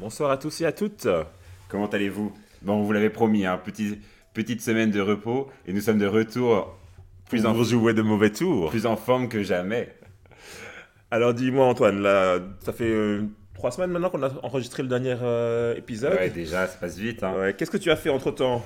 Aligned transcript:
Bonsoir 0.00 0.30
à 0.30 0.38
tous 0.38 0.62
et 0.62 0.64
à 0.64 0.72
toutes. 0.72 1.06
Comment 1.68 1.86
allez-vous? 1.86 2.32
Bon, 2.62 2.82
vous 2.82 2.90
l'avez 2.90 3.10
promis, 3.10 3.44
hein, 3.44 3.60
petite 4.32 4.62
semaine 4.62 4.90
de 4.90 4.98
repos 4.98 5.50
et 5.66 5.74
nous 5.74 5.82
sommes 5.82 5.98
de 5.98 6.06
retour 6.06 6.74
plus 7.28 7.44
en, 7.44 7.62
jouer 7.62 7.92
de 7.92 8.00
mauvais 8.00 8.30
tours. 8.30 8.70
plus 8.70 8.86
en 8.86 8.96
forme 8.96 9.28
que 9.28 9.42
jamais. 9.42 9.94
Alors 11.10 11.34
dis-moi 11.34 11.66
Antoine, 11.66 12.00
là, 12.00 12.38
ça 12.60 12.72
fait 12.72 12.90
euh, 12.90 13.24
trois 13.52 13.72
semaines 13.72 13.90
maintenant 13.90 14.08
qu'on 14.08 14.22
a 14.22 14.32
enregistré 14.42 14.82
le 14.82 14.88
dernier 14.88 15.16
euh, 15.20 15.74
épisode. 15.76 16.14
Ouais, 16.14 16.30
déjà, 16.30 16.66
ça 16.66 16.78
passe 16.78 16.96
vite. 16.96 17.22
Hein. 17.22 17.34
Ouais, 17.38 17.52
Qu'est-ce 17.52 17.70
que 17.70 17.76
tu 17.76 17.90
as 17.90 17.96
fait 17.96 18.08
entre-temps? 18.08 18.64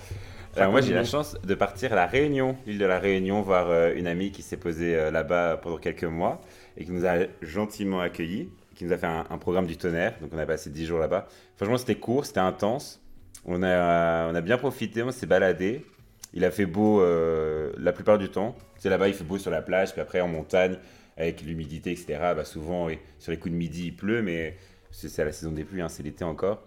Alors 0.54 0.70
moi, 0.70 0.82
j'ai 0.82 0.94
la 0.94 1.02
chance 1.02 1.36
de 1.42 1.54
partir 1.56 1.92
à 1.94 1.96
La 1.96 2.06
Réunion, 2.06 2.56
l'île 2.64 2.78
de 2.78 2.86
La 2.86 3.00
Réunion, 3.00 3.42
voir 3.42 3.70
euh, 3.70 3.92
une 3.96 4.06
amie 4.06 4.30
qui 4.30 4.42
s'est 4.42 4.56
posée 4.56 5.10
là-bas 5.10 5.56
pendant 5.56 5.78
quelques 5.78 6.04
mois 6.04 6.40
et 6.76 6.84
qui 6.84 6.92
nous 6.92 7.04
a 7.04 7.24
gentiment 7.42 7.98
accueillis, 7.98 8.50
qui 8.74 8.84
nous 8.84 8.92
a 8.92 8.98
fait 8.98 9.06
un, 9.06 9.38
programme 9.38 9.66
du 9.66 9.76
tonnerre. 9.76 10.14
Donc 10.20 10.30
on 10.32 10.38
a 10.38 10.46
passé 10.46 10.70
dix 10.70 10.86
jours 10.86 10.98
là-bas. 10.98 11.28
Franchement, 11.56 11.78
c'était 11.78 11.94
court, 11.94 12.26
c'était 12.26 12.40
intense. 12.40 13.00
On 13.44 13.62
a, 13.62 14.30
on 14.30 14.34
a 14.34 14.40
bien 14.40 14.58
profité, 14.58 15.02
on 15.02 15.10
s'est 15.10 15.26
baladé. 15.26 15.84
Il 16.32 16.44
a 16.44 16.50
fait 16.50 16.66
beau 16.66 17.00
euh, 17.00 17.72
la 17.78 17.92
plupart 17.92 18.18
du 18.18 18.28
temps. 18.28 18.56
C'est 18.78 18.88
là-bas, 18.88 19.08
il 19.08 19.14
fait 19.14 19.24
beau 19.24 19.38
sur 19.38 19.50
la 19.50 19.62
plage, 19.62 19.92
puis 19.92 20.00
après 20.00 20.20
en 20.20 20.28
montagne, 20.28 20.76
avec 21.16 21.42
l'humidité, 21.42 21.92
etc. 21.92 22.18
Bah, 22.34 22.44
souvent, 22.44 22.88
sur 23.18 23.30
les 23.30 23.38
coups 23.38 23.52
de 23.52 23.58
midi, 23.58 23.86
il 23.86 23.96
pleut, 23.96 24.22
mais 24.22 24.56
c'est 24.90 25.22
à 25.22 25.24
la 25.24 25.32
saison 25.32 25.52
des 25.52 25.64
pluies, 25.64 25.80
hein, 25.80 25.88
c'est 25.88 26.02
l'été 26.02 26.24
encore. 26.24 26.66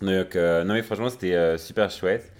Donc, 0.00 0.36
euh, 0.36 0.64
non, 0.64 0.74
mais 0.74 0.82
franchement, 0.82 1.10
c'était 1.10 1.34
euh, 1.34 1.58
super 1.58 1.90
chouette. 1.90 2.32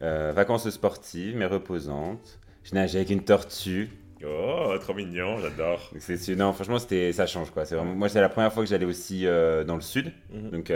vacances 0.00 0.68
sportives, 0.68 1.36
mais 1.36 1.46
reposantes. 1.46 2.38
Je 2.64 2.74
nageais 2.74 2.98
avec 2.98 3.10
une 3.10 3.24
tortue. 3.24 3.88
Oh, 4.24 4.74
trop 4.80 4.94
mignon, 4.94 5.38
j'adore. 5.38 5.92
Non, 6.36 6.52
franchement, 6.52 6.78
ça 6.78 7.26
change 7.26 7.50
quoi. 7.50 7.64
Vraiment... 7.64 7.94
Moi, 7.94 8.08
c'est 8.08 8.20
la 8.20 8.28
première 8.28 8.52
fois 8.52 8.64
que 8.64 8.68
j'allais 8.68 8.84
aussi 8.84 9.24
dans 9.24 9.76
le 9.76 9.80
sud. 9.80 10.12
Mhm. 10.32 10.50
Donc, 10.50 10.72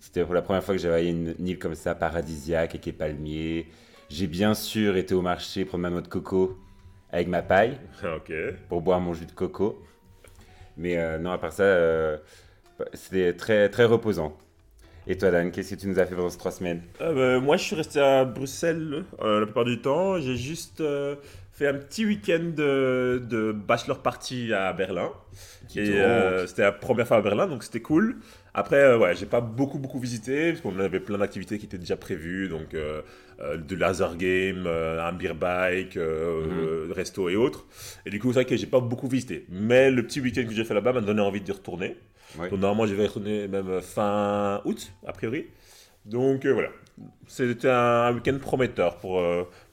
c'était 0.00 0.24
pour 0.24 0.34
la 0.34 0.42
première 0.42 0.62
fois 0.62 0.74
que 0.74 0.80
j'avais 0.80 1.08
une, 1.08 1.34
une, 1.38 1.48
île 1.48 1.58
comme 1.58 1.74
ça, 1.74 1.94
paradisiaque, 1.94 2.70
avec 2.70 2.86
les 2.86 2.92
palmiers. 2.92 3.66
J'ai 4.08 4.26
bien 4.26 4.54
sûr 4.54 4.96
été 4.96 5.14
au 5.14 5.22
marché 5.22 5.64
prendre 5.64 5.82
ma 5.82 5.90
noix 5.90 6.00
de 6.00 6.08
coco 6.08 6.58
avec 7.10 7.28
ma 7.28 7.42
paille 7.42 7.78
pour 8.68 8.82
boire 8.82 9.00
mon 9.00 9.14
jus 9.14 9.26
de 9.26 9.32
coco. 9.32 9.82
Mais 10.76 10.96
euh, 10.98 11.18
non, 11.18 11.32
à 11.32 11.38
part 11.38 11.52
ça, 11.52 11.64
euh, 11.64 12.16
c'était 12.94 13.34
très, 13.34 13.68
très 13.68 13.84
reposant. 13.84 14.36
Et 15.06 15.16
toi, 15.16 15.30
Dan, 15.30 15.50
qu'est-ce 15.50 15.74
que 15.74 15.80
tu 15.80 15.88
nous 15.88 15.98
as 15.98 16.06
fait 16.06 16.14
pendant 16.14 16.28
ces 16.28 16.38
trois 16.38 16.52
semaines? 16.52 16.82
Euh, 17.00 17.38
bah, 17.38 17.44
Moi, 17.44 17.56
je 17.56 17.64
suis 17.64 17.76
resté 17.76 17.98
à 17.98 18.24
Bruxelles 18.24 19.04
la 19.20 19.44
plupart 19.44 19.64
du 19.64 19.80
temps. 19.80 20.20
J'ai 20.20 20.36
juste 20.36 20.82
fait 21.58 21.66
un 21.66 21.74
petit 21.74 22.06
week-end 22.06 22.52
de, 22.56 23.20
de, 23.28 23.52
bachelor 23.52 24.00
party 24.00 24.52
à 24.52 24.72
Berlin. 24.72 25.10
c'était 25.68 26.62
la 26.62 26.72
première 26.72 27.06
fois 27.06 27.16
à 27.16 27.20
Berlin, 27.20 27.48
donc 27.48 27.64
c'était 27.64 27.80
cool. 27.80 28.18
Après, 28.54 28.76
euh, 28.76 28.98
ouais, 28.98 29.14
j'ai 29.16 29.26
pas 29.26 29.40
beaucoup 29.40 29.78
beaucoup 29.78 29.98
visité 29.98 30.50
parce 30.50 30.62
qu'on 30.62 30.78
avait 30.78 31.00
plein 31.00 31.18
d'activités 31.18 31.58
qui 31.58 31.66
étaient 31.66 31.78
déjà 31.78 31.96
prévues, 31.96 32.48
donc 32.48 32.74
euh, 32.74 33.02
euh, 33.40 33.56
de 33.56 33.74
laser 33.74 34.16
game, 34.16 34.66
un 34.66 35.12
beer 35.12 35.34
bike, 35.34 35.96
mhm. 35.96 36.92
resto 36.92 37.28
et 37.28 37.36
autres. 37.36 37.66
Et 38.06 38.10
du 38.10 38.20
coup, 38.20 38.28
c'est 38.28 38.40
vrai 38.40 38.44
que 38.44 38.56
j'ai 38.56 38.66
pas 38.66 38.80
beaucoup 38.80 39.08
visité. 39.08 39.44
Mais 39.48 39.90
le 39.90 40.04
petit 40.04 40.20
week-end 40.20 40.44
que 40.44 40.54
j'ai 40.54 40.64
fait 40.64 40.74
là-bas 40.74 40.92
m'a 40.92 41.00
donné 41.00 41.20
envie 41.20 41.40
d'y 41.40 41.52
retourner. 41.52 41.96
Donc 42.38 42.52
normalement, 42.52 42.86
je 42.86 42.94
vais 42.94 43.04
y 43.04 43.06
retourner 43.06 43.48
même 43.48 43.80
fin 43.80 44.60
août, 44.64 44.92
a 45.06 45.12
priori. 45.12 45.46
Donc 46.04 46.46
voilà, 46.46 46.68
c'était 47.26 47.68
un 47.68 48.14
week-end 48.14 48.38
prometteur 48.40 48.96
pour, 48.96 49.22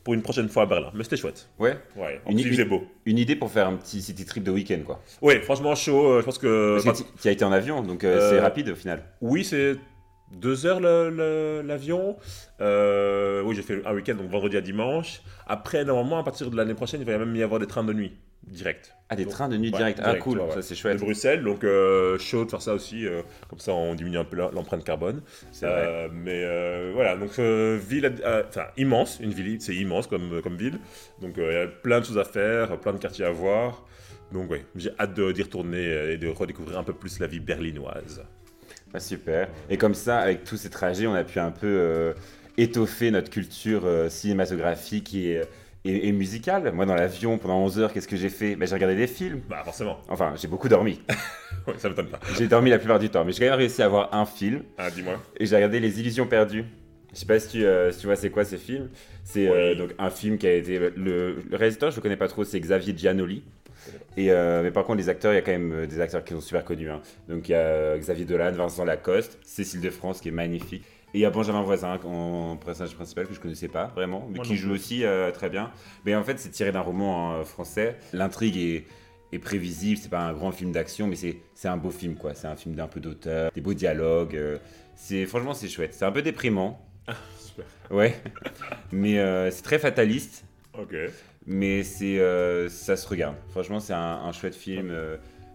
pour 0.05 0.13
une 0.13 0.21
prochaine 0.21 0.47
fois 0.47 0.63
à 0.63 0.65
Berlin. 0.67 0.91
Mais 0.93 1.03
c'était 1.03 1.17
chouette. 1.17 1.49
Ouais. 1.57 1.77
Ouais. 1.97 2.21
Une, 2.29 2.39
une, 2.39 2.63
beau. 2.65 2.83
une 3.05 3.17
idée 3.17 3.35
pour 3.35 3.51
faire 3.51 3.67
un 3.67 3.75
petit 3.75 4.03
city 4.03 4.23
trip 4.23 4.43
de 4.43 4.51
week-end, 4.51 4.79
quoi. 4.85 5.01
Oui, 5.21 5.41
franchement 5.41 5.73
chaud. 5.73 6.05
Euh, 6.05 6.19
je 6.19 6.25
pense 6.25 6.37
que. 6.37 6.79
Parce 6.83 7.01
que 7.01 7.07
tu 7.19 7.27
as 7.27 7.31
été 7.31 7.43
en 7.43 7.51
avion, 7.51 7.81
donc 7.81 8.03
euh, 8.03 8.29
c'est 8.29 8.37
euh, 8.37 8.41
rapide 8.41 8.69
au 8.69 8.75
final. 8.75 9.03
Oui, 9.19 9.43
c'est 9.43 9.75
deux 10.31 10.67
heures 10.67 10.79
l'avion. 10.79 12.17
oui, 12.59 13.55
j'ai 13.55 13.63
fait 13.63 13.81
un 13.83 13.95
week-end, 13.95 14.13
donc 14.13 14.29
vendredi 14.29 14.55
à 14.57 14.61
dimanche. 14.61 15.23
Après, 15.47 15.83
normalement, 15.83 16.19
à 16.19 16.23
partir 16.23 16.51
de 16.51 16.55
l'année 16.55 16.75
prochaine, 16.75 17.01
il 17.01 17.07
va 17.07 17.17
même 17.17 17.35
y 17.35 17.41
avoir 17.41 17.59
des 17.59 17.67
trains 17.67 17.83
de 17.83 17.93
nuit 17.93 18.13
direct. 18.43 18.94
Ah, 19.07 19.15
des 19.15 19.27
trains 19.27 19.49
de 19.49 19.57
nuit 19.57 19.69
direct. 19.71 19.99
ah, 20.03 20.15
cool, 20.15 20.41
ça 20.51 20.63
c'est 20.63 20.73
chouette. 20.73 20.97
De 20.97 21.01
Bruxelles, 21.01 21.43
donc 21.43 21.63
euh, 21.63 22.17
chaud 22.17 22.43
de 22.43 22.49
faire 22.49 22.61
ça 22.61 22.73
aussi, 22.73 23.05
euh, 23.05 23.21
comme 23.49 23.59
ça 23.59 23.71
on 23.71 23.93
diminue 23.93 24.17
un 24.17 24.23
peu 24.23 24.35
l'empreinte 24.35 24.83
carbone. 24.83 25.21
Euh, 25.61 26.09
mais 26.11 26.41
euh, 26.43 26.91
voilà, 26.93 27.15
donc 27.15 27.37
ville, 27.37 28.11
enfin 28.25 28.65
immense, 28.77 29.19
une 29.19 29.31
ville, 29.31 29.61
c'est 29.61 29.75
immense 29.75 30.07
comme, 30.07 30.41
comme 30.41 30.57
ville. 30.57 30.79
Donc 31.21 31.35
il 31.37 31.43
y 31.43 31.55
a 31.55 31.67
plein 31.67 31.99
de 31.99 32.05
choses 32.05 32.17
à 32.17 32.23
faire, 32.23 32.79
plein 32.79 32.93
de 32.93 32.97
quartiers 32.97 33.25
à 33.25 33.31
voir. 33.31 33.85
Donc 34.31 34.49
oui, 34.49 34.63
j'ai 34.75 34.89
hâte 34.99 35.19
d'y 35.19 35.43
retourner 35.43 36.13
et 36.13 36.17
de 36.17 36.27
redécouvrir 36.27 36.79
un 36.79 36.83
peu 36.83 36.93
plus 36.93 37.19
la 37.19 37.27
vie 37.27 37.39
berlinoise. 37.39 38.23
Ah, 38.91 38.99
super. 38.99 39.49
Et 39.69 39.77
comme 39.77 39.93
ça, 39.93 40.17
avec 40.17 40.45
tous 40.45 40.57
ces 40.57 40.71
trajets, 40.71 41.05
on 41.05 41.13
a 41.13 41.23
pu 41.23 41.37
un 41.39 41.51
peu 41.51 42.15
étoffer 42.57 43.11
notre 43.11 43.29
culture 43.29 43.83
cinématographique 44.09 45.13
et 45.13 45.41
et, 45.85 46.11
musical. 46.11 46.71
Moi, 46.73 46.85
dans 46.85 46.95
l'avion, 46.95 47.37
pendant 47.37 47.59
11 47.59 47.79
heures, 47.79 47.93
qu'est-ce 47.93 48.07
que 48.07 48.17
j'ai 48.17 48.29
fait? 48.29 48.55
Ben, 48.55 48.67
J'ai 48.67 48.73
regardé 48.73 48.95
des 48.95 49.07
films. 49.07 49.41
Bah, 49.47 49.61
forcément. 49.63 49.99
Enfin, 50.09 50.33
j'ai 50.35 50.47
beaucoup 50.47 50.67
dormi. 50.67 51.01
oui, 51.67 51.73
ça 51.77 51.89
m'étonne 51.89 52.07
pas. 52.07 52.19
J'ai 52.37 52.47
dormi 52.47 52.69
la 52.69 52.79
plupart 52.79 52.99
du 52.99 53.09
temps, 53.09 53.23
mais 53.23 53.31
j'ai 53.31 53.39
quand 53.39 53.51
même 53.51 53.59
réussi 53.59 53.81
à 53.81 53.87
voir 53.87 54.13
un 54.13 54.25
film. 54.25 54.63
Ah, 54.77 54.89
dis-moi. 54.89 55.21
Et 55.37 55.45
j'ai 55.45 55.55
regardé 55.55 55.79
Les 55.79 55.99
Illusions 55.99 56.25
perdues. 56.25 56.65
Je 57.13 57.19
sais 57.19 57.25
pas 57.25 57.39
si 57.39 57.47
tu, 57.47 57.65
euh, 57.65 57.91
tu 57.97 58.07
vois 58.07 58.17
c'est 58.17 58.29
quoi 58.29 58.43
ces 58.43 58.57
films. 58.57 58.89
C'est 59.23 59.47
euh, 59.47 59.73
donc 59.75 59.91
un 59.97 60.09
film 60.09 60.37
qui 60.37 60.47
a 60.47 60.53
été. 60.53 60.77
Le, 60.97 61.43
réalisateur, 61.53 61.91
je 61.91 61.95
le 61.95 62.01
connais 62.01 62.17
pas 62.17 62.27
trop, 62.27 62.43
c'est 62.43 62.59
Xavier 62.59 62.93
Giannoli. 62.97 63.43
Et, 64.17 64.31
euh, 64.31 64.63
mais 64.63 64.71
par 64.71 64.83
contre, 64.83 64.97
les 64.97 65.07
acteurs, 65.07 65.31
il 65.31 65.35
y 65.35 65.37
a 65.37 65.41
quand 65.41 65.51
même 65.51 65.85
des 65.85 66.01
acteurs 66.01 66.23
qui 66.23 66.33
sont 66.33 66.41
super 66.41 66.65
connus. 66.65 66.89
Hein. 66.89 67.01
Donc 67.29 67.47
il 67.47 67.53
y 67.53 67.55
a 67.55 67.97
Xavier 67.97 68.25
Dolan, 68.25 68.51
Vincent 68.51 68.83
Lacoste, 68.83 69.37
Cécile 69.43 69.81
de 69.81 69.89
France 69.91 70.19
qui 70.19 70.29
est 70.29 70.31
magnifique. 70.31 70.83
Et 71.15 71.19
il 71.19 71.21
y 71.21 71.25
a 71.25 71.29
Benjamin 71.29 71.61
Voisin 71.61 71.97
en 72.03 72.57
personnage 72.57 72.93
principal 72.93 73.25
que 73.25 73.33
je 73.33 73.39
connaissais 73.39 73.69
pas 73.69 73.85
vraiment, 73.95 74.27
mais 74.29 74.39
qui 74.39 74.57
joue 74.57 74.73
aussi 74.73 75.05
euh, 75.05 75.31
très 75.31 75.49
bien. 75.49 75.71
Mais 76.05 76.13
en 76.13 76.25
fait, 76.25 76.37
c'est 76.39 76.49
tiré 76.49 76.73
d'un 76.73 76.81
roman 76.81 77.31
hein, 77.31 77.45
français. 77.45 77.95
L'intrigue 78.11 78.57
est, 78.57 78.85
est 79.31 79.39
prévisible, 79.39 79.97
c'est 79.97 80.09
pas 80.09 80.19
un 80.19 80.33
grand 80.33 80.51
film 80.51 80.73
d'action, 80.73 81.07
mais 81.07 81.15
c'est 81.15 81.69
un 81.69 81.77
beau 81.77 81.89
film 81.89 82.15
quoi. 82.15 82.33
C'est 82.33 82.47
un 82.47 82.57
film 82.57 82.75
d'un 82.75 82.87
peu 82.87 82.99
d'auteur, 82.99 83.49
des 83.55 83.61
beaux 83.61 83.73
dialogues. 83.73 84.35
Euh, 84.35 84.57
c'est 84.95 85.25
franchement 85.25 85.53
c'est 85.53 85.69
chouette. 85.69 85.93
C'est 85.93 86.03
un 86.03 86.11
peu 86.11 86.21
déprimant. 86.21 86.85
Ah, 87.07 87.13
super. 87.39 87.65
Ouais, 87.91 88.21
mais 88.91 89.17
euh, 89.17 89.49
c'est 89.51 89.63
très 89.63 89.79
fataliste. 89.79 90.43
Ok. 90.77 90.95
Mais 91.45 91.83
c'est 91.83 92.17
ça 92.67 92.97
se 92.97 93.07
regarde. 93.07 93.37
Franchement, 93.51 93.79
c'est 93.79 93.93
un, 93.93 94.33
chouette 94.33 94.55
film. 94.55 94.93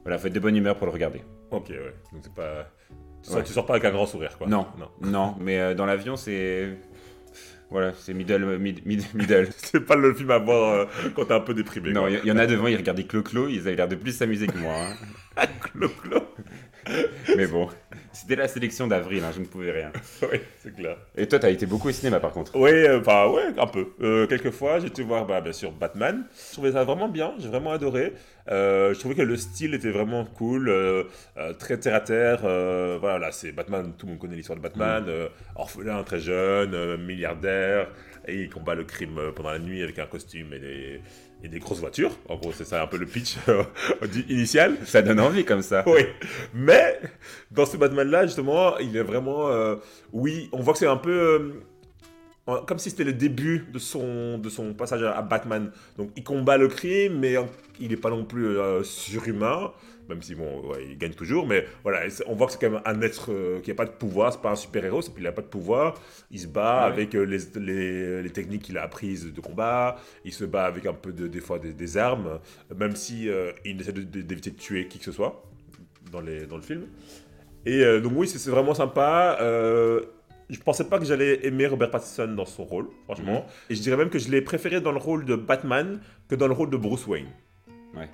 voilà, 0.05 0.17
faut 0.17 0.29
être 0.29 0.33
de 0.33 0.41
bonne 0.41 0.57
humeur 0.57 0.77
pour 0.77 0.87
le 0.87 0.93
regarder. 0.95 1.21
Ok, 1.51 1.69
ouais. 1.69 1.95
Donc 2.13 2.23
c'est 2.23 2.33
pas 2.33 2.67
tu, 3.23 3.53
sors 3.53 3.67
pas 3.67 3.75
avec 3.75 3.85
un 3.85 3.91
grand 3.91 4.07
sourire, 4.07 4.37
quoi. 4.39 4.47
Non, 4.47 4.67
non, 4.79 4.89
non 5.01 5.35
mais 5.41 5.59
euh, 5.59 5.75
dans 5.75 5.87
l'avion, 5.87 6.17
c'est. 6.17 6.77
Voilà, 7.71 7.93
c'est 7.97 8.15
middle. 8.15 8.59
middle. 8.59 9.49
c'est 9.57 9.81
pas 9.81 9.95
le 9.95 10.13
film 10.13 10.31
à 10.31 10.39
voir 10.39 10.73
euh, 10.73 10.85
quand 11.15 11.27
t'es 11.27 11.35
un 11.35 11.41
peu 11.41 11.55
déprimé. 11.55 11.93
Non, 11.93 12.09
il 12.09 12.25
y, 12.25 12.33
en 12.33 12.39
a 12.39 12.47
devant, 12.47 12.67
ils 12.67 12.77
regardaient 12.77 13.05
Clo-Clo, 13.05 13.49
ils 13.49 13.61
avaient 13.61 13.77
l'air 13.77 13.89
de 13.89 13.95
plus 13.95 14.13
s'amuser 14.13 14.47
que 14.47 14.59
moi. 14.59 14.75
Hein. 15.37 15.47
Clo-Clo 15.61 16.23
Mais 17.37 17.47
bon, 17.47 17.69
c'était 18.21 18.37
la 18.37 18.49
sélection 18.49 18.87
d'avril, 18.87 19.25
hein, 19.25 19.31
je 19.35 19.41
ne 19.41 19.47
pouvais 19.47 19.71
rien. 19.71 19.93
oui, 20.23 20.41
c'est 20.59 20.75
clair. 20.75 20.97
Et 21.17 21.27
toi, 21.27 21.39
tu 21.39 21.47
as 21.47 21.51
été 21.51 21.65
beaucoup 21.65 21.89
au 21.89 21.93
cinéma 21.93 22.21
par 22.21 22.33
contre 22.33 22.55
Oui, 22.55 22.71
euh, 22.71 23.01
enfin, 23.01 23.29
ouais, 23.29 23.59
un 23.59 23.67
peu. 23.67 23.89
Euh, 24.03 24.27
quelques 24.27 24.51
fois, 24.51 24.79
j'ai 24.79 24.89
été 24.89 25.03
voir, 25.03 25.27
bah, 25.27 25.41
bien 25.41 25.53
sûr, 25.53 25.73
Batman. 25.73 26.25
Je 26.49 26.53
trouvais 26.53 26.73
ça 26.73 26.85
vraiment 26.85 27.09
bien, 27.09 27.33
j'ai 27.39 27.49
vraiment 27.49 27.73
adoré. 27.73 28.13
Euh, 28.51 28.93
je 28.93 28.99
trouvais 28.99 29.15
que 29.15 29.23
le 29.23 29.37
style 29.37 29.73
était 29.73 29.91
vraiment 29.91 30.27
cool, 30.27 30.71
très 31.59 31.79
terre 31.79 31.95
à 31.95 32.01
terre. 32.01 32.41
voilà, 33.01 33.33
c'est 33.33 33.53
Batman, 33.53 33.95
tout 33.97 34.05
le 34.05 34.13
monde 34.13 34.21
connaît 34.21 34.37
l'histoire 34.37 34.59
de 34.59 34.63
Batman. 34.63 35.05
Mm. 35.05 35.29
orphelin, 35.57 36.03
très 36.03 36.21
jeune, 36.21 36.97
milliardaire, 36.99 37.89
et 38.29 38.43
il 38.43 38.51
combat 38.51 38.75
le 38.75 38.85
crime 38.85 39.19
pendant 39.35 39.51
la 39.51 39.59
nuit 39.59 39.83
avec 39.83 39.99
un 39.99 40.07
costume 40.07 40.53
et 40.53 40.59
des 40.59 41.01
et 41.43 41.49
des 41.49 41.59
grosses 41.59 41.81
voitures. 41.81 42.13
En 42.29 42.37
gros, 42.37 42.53
c'est 42.53 42.65
ça 42.65 42.83
un 42.83 42.87
peu 42.87 42.97
le 42.97 43.07
pitch 43.07 43.37
euh, 43.49 43.65
initial. 44.29 44.77
Ça 44.85 45.03
donne 45.03 45.21
envie 45.21 45.45
comme 45.45 45.63
ça. 45.63 45.85
Oui. 45.87 46.01
Mais 46.55 47.01
dans 47.51 47.67
ce 47.67 47.77
Batman-là, 47.77 48.27
justement, 48.27 48.79
il 48.79 48.97
est 48.97 49.03
vraiment. 49.03 49.49
Euh, 49.49 49.77
oui, 50.13 50.49
on 50.53 50.61
voit 50.61 50.73
que 50.73 50.79
c'est 50.79 50.87
un 50.87 50.97
peu. 50.97 51.63
Euh, 52.49 52.61
comme 52.67 52.79
si 52.79 52.91
c'était 52.91 53.05
le 53.05 53.13
début 53.13 53.67
de 53.73 53.79
son, 53.79 54.39
de 54.39 54.49
son 54.49 54.75
passage 54.75 55.03
à 55.03 55.23
Batman. 55.23 55.71
Donc, 55.97 56.11
il 56.17 56.25
combat 56.25 56.57
le 56.57 56.69
crime, 56.69 57.19
mais 57.21 57.37
il 57.79 57.91
n'est 57.91 57.97
pas 57.97 58.11
non 58.11 58.25
plus 58.25 58.57
surhumain 58.83 59.73
même 60.11 60.23
si 60.23 60.35
bon, 60.35 60.63
il 60.89 60.99
gagne 60.99 61.13
toujours, 61.13 61.47
mais 61.47 61.65
voilà, 61.83 62.01
on 62.27 62.35
voit 62.35 62.47
que 62.47 62.53
c'est 62.53 62.61
quand 62.61 62.71
même 62.71 62.83
un 62.85 63.01
être 63.01 63.33
euh, 63.33 63.61
qui 63.61 63.71
n'a 63.71 63.77
pas 63.77 63.87
de 63.87 63.91
pouvoir, 63.91 64.33
c'est 64.33 64.43
pas 64.43 64.51
un 64.51 64.57
super-héros, 64.57 65.01
il 65.17 65.23
n'a 65.23 65.33
pas 65.33 65.43
de 65.43 65.47
pouvoir, 65.47 65.95
il 66.31 66.41
se 66.41 66.49
bat 66.49 66.81
avec 66.81 67.15
euh, 67.15 67.23
les, 67.23 68.23
les, 68.23 68.31
techniques 68.31 68.63
qu'il 68.63 68.77
a 68.77 68.83
apprises 68.83 69.33
de 69.33 69.41
combat, 69.41 69.97
il 70.25 70.33
se 70.33 70.45
bat 70.45 70.65
avec 70.65 70.85
un 70.87 70.93
peu 70.93 71.13
de, 71.13 71.29
des 71.29 71.41
fois 71.41 71.59
des, 71.59 71.97
armes, 71.97 72.41
même 72.77 72.97
si 72.97 73.29
euh, 73.29 73.53
il 73.65 73.81
essaie 73.81 73.93
d'éviter 73.93 74.51
de, 74.51 74.57
tuer 74.57 74.89
qui 74.89 74.99
que 74.99 75.05
ce 75.05 75.13
soit 75.13 75.43
dans, 76.11 76.21
les, 76.21 76.47
dans 76.47 76.57
le 76.57 76.63
film. 76.63 76.87
Et 77.65 77.85
donc 78.01 78.13
oui, 78.17 78.27
c'est 78.27 78.51
vraiment 78.51 78.75
sympa. 78.75 79.37
je 79.39 80.59
pensais 80.65 80.85
pas 80.85 80.99
que 80.99 81.05
j'allais 81.05 81.47
aimer 81.47 81.67
Robert 81.67 81.91
Pattinson 81.91 82.35
dans 82.35 82.47
son 82.47 82.65
rôle, 82.65 82.89
franchement. 83.05 83.45
Mhm. 83.47 83.71
Et 83.71 83.75
je 83.75 83.83
dirais 83.83 83.97
même 83.97 84.09
que 84.09 84.19
je 84.19 84.31
l'ai 84.31 84.41
préféré 84.41 84.81
dans 84.81 84.93
le 84.93 84.99
rôle 84.99 85.25
de 85.25 85.37
Batman 85.37 86.01
que 86.29 86.35
dans 86.35 86.49
le 86.49 86.55
rôle 86.55 86.71
de 86.71 86.77
Bruce 86.77 87.07
Wayne. 87.07 87.29
Ouais. 87.97 88.09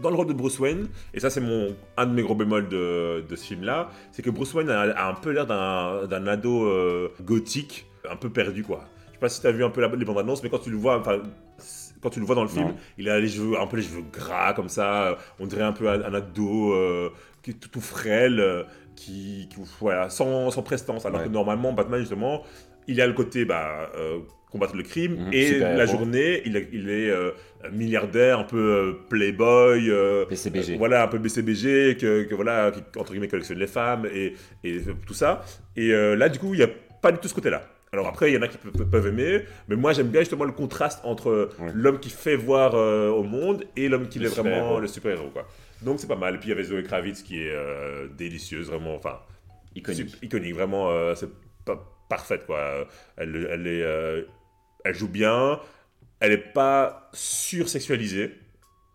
Dans 0.00 0.10
le 0.10 0.16
rôle 0.16 0.26
de 0.26 0.32
Bruce 0.32 0.58
Wayne, 0.58 0.88
et 1.14 1.20
ça 1.20 1.28
c'est 1.30 1.40
mon 1.40 1.76
un 1.96 2.06
de 2.06 2.12
mes 2.12 2.22
gros 2.22 2.34
bémols 2.34 2.68
de, 2.68 3.24
de 3.28 3.36
ce 3.36 3.44
film-là, 3.44 3.90
c'est 4.10 4.22
que 4.22 4.30
Bruce 4.30 4.52
Wayne 4.54 4.70
a, 4.70 4.80
a 4.80 5.08
un 5.10 5.14
peu 5.14 5.30
l'air 5.30 5.46
d'un 5.46 6.26
ado 6.26 6.64
euh, 6.64 7.10
gothique, 7.22 7.86
un 8.10 8.16
peu 8.16 8.30
perdu 8.30 8.64
quoi. 8.64 8.84
Je 9.08 9.12
sais 9.12 9.18
pas 9.18 9.28
si 9.28 9.40
tu 9.40 9.46
as 9.46 9.52
vu 9.52 9.64
un 9.64 9.70
peu 9.70 9.80
la- 9.82 9.88
les 9.88 10.04
bandes 10.04 10.18
annonces, 10.18 10.42
mais 10.42 10.48
quand 10.50 10.58
tu 10.60 10.70
le 10.70 10.76
vois, 10.76 11.02
quand 12.00 12.10
tu 12.10 12.20
le 12.20 12.26
vois 12.26 12.34
dans 12.36 12.42
le 12.42 12.48
film, 12.48 12.68
Non. 12.68 12.76
il 12.96 13.08
a 13.10 13.20
les 13.20 13.28
cheveux, 13.28 13.58
un 13.60 13.66
peu 13.66 13.76
les 13.76 13.82
cheveux 13.82 14.04
gras 14.12 14.52
comme 14.54 14.68
ça, 14.68 15.18
on 15.38 15.46
dirait 15.46 15.62
un 15.64 15.72
peu 15.72 15.88
un, 15.88 16.00
un 16.02 16.14
ado 16.14 16.72
euh, 16.72 17.10
qui 17.42 17.50
est 17.50 17.54
tout, 17.54 17.68
tout 17.68 17.80
frêle, 17.80 18.40
euh, 18.40 18.62
qui, 18.96 19.48
qui- 19.50 19.60
voilà, 19.80 20.08
sans, 20.10 20.50
sans 20.50 20.62
prestance. 20.62 21.04
Alors 21.06 21.20
Ouais. 21.20 21.26
que 21.26 21.32
normalement, 21.32 21.72
Batman 21.72 22.00
justement, 22.00 22.42
il 22.88 23.00
a 23.00 23.06
le 23.06 23.12
côté 23.12 23.44
bah, 23.44 23.90
euh, 23.96 24.18
combattre 24.50 24.74
le 24.76 24.82
crime 24.82 25.12
Mhm, 25.26 25.30
et 25.32 25.58
la 25.58 25.86
journée, 25.86 26.42
il, 26.46 26.56
est- 26.56 26.68
il 26.72 26.88
est 26.88 27.10
euh, 27.10 27.30
milliardaire, 27.70 28.38
un 28.40 28.44
peu 28.44 28.56
euh, 28.58 28.92
playboy. 29.10 29.90
euh, 29.90 30.24
euh, 30.30 30.76
voilà, 30.78 31.04
un 31.04 31.08
peu 31.08 31.18
BCBG, 31.18 31.96
que, 32.00 32.24
que 32.24 32.34
voilà, 32.34 32.70
qui 32.70 32.80
entre 32.98 33.12
guillemets 33.12 33.28
collectionne 33.28 33.58
les 33.58 33.66
femmes 33.66 34.06
et, 34.12 34.34
et 34.64 34.78
tout 35.06 35.14
ça. 35.14 35.44
Et 35.76 35.88
là, 35.90 36.28
du 36.28 36.38
coup, 36.38 36.54
il 36.54 36.58
n'y 36.58 36.64
a 36.64 36.70
pas 37.02 37.12
du 37.12 37.18
tout 37.18 37.28
ce 37.28 37.34
côté-là. 37.34 37.62
Alors 37.92 38.06
après, 38.06 38.30
il 38.30 38.34
y 38.34 38.38
en 38.38 38.42
a 38.42 38.48
qui 38.48 38.58
peuvent, 38.58 39.06
aimer, 39.06 39.44
mais 39.66 39.74
moi 39.76 39.94
j'aime 39.94 40.08
bien 40.08 40.20
justement 40.20 40.44
le 40.44 40.52
contraste 40.52 41.00
entre 41.04 41.48
Ouais. 41.58 41.70
l'homme 41.74 41.98
qui 42.00 42.10
fait 42.10 42.36
voir 42.36 42.74
euh, 42.74 43.08
au 43.08 43.22
monde 43.22 43.64
et 43.76 43.88
l'homme 43.88 44.08
qui 44.10 44.18
Le 44.18 44.26
est 44.26 44.28
vraiment 44.28 44.78
le 44.78 44.86
super-héros. 44.86 45.30
quoi. 45.30 45.46
Donc 45.80 45.98
c'est 45.98 46.06
pas 46.06 46.16
mal. 46.16 46.34
Et 46.34 46.38
puis 46.38 46.48
il 46.48 46.50
y 46.50 46.52
avait 46.52 46.64
Zoé 46.64 46.82
Kravitz 46.82 47.22
qui 47.22 47.40
est 47.42 47.50
euh, 47.50 48.06
délicieuse, 48.16 48.66
vraiment, 48.68 48.94
enfin, 48.94 49.20
Iconique. 49.74 50.16
iconique, 50.22 50.54
vraiment, 50.54 50.90
euh, 50.90 51.14
c'est 51.14 51.30
pas 51.64 51.82
parfaite 52.08 52.46
quoi. 52.46 52.86
Elle, 53.16 53.48
elle 53.50 53.66
est, 53.66 53.82
euh, 53.82 54.22
elle 54.84 54.94
joue 54.94 55.08
bien, 55.08 55.60
elle 56.20 56.32
est 56.32 56.52
pas 56.52 57.10
sursexualisée. 57.12 58.32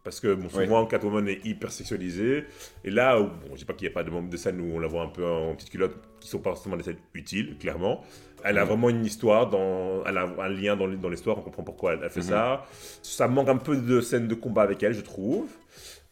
Parce 0.04 0.20
que 0.20 0.34
bon, 0.34 0.50
souvent, 0.50 0.86
Catwoman 0.86 1.30
est 1.30 1.46
hyper 1.46 1.72
sexualisée. 1.72 2.44
Et 2.84 2.90
là, 2.92 3.18
bon, 3.22 3.32
je 3.54 3.60
dis 3.60 3.64
pas 3.66 3.72
qu'il 3.74 3.88
n'y 3.88 3.94
a 3.94 3.94
pas 3.94 4.04
de, 4.04 4.12
de 4.30 4.36
scènes 4.38 4.60
où 4.60 4.76
on 4.76 4.80
la 4.80 4.90
voit 4.90 5.04
un 5.04 5.08
peu 5.08 5.26
en 5.26 5.56
petite 5.56 5.70
culotte, 5.70 5.96
qui 6.20 6.28
sont 6.28 6.40
pas 6.40 6.50
forcément 6.50 6.76
des 6.76 6.84
scènes 6.84 6.98
utiles, 7.14 7.56
clairement. 7.58 8.04
Elle 8.44 8.58
a 8.58 8.64
Mhm. 8.64 8.68
vraiment 8.68 8.90
une 8.90 9.06
histoire, 9.06 9.50
dans, 9.50 10.04
elle 10.06 10.18
a 10.18 10.24
un 10.40 10.50
lien 10.50 10.76
dans, 10.76 10.88
l'histoire, 11.08 11.38
on 11.38 11.42
comprend 11.42 11.64
pourquoi 11.64 11.94
elle, 11.94 12.02
elle 12.04 12.10
fait 12.10 12.20
Mhm. 12.20 12.26
ça. 12.26 12.66
Ça 13.02 13.30
manque 13.30 13.48
un 13.48 13.56
peu 13.56 13.78
de 13.78 14.02
scènes 14.02 14.28
de 14.28 14.36
combat 14.36 14.64
avec 14.64 14.84
elle, 14.84 14.94
je 14.94 15.00
trouve. 15.00 15.50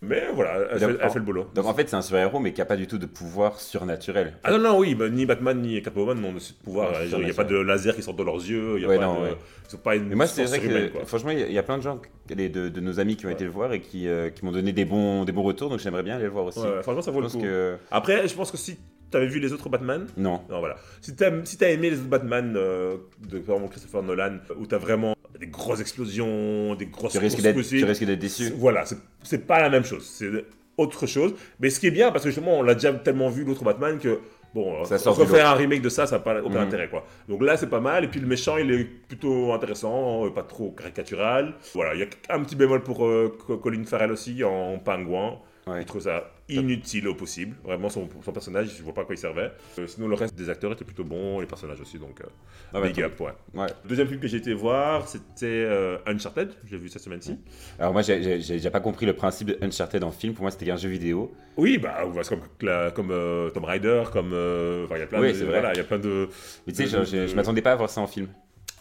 Mais 0.04 0.24
voilà, 0.34 0.56
elle, 0.72 0.80
Donc, 0.80 0.90
fait, 0.90 0.98
elle 1.00 1.06
en- 1.06 1.10
fait 1.12 1.20
le 1.20 1.26
boulot. 1.26 1.48
Donc 1.54 1.66
en 1.68 1.74
fait, 1.76 1.88
c'est 1.88 1.96
un 1.96 2.02
super-héros, 2.02 2.40
mais 2.40 2.54
qui 2.54 2.60
n'a 2.60 2.66
pas 2.66 2.76
du 2.76 2.88
tout 2.88 2.98
de 2.98 3.06
pouvoir 3.06 3.60
surnaturel. 3.60 4.34
Ah 4.44 4.50
non, 4.52 4.58
non, 4.58 4.80
oui, 4.80 4.96
bah, 4.96 5.10
ni 5.10 5.28
Batman 5.28 5.62
ni 5.62 5.80
Catwoman 5.82 6.20
n'ont 6.20 6.34
de 6.34 6.40
pouvoir. 6.64 6.92
Il 7.04 7.24
n'y 7.24 7.30
a 7.30 7.34
pas 7.36 7.44
de 7.44 7.56
laser 7.58 7.96
qui 7.96 8.02
sort 8.02 8.16
de 8.16 8.24
leurs 8.24 8.38
yeux, 8.38 8.74
il 8.78 8.80
n'y 8.80 8.86
a 8.86 8.88
Ouais, 8.88 8.98
pas 8.98 9.06
non, 9.06 9.20
de. 9.22 9.26
ouais. 9.28 9.38
Pas 9.84 9.96
une 9.96 10.08
Mais 10.10 10.16
moi, 10.16 10.28
c'est 10.28 10.44
vrai 10.46 10.60
que, 10.60 10.88
quoi. 10.90 11.06
franchement, 11.06 11.30
il 11.32 11.40
y, 11.40 11.44
a- 11.44 11.62
y 11.62 11.64
plein 11.64 11.78
de 11.78 11.84
gens, 11.84 12.02
les- 12.36 12.50
de, 12.50 12.68
de 12.68 12.82
nos 12.82 13.00
amis 13.00 13.16
qui 13.16 13.26
ont 13.26 13.30
Ouais. 13.30 13.36
été 13.36 13.44
le 13.46 13.52
voir 13.52 13.72
et 13.74 13.80
qui, 13.80 14.08
euh, 14.08 14.30
qui 14.30 14.44
m'ont 14.44 14.52
donné 14.52 14.74
des 14.74 14.84
bons, 14.86 15.24
des 15.24 15.32
bons 15.32 15.44
retours, 15.44 15.70
donc 15.70 15.80
j'aimerais 15.80 16.04
bien 16.04 16.16
aller 16.16 16.26
le 16.26 16.30
voir 16.32 16.46
aussi. 16.46 16.60
Ouais, 16.60 16.82
franchement, 16.82 17.02
ça 17.04 17.12
vaut 17.12 17.20
je 17.22 17.28
le 17.28 17.32
coup. 17.32 17.42
que. 17.42 17.78
Après, 17.92 18.28
je 18.28 18.34
pense 18.36 18.52
que 18.52 18.58
si 18.58 18.78
tu 19.12 19.16
avais 19.18 19.28
vu 19.28 19.40
les 19.40 19.54
autres 19.54 19.70
Batman, 19.70 20.08
Non. 20.18 20.42
non, 20.50 20.60
voilà. 20.60 20.76
Si 21.00 21.16
tu 21.16 21.24
as, 21.24 21.32
si 21.46 21.58
t'as 21.58 21.70
aimé 21.70 21.90
les 21.92 22.00
autres 22.00 22.10
Batman 22.10 22.54
euh, 22.58 22.98
de 23.30 23.40
par 23.40 23.56
exemple, 23.56 23.72
Christopher 23.74 24.04
Nolan, 24.04 24.40
où 24.60 24.66
tu 24.68 24.76
as 24.76 24.78
vraiment 24.78 25.16
des 25.40 25.48
grosses 25.48 25.80
explosions, 25.82 26.76
des 26.76 26.86
grosses 26.88 27.14
Tu 27.14 27.20
risques 27.20 27.42
d'être 27.42 27.56
possibles, 27.56 27.82
tu 27.82 27.86
risques 27.86 28.04
d'être 28.06 28.20
déçu. 28.20 28.52
Voilà, 28.58 28.84
c'est- 29.24 29.46
pas 29.48 29.60
la 29.60 29.70
même 29.70 29.84
chose. 29.86 30.06
C'est 30.06 30.30
autre 30.78 31.06
chose. 31.08 31.34
Mais 31.60 31.70
ce 31.70 31.80
qui 31.80 31.88
est 31.88 31.92
bien, 31.92 32.12
parce 32.12 32.24
que 32.24 32.30
justement, 32.30 32.60
on 32.60 32.64
l'a 32.64 32.74
déjà 32.74 32.94
tellement 32.94 33.30
vu 33.30 33.44
l'autre 33.44 33.64
Batman 33.64 33.98
que. 34.00 34.20
Bon, 34.54 34.84
Ça 34.84 34.96
euh, 34.96 34.98
sort 34.98 35.16
refaire 35.16 35.48
un 35.50 35.54
remake 35.54 35.82
de 35.82 35.88
ça, 35.88 36.06
ça 36.08 36.18
n'a 36.18 36.22
pas 36.22 36.42
aucun 36.42 36.60
Mhm. 36.60 36.68
intérêt, 36.68 36.90
quoi. 36.90 37.06
Donc 37.30 37.42
là, 37.42 37.56
c'est 37.56 37.70
pas 37.70 37.80
mal. 37.80 38.04
Et 38.04 38.08
puis 38.10 38.20
le 38.20 38.28
méchant, 38.28 38.58
il 38.58 38.70
est 38.70 38.84
plutôt 38.84 39.54
intéressant, 39.54 40.26
euh, 40.26 40.30
pas 40.30 40.44
trop 40.44 40.72
caricatural. 40.72 41.54
Voilà, 41.74 41.94
il 41.96 42.02
y 42.02 42.04
a 42.04 42.08
un 42.36 42.44
petit 42.44 42.58
bémol 42.58 42.84
pour 42.84 43.06
euh, 43.06 43.34
Co- 43.48 43.58
Colin 43.58 43.86
Farrell 43.86 44.12
aussi, 44.12 44.44
en 44.44 44.78
pingouin. 44.78 45.38
Ouais. 45.68 45.82
Je 45.82 45.86
trouve 45.88 46.02
ça 46.02 46.32
inutile 46.56 47.08
au 47.08 47.16
possible. 47.16 47.56
Vraiment, 47.64 47.90
son, 47.90 48.08
son 48.24 48.32
personnage, 48.32 48.76
je 48.78 48.84
vois 48.84 48.94
pas 48.94 49.02
à 49.02 49.06
quoi 49.06 49.16
il 49.16 49.18
servait. 49.18 49.52
Euh, 49.80 49.88
sinon, 49.88 50.08
le 50.08 50.16
reste 50.16 50.36
des 50.36 50.50
acteurs 50.50 50.72
étaient 50.74 50.86
plutôt 50.86 51.04
bons, 51.04 51.40
les 51.40 51.46
personnages 51.48 51.80
aussi, 51.82 51.98
donc 52.00 52.22
euh, 52.22 52.26
Ah 52.74 52.80
bah, 52.82 52.88
big 52.88 53.02
up, 53.02 53.20
ouais. 53.20 53.32
Ouais. 53.54 53.68
Deuxième 53.88 54.08
film 54.08 54.20
que 54.20 54.28
j'ai 54.28 54.38
été 54.38 54.54
voir, 54.54 55.08
c'était 55.08 55.46
euh, 55.46 55.98
Uncharted, 56.06 56.52
je 56.66 56.72
l'ai 56.72 56.78
vu 56.82 56.90
cette 56.90 57.02
semaine-ci. 57.02 57.38
Alors 57.80 57.94
moi, 57.94 58.02
j'ai- 58.02 58.22
j'ai 58.22 58.42
j'ai 58.42 58.54
déjà 58.56 58.72
pas 58.72 58.80
compris 58.82 59.06
le 59.06 59.14
principe 59.14 59.48
de 59.48 59.58
Uncharted 59.62 60.04
en 60.04 60.12
film. 60.12 60.34
Pour 60.34 60.44
moi, 60.44 60.52
c'était 60.52 60.70
un 60.72 60.78
jeu 60.78 60.90
vidéo. 60.90 61.32
Oui, 61.58 61.78
bah, 61.78 61.98
c'est 62.24 62.30
comme, 62.30 62.42
la- 62.62 62.92
comme 62.92 63.12
euh, 63.12 63.50
Tomb 63.50 63.66
Raider, 63.66 64.04
comme. 64.12 64.32
euh, 64.34 64.86
il 64.92 65.00
y 65.00 65.02
a 65.02 65.08
plein 65.08 65.22
Oui, 65.22 65.30
de. 65.30 65.34
c'est 65.34 65.44
vrai. 65.46 65.60
Voilà, 65.60 65.74
il 65.74 65.78
y 65.78 65.82
a 65.82 65.84
plein 65.84 66.00
de. 66.00 66.30
Mais 66.68 66.74
tu 66.74 66.88
sais, 66.88 66.88
je, 66.88 67.04
je- 67.06 67.28
je 67.28 67.36
m'attendais 67.36 67.62
pas 67.62 67.72
à 67.74 67.76
voir 67.76 67.90
ça 67.90 68.02
en 68.02 68.08
film. 68.08 68.28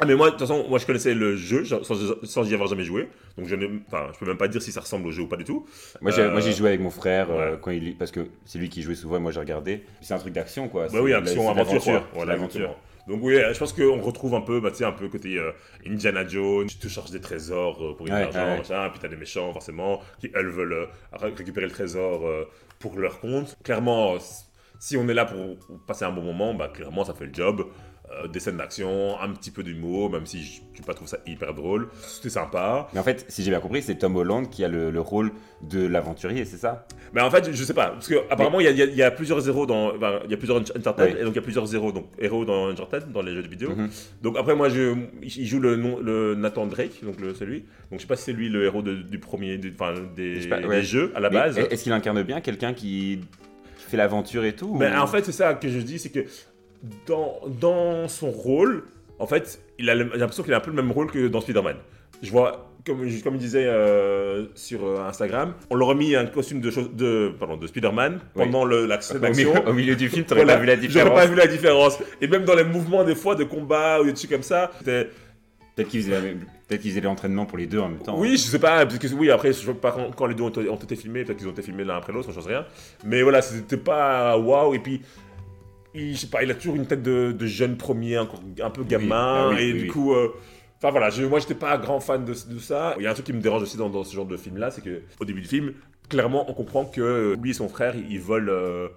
Ah, 0.00 0.06
mais 0.06 0.14
moi, 0.14 0.26
de 0.26 0.31
toute 0.37 0.41
façon, 0.41 0.67
moi, 0.69 0.79
je 0.79 0.87
connaissais 0.87 1.14
le 1.14 1.37
jeu 1.37 1.64
sans, 1.64 1.82
sans 2.25 2.50
y 2.50 2.55
avoir 2.55 2.69
jamais 2.69 2.85
joué. 2.85 3.08
Donc, 3.37 3.47
je 3.47 3.55
ne 3.55 3.67
je 3.67 4.19
peux 4.19 4.26
même 4.26 4.38
pas 4.38 4.49
dire 4.49 4.62
si 4.62 4.73
ça 4.73 4.81
ressemble 4.81 5.06
au 5.06 5.11
jeu 5.11 5.23
ou 5.23 5.26
pas 5.26 5.37
du 5.37 5.44
tout. 5.44 5.67
Moi, 6.00 6.11
j'ai 6.11 6.23
Euh, 6.23 6.31
moi, 6.31 6.41
j'ai 6.41 6.52
joué 6.52 6.69
avec 6.69 6.81
mon 6.81 6.91
frère 6.91 7.31
euh, 7.31 7.56
quand 7.61 7.70
il 7.70 7.97
parce 7.97 8.11
que 8.11 8.20
c'est 8.47 8.58
lui 8.58 8.69
qui 8.70 8.82
jouait 8.82 8.94
souvent 8.94 9.17
et 9.17 9.20
moi 9.20 9.31
j'ai 9.32 9.41
regardé. 9.41 9.85
C'est 10.00 10.14
un 10.14 10.19
truc 10.19 10.32
d'action 10.32 10.69
quoi. 10.69 10.85
Bah 10.85 10.93
C'est 10.93 11.00
oui, 11.00 11.12
action, 11.12 11.50
aventure, 11.50 12.06
Voilà, 12.14 12.32
l'aventure. 12.32 12.76
Donc 13.08 13.20
oui, 13.23 13.37
je 13.52 13.58
pense 13.58 13.73
qu'on 13.73 14.00
retrouve 14.00 14.35
un 14.35 14.41
peu, 14.41 14.61
bah, 14.61 14.70
tu 14.70 14.76
sais, 14.79 14.85
un 14.85 14.93
peu 14.93 15.08
côté 15.08 15.37
euh, 15.37 15.50
Indiana 15.87 16.26
Jones, 16.26 16.67
tu 16.69 16.76
te 16.76 16.87
charges 16.88 17.11
des 17.11 17.20
trésors 17.20 17.82
euh, 17.85 17.97
pour 17.97 18.06
gagner 18.06 18.20
de 18.20 18.26
Ouais, 18.26 18.32
l'argent, 18.38 18.85
ouais. 18.85 18.91
puis 18.91 19.00
t'as 19.00 19.08
des 19.08 19.17
méchants, 19.17 19.52
forcément, 19.52 20.00
qui, 20.20 20.31
elles, 20.35 20.47
veulent 20.49 20.73
euh, 20.75 20.87
ré- 21.14 21.32
récupérer 21.37 21.67
le 21.67 21.73
trésor 21.73 22.23
pour 22.79 22.97
leur 22.99 23.19
compte. 23.20 23.56
Clairement, 23.64 24.17
si 24.79 24.97
on 24.97 25.08
est 25.08 25.14
là 25.14 25.25
pour 25.25 25.56
passer 25.87 26.05
un 26.05 26.12
bon 26.12 26.23
moment, 26.23 26.55
bah, 26.55 26.69
clairement, 26.73 27.05
ça 27.05 27.14
fait 27.14 27.26
le 27.26 27.35
job. 27.35 27.67
Euh, 28.12 28.26
des 28.26 28.40
scènes 28.40 28.56
d'action, 28.56 29.20
un 29.20 29.28
petit 29.32 29.52
peu 29.52 29.62
d'humour, 29.62 30.10
même 30.10 30.26
si 30.26 30.42
je 30.42 30.60
n'ai 30.62 30.84
pas 30.84 30.94
trouvé 30.94 31.08
ça 31.08 31.18
hyper 31.28 31.54
drôle. 31.54 31.86
C'était 32.02 32.28
sympa. 32.28 32.88
Mais 32.92 32.98
en 32.98 33.04
fait, 33.04 33.24
si 33.28 33.44
j'ai 33.44 33.50
bien 33.52 33.60
compris, 33.60 33.82
c'est 33.82 33.94
Tom 33.94 34.16
Holland 34.16 34.50
qui 34.50 34.64
a 34.64 34.68
le, 34.68 34.90
le 34.90 35.00
rôle 35.00 35.30
de 35.62 35.86
l'aventurier, 35.86 36.44
c'est 36.44 36.56
ça? 36.56 36.88
Mais 37.14 37.20
en 37.20 37.30
fait, 37.30 37.52
je 37.52 37.64
sais 37.64 37.72
pas, 37.72 37.90
parce 37.90 38.08
que 38.08 38.16
apparemment 38.28 38.58
il 38.58 38.64
y 38.64 38.82
a- 38.82 38.84
y, 38.84 39.00
y 39.00 39.14
plusieurs 39.14 39.46
héros 39.48 39.64
dans, 39.64 39.92
il 40.24 40.30
y 40.30 40.34
a 40.34 40.36
plusieurs 40.36 40.56
Uncharted, 40.58 41.12
Oui. 41.14 41.20
et 41.20 41.22
donc 41.22 41.34
il 41.34 41.36
y 41.36 41.38
a 41.38 41.42
plusieurs 41.42 41.72
héros, 41.72 41.92
donc 41.92 42.06
héros 42.18 42.44
dans 42.44 42.66
Uncharted, 42.68 43.12
dans 43.12 43.22
les 43.22 43.32
jeux 43.32 43.44
de 43.44 43.48
vidéo. 43.48 43.70
Mhm. 43.76 43.88
Donc 44.22 44.36
après 44.36 44.56
moi, 44.56 44.68
je, 44.70 44.92
il 45.22 45.46
joue 45.46 45.60
le, 45.60 45.76
le 45.76 46.34
Nathan 46.34 46.66
Drake, 46.66 47.04
donc 47.04 47.20
le, 47.20 47.32
celui. 47.34 47.60
Donc 47.92 47.98
je 47.98 47.98
sais 48.00 48.06
pas 48.08 48.16
si 48.16 48.24
c'est 48.24 48.32
lui 48.32 48.48
le 48.48 48.64
héros 48.64 48.82
de- 48.82 48.94
du 48.96 49.20
premier, 49.20 49.56
du- 49.56 49.72
enfin 49.72 49.94
des, 50.16 50.34
Je 50.34 50.40
sais 50.42 50.48
pas, 50.48 50.58
ouais. 50.60 50.80
des 50.80 50.82
jeux 50.82 51.12
à 51.14 51.20
la 51.20 51.30
Mais 51.30 51.36
base. 51.36 51.58
Est-ce 51.58 51.84
qu'il 51.84 51.92
incarne 51.92 52.24
bien 52.24 52.40
quelqu'un 52.40 52.72
qui, 52.74 53.20
qui 53.78 53.84
fait 53.88 53.96
l'aventure 53.96 54.44
et 54.44 54.54
tout 54.56 54.74
Mais 54.74 54.90
ou- 54.90 54.98
en 55.00 55.06
fait, 55.06 55.24
c'est 55.24 55.30
ça 55.32 55.54
que 55.54 55.68
je 55.68 55.78
dis, 55.78 56.00
c'est 56.00 56.10
que 56.10 56.24
dans, 57.06 57.40
dans 57.60 58.08
son 58.08 58.30
rôle, 58.30 58.84
en 59.18 59.26
fait, 59.26 59.60
il 59.78 59.90
a 59.90 59.94
l'impression 59.94 60.42
qu'il 60.42 60.52
a 60.54 60.56
un 60.58 60.60
peu 60.60 60.70
le 60.70 60.76
même 60.82 60.92
rôle 60.92 61.10
que 61.10 61.28
dans 61.28 61.40
Spider-Man. 61.40 61.76
Je 62.22 62.30
vois, 62.30 62.70
comme, 62.86 62.98
comme 63.22 63.34
il 63.34 63.40
disait 63.40 63.64
euh, 63.66 64.46
sur 64.54 64.84
euh, 64.84 65.00
Instagram, 65.06 65.54
on 65.70 65.74
leur 65.74 65.90
a 65.90 65.94
mis 65.94 66.14
un 66.16 66.26
costume 66.26 66.60
de, 66.60 66.70
de, 66.92 67.32
pardon, 67.38 67.56
de 67.56 67.66
Spider-Man 67.66 68.20
Oui. 68.36 68.44
pendant 68.44 68.64
le- 68.64 68.86
la 68.86 69.00
scène 69.00 69.24
au 69.24 69.30
milieu, 69.30 69.50
au 69.68 69.72
milieu 69.72 69.96
du 69.96 70.08
film, 70.08 70.24
t'aurais 70.24 70.42
Voilà, 70.44 70.54
pas 70.56 70.60
vu 70.60 70.66
la 70.66 70.74
J'aurais 70.74 70.86
différence. 70.88 71.14
pas 71.14 71.26
vu 71.26 71.34
la 71.34 71.46
différence. 71.46 71.98
Et 72.20 72.26
même 72.28 72.44
dans 72.44 72.54
les 72.54 72.64
mouvements, 72.64 73.04
des 73.04 73.14
fois, 73.14 73.34
de 73.34 73.44
combat 73.44 74.00
ou 74.00 74.04
des 74.04 74.14
trucs 74.14 74.30
comme 74.30 74.42
ça, 74.42 74.70
c'était. 74.78 75.08
Peut-être 75.76 75.88
qu'ils 75.88 76.02
faisaient, 76.02 76.37
faisaient 76.78 77.00
l'entraînement 77.00 77.46
pour 77.46 77.56
les 77.56 77.66
deux 77.66 77.78
en 77.78 77.88
même 77.88 78.00
temps. 78.00 78.18
Oui, 78.18 78.32
je 78.32 78.37
sais 78.38 78.58
pas, 78.58 78.84
parce 78.84 78.99
que 78.99 79.06
oui, 79.14 79.30
après, 79.30 79.49
je 79.52 79.64
sais 79.64 79.72
pas 79.72 79.92
quand, 79.92 80.10
quand 80.14 80.26
les 80.26 80.34
deux 80.34 80.42
ont, 80.42 80.49
été- 80.50 80.68
ont 80.68 80.76
été 80.76 80.96
filmés, 80.96 81.25
peut-être 81.25 81.38
qu'ils 81.38 81.46
ont 81.49 81.52
été 81.52 81.62
filmés 81.62 81.84
l'un 81.84 81.96
après 81.96 82.12
l'autre, 82.12 82.30
je 82.32 82.40
sais 82.40 82.49
rien. 82.49 82.66
Mais 83.04 83.22
voilà, 83.22 83.40
c'était 83.40 83.76
pas 83.78 84.37
waouh. 84.37 84.75
Et 84.75 84.78
puis, 84.80 85.00
il, 85.94 86.14
je 86.14 86.18
sais 86.20 86.26
pas, 86.28 86.42
il 86.42 86.50
a 86.50 86.54
toujours 86.54 86.76
une 86.76 86.87
tête 86.87 87.02
de, 87.02 87.32
de 87.32 87.47
jeune 87.47 87.76
premier, 87.76 88.16
un 88.16 88.26
peu 88.70 88.85
gamin. 88.85 89.49
Ah 89.50 89.54
oui, 89.54 89.62
et 89.62 89.73
oui, 89.73 89.80
du 89.82 89.87
coup. 89.88 90.14
euh, 90.14 90.32
Enfin 90.82 90.92
voilà, 90.92 91.11
je, 91.11 91.23
moi 91.25 91.40
j'étais 91.40 91.54
pas 91.54 91.76
grand 91.76 92.00
fan 92.00 92.25
de, 92.25 92.32
de 92.32 92.59
ça. 92.59 92.94
Il 92.99 93.02
y 93.02 93.06
a 93.06 93.11
un 93.11 93.12
truc 93.14 93.26
qui 93.26 93.35
me 93.35 93.40
dérange 93.42 93.62
aussi 93.62 93.76
dans, 93.76 93.90
dans 93.90 94.02
ce 94.02 94.14
genre 94.14 94.25
de 94.25 94.38
film 94.38 94.56
là, 94.56 94.70
c'est 94.70 94.80
que 94.80 95.02
au 95.20 95.26
début 95.26 95.42
du 95.42 95.47
film, 95.49 95.75
clairement 96.09 96.49
on 96.50 96.54
comprend 96.54 96.87
que 96.87 97.37
lui 97.42 97.50
et 97.50 97.52
son 97.52 97.68
frère 97.68 97.94
ils, 97.97 98.11
ils 98.11 98.18
volent 98.20 98.50
euh, 98.50 98.88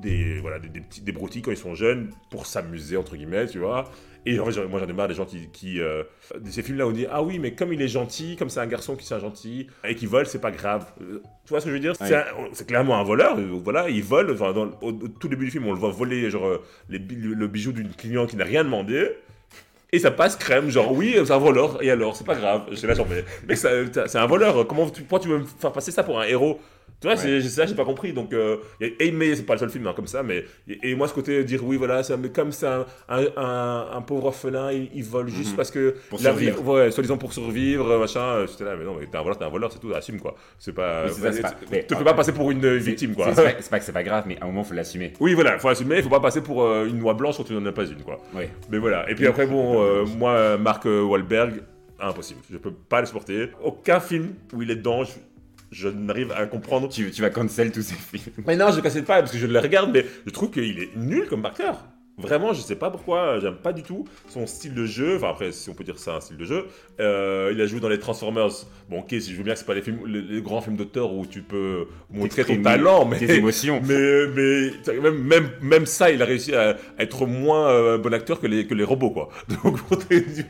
des, 0.00 0.40
voilà, 0.40 0.58
des, 0.58 0.68
des 0.68 0.80
petits 0.80 1.00
des 1.00 1.12
broutilles 1.12 1.42
quand 1.42 1.50
ils 1.50 1.56
sont 1.56 1.74
jeunes 1.74 2.10
pour 2.30 2.46
s'amuser 2.46 2.96
entre 2.96 3.16
guillemets, 3.16 3.46
tu 3.46 3.58
vois. 3.58 3.90
Et 4.26 4.38
en 4.38 4.44
fait, 4.44 4.66
moi 4.66 4.80
j'en 4.80 4.86
ai 4.86 4.92
marre 4.92 5.08
des 5.08 5.14
gens 5.14 5.24
qui, 5.24 5.48
qui 5.50 5.80
euh, 5.80 6.02
de 6.38 6.50
ces 6.50 6.62
films 6.62 6.78
là 6.78 6.86
on 6.86 6.90
dit 6.90 7.06
ah 7.10 7.22
oui 7.22 7.38
mais 7.38 7.52
comme 7.54 7.72
il 7.72 7.80
est 7.80 7.88
gentil, 7.88 8.36
comme 8.36 8.50
c'est 8.50 8.60
un 8.60 8.66
garçon 8.66 8.96
qui 8.96 9.10
est 9.12 9.20
gentil 9.20 9.68
et 9.84 9.94
qui 9.94 10.06
vole 10.06 10.26
c'est 10.26 10.40
pas 10.40 10.50
grave. 10.50 10.86
Euh, 11.00 11.22
Tu 11.44 11.50
vois 11.50 11.60
ce 11.60 11.64
que 11.66 11.70
je 11.70 11.74
veux 11.76 11.80
dire? 11.80 11.94
Ouais. 12.00 12.24
C'est 12.52 12.66
clairement 12.66 12.98
un 12.98 13.04
voleur. 13.04 13.38
euh, 13.38 13.58
voilà, 13.62 13.88
il 13.88 14.02
vole. 14.02 14.32
Enfin, 14.32 14.52
dans, 14.52 14.66
au, 14.82 14.90
au 14.90 15.08
tout 15.08 15.28
début 15.28 15.46
du 15.46 15.50
film 15.50 15.66
on 15.66 15.72
le 15.72 15.78
voit 15.78 15.90
voler 15.90 16.30
genre 16.30 16.58
les, 16.88 16.98
le 16.98 17.46
bijou 17.46 17.72
d'une 17.72 17.94
cliente 17.94 18.30
qui 18.30 18.36
n'a 18.36 18.44
rien 18.44 18.64
demandé. 18.64 19.10
Et 19.90 19.98
ça 19.98 20.10
passe 20.10 20.36
crème, 20.36 20.68
genre 20.68 20.92
oui, 20.92 21.16
c'est 21.24 21.30
un 21.30 21.38
voleur, 21.38 21.82
et 21.82 21.90
alors, 21.90 22.14
c'est 22.14 22.26
pas 22.26 22.34
grave. 22.34 22.66
Je 22.70 22.74
suis 22.74 22.86
là, 22.86 22.92
genre, 22.92 23.06
mais 23.08 23.24
mec, 23.48 23.56
c'est 23.56 24.18
un 24.18 24.26
voleur, 24.26 24.66
comment 24.66 24.90
tu, 24.90 25.00
pourquoi 25.00 25.20
tu 25.20 25.28
veux 25.28 25.38
me 25.38 25.46
faire 25.46 25.72
passer 25.72 25.90
ça 25.90 26.02
pour 26.02 26.20
un 26.20 26.24
héros? 26.24 26.60
Tu 27.00 27.06
vois, 27.06 27.16
c'est 27.16 27.40
c'est 27.42 27.48
ça, 27.48 27.64
j'ai 27.66 27.74
pas 27.76 27.84
compris. 27.84 28.12
Donc, 28.12 28.32
euh, 28.32 28.56
et, 28.80 29.10
mais 29.12 29.34
c'est 29.36 29.44
pas 29.44 29.52
le 29.54 29.60
seul 29.60 29.70
film 29.70 29.86
hein, 29.86 29.92
comme 29.94 30.06
ça, 30.08 30.22
mais. 30.24 30.44
Et, 30.68 30.90
et 30.90 30.94
moi, 30.96 31.06
ce 31.06 31.14
côté, 31.14 31.44
dire 31.44 31.64
oui, 31.64 31.76
voilà, 31.76 32.02
c'est 32.02 32.12
un- 32.14 32.16
mais 32.16 32.30
comme 32.30 32.50
c'est 32.50 32.66
un, 32.66 32.84
un, 33.08 33.24
un- 33.36 33.86
un 33.94 34.02
pauvre 34.02 34.26
orphelin, 34.26 34.72
il, 34.72 34.88
il 34.94 35.04
vole 35.04 35.28
juste 35.28 35.50
Mhm. 35.50 35.56
parce 35.56 35.70
que. 35.70 35.94
Pour 36.10 36.20
la 36.22 36.32
vie- 36.32 36.46
survivre. 36.46 36.72
Ouais, 36.72 36.90
soi-disant 36.90 37.16
pour 37.16 37.32
survivre, 37.32 37.98
machin. 37.98 38.20
euh, 38.20 38.46
J'étais 38.48 38.64
là, 38.64 38.74
mais 38.76 38.84
non, 38.84 38.96
mais 38.98 39.06
t'es 39.06 39.16
un 39.16 39.22
voleur, 39.22 39.38
t'es 39.38 39.44
un 39.44 39.48
voleur, 39.48 39.70
c'est 39.72 39.78
tout, 39.78 39.92
assume 39.94 40.18
quoi. 40.20 40.34
C'est 40.58 40.72
pas. 40.72 41.04
Oui, 41.06 41.12
ça, 41.12 41.32
c'est 41.32 41.42
pas- 41.42 41.50
te- 41.52 41.64
mais- 41.70 41.82
te 41.84 41.94
fais 41.94 42.04
pas 42.04 42.14
passer 42.14 42.32
pour 42.32 42.50
une 42.50 42.76
victime 42.76 43.14
quoi. 43.14 43.26
C'est 43.34 43.70
pas, 43.70 43.78
que 43.78 43.84
c'est 43.84 43.92
pas 43.92 44.02
grave, 44.02 44.24
mais 44.26 44.36
à 44.40 44.44
un 44.44 44.46
moment, 44.48 44.64
faut 44.64 44.74
l'assumer. 44.74 45.12
Oui, 45.20 45.34
voilà, 45.34 45.58
faut 45.58 45.68
assumer, 45.68 46.02
faut 46.02 46.08
pas 46.08 46.20
passer 46.20 46.40
pour 46.42 46.64
euh, 46.64 46.86
une 46.86 46.98
noix 46.98 47.14
blanche 47.14 47.36
quand 47.36 47.44
tu 47.44 47.52
n'en 47.52 47.64
as 47.66 47.72
pas 47.72 47.84
une 47.84 48.02
quoi. 48.02 48.18
Oui. 48.34 48.44
Mais 48.70 48.78
voilà. 48.78 49.08
Et 49.10 49.14
puis 49.14 49.26
après, 49.26 49.46
bon, 49.46 49.82
euh, 49.82 50.04
moi, 50.04 50.56
Marc 50.58 50.84
Wahlberg, 50.86 51.62
impossible. 52.00 52.40
Je 52.50 52.56
peux 52.58 52.72
pas 52.72 53.00
le 53.00 53.06
supporter. 53.06 53.50
Aucun 53.62 54.00
film 54.00 54.34
où 54.52 54.62
il 54.62 54.70
est 54.70 54.76
dedans, 54.76 55.04
je, 55.04 55.12
je 55.70 55.88
n'arrive 55.88 56.32
à 56.32 56.46
comprendre. 56.46 56.88
Tu, 56.88 57.10
tu 57.10 57.22
vas 57.22 57.30
cancel 57.30 57.72
tous 57.72 57.82
ces 57.82 57.94
films. 57.94 58.44
Mais 58.46 58.56
non, 58.56 58.70
je 58.70 58.76
ne 58.76 58.80
casse 58.80 58.94
pas 59.00 59.20
parce 59.20 59.32
que 59.32 59.38
je 59.38 59.46
le 59.46 59.58
regarde, 59.58 59.90
mais 59.92 60.04
je 60.26 60.30
trouve 60.30 60.50
qu'il 60.50 60.80
est 60.80 60.96
nul 60.96 61.26
comme 61.28 61.44
acteur. 61.44 61.84
Vraiment, 62.18 62.52
je 62.52 62.60
sais 62.60 62.74
pas 62.74 62.90
pourquoi, 62.90 63.38
j'aime 63.38 63.54
pas 63.54 63.72
du 63.72 63.84
tout 63.84 64.04
son 64.28 64.44
style 64.48 64.74
de 64.74 64.86
jeu. 64.86 65.16
Enfin, 65.16 65.30
après, 65.30 65.52
si 65.52 65.70
on 65.70 65.74
peut 65.74 65.84
dire 65.84 65.98
ça, 66.00 66.16
un 66.16 66.20
style 66.20 66.36
de 66.36 66.44
jeu. 66.44 66.66
Euh, 66.98 67.52
il 67.54 67.60
a 67.60 67.66
joué 67.66 67.78
dans 67.78 67.88
les 67.88 68.00
Transformers. 68.00 68.50
Bon, 68.90 69.00
ok, 69.00 69.10
si 69.10 69.30
je 69.32 69.36
veux 69.36 69.44
bien 69.44 69.52
que 69.52 69.60
c'est 69.60 69.64
pas 69.64 69.74
les, 69.74 69.82
films, 69.82 70.00
les, 70.04 70.20
les 70.20 70.42
grands 70.42 70.60
films 70.60 70.76
d'auteur 70.76 71.12
où 71.12 71.24
tu 71.26 71.42
peux 71.42 71.86
montrer 72.10 72.44
ton 72.44 72.60
talent, 72.60 73.04
mais. 73.04 73.18
Tes 73.18 73.36
émotions. 73.36 73.80
Mais, 73.86 74.26
mais 74.34 75.00
même, 75.00 75.22
même, 75.22 75.50
même 75.62 75.86
ça, 75.86 76.10
il 76.10 76.20
a 76.20 76.24
réussi 76.24 76.56
à 76.56 76.76
être 76.98 77.24
moins 77.24 77.70
euh, 77.70 77.98
bon 77.98 78.12
acteur 78.12 78.40
que 78.40 78.48
les, 78.48 78.66
que 78.66 78.74
les 78.74 78.84
robots, 78.84 79.10
quoi. 79.10 79.28
Donc, 79.62 79.80
pour 79.82 79.98
te 79.98 80.12
dire, 80.12 80.44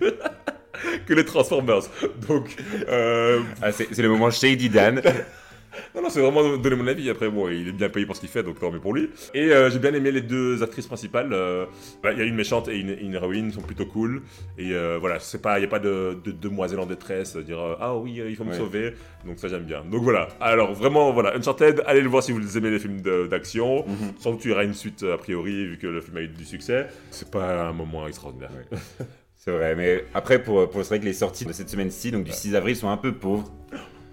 que 1.07 1.15
les 1.15 1.25
Transformers. 1.25 1.83
Donc, 2.29 2.57
euh, 2.89 3.41
Ah, 3.63 3.73
c'est 3.73 3.97
le 3.99 4.09
moment 4.09 4.31
Shady 4.31 4.69
Dan. 4.69 5.01
non, 5.95 6.03
non, 6.03 6.11
c'est 6.11 6.21
vraiment 6.21 6.57
donner 6.57 6.77
mon 6.77 6.87
avis. 6.89 7.09
Après, 7.11 7.29
bon, 7.29 7.49
il 7.49 7.69
est 7.69 7.73
bien 7.73 7.89
payé 7.89 8.05
pour 8.07 8.17
ce 8.17 8.21
qu'il 8.21 8.29
fait, 8.29 8.43
donc 8.43 8.59
tant 8.59 8.71
mieux 8.73 8.81
pour 8.81 8.95
lui. 8.95 9.11
Et 9.35 9.51
euh, 9.53 9.71
j'ai 9.71 9.79
bien 9.79 9.93
aimé 9.95 10.11
les 10.11 10.23
deux 10.23 10.63
actrices 10.63 10.87
principales. 10.87 11.33
euh, 11.33 11.67
bah, 12.03 12.13
Il 12.13 12.19
y 12.19 12.23
a 12.23 12.25
une 12.25 12.35
méchante 12.35 12.69
et 12.69 12.77
une, 12.79 12.91
une 13.01 13.15
héroïne, 13.15 13.53
sont 13.53 13.61
plutôt 13.61 13.87
cool. 13.87 14.23
Et 14.57 14.73
euh, 14.73 14.97
voilà, 14.99 15.19
il 15.19 15.59
n'y 15.61 15.65
a 15.65 15.69
pas 15.69 15.79
de, 15.79 16.19
de 16.25 16.33
demoiselle 16.33 16.81
en 16.81 16.87
détresse, 16.87 17.37
dire 17.37 17.59
ah 17.81 17.95
oui, 17.97 18.21
il 18.27 18.35
faut 18.35 18.45
me 18.45 18.51
Ouais. 18.51 18.57
sauver. 18.57 18.95
Donc 19.27 19.39
ça, 19.39 19.49
j'aime 19.49 19.65
bien. 19.65 19.85
Donc 19.85 20.03
voilà. 20.03 20.29
Alors 20.41 20.73
vraiment, 20.75 21.13
voilà, 21.13 21.37
Uncharted, 21.37 21.83
allez 21.87 22.01
le 22.01 22.09
voir 22.09 22.23
si 22.23 22.33
vous 22.33 22.57
aimez 22.59 22.71
les 22.71 22.79
films 22.79 23.01
d'action. 23.29 23.85
Mhm. 23.87 23.97
Sans 24.19 24.33
doute, 24.33 24.45
il 24.45 24.51
y 24.51 24.53
aura 24.53 24.65
une 24.65 24.75
suite 24.75 25.03
a 25.05 25.17
priori, 25.19 25.67
vu 25.67 25.79
que 25.79 25.87
le 25.87 26.01
film 26.01 26.17
a 26.17 26.21
eu 26.23 26.29
du 26.29 26.45
succès. 26.45 26.87
C'est 27.11 27.31
pas 27.31 27.69
un 27.69 27.73
moment 27.73 28.07
extraordinaire. 28.09 28.51
Ouais. 28.73 28.79
C'est 29.49 29.57
vrai, 29.57 29.75
mais 29.75 30.05
après, 30.13 30.43
pour, 30.43 30.69
pour 30.69 30.83
c'est 30.83 30.89
vrai 30.89 31.01
que 31.01 31.07
les 31.07 31.15
sorties 31.15 31.47
de 31.47 31.55
cette 31.55 31.71
semaine-ci, 31.71 32.11
donc 32.11 32.25
du 32.25 32.33
6 32.33 32.55
avril, 32.55 32.77
sont 32.77 32.91
un 32.91 32.99
peu 32.99 33.13
pauvres. 33.15 33.51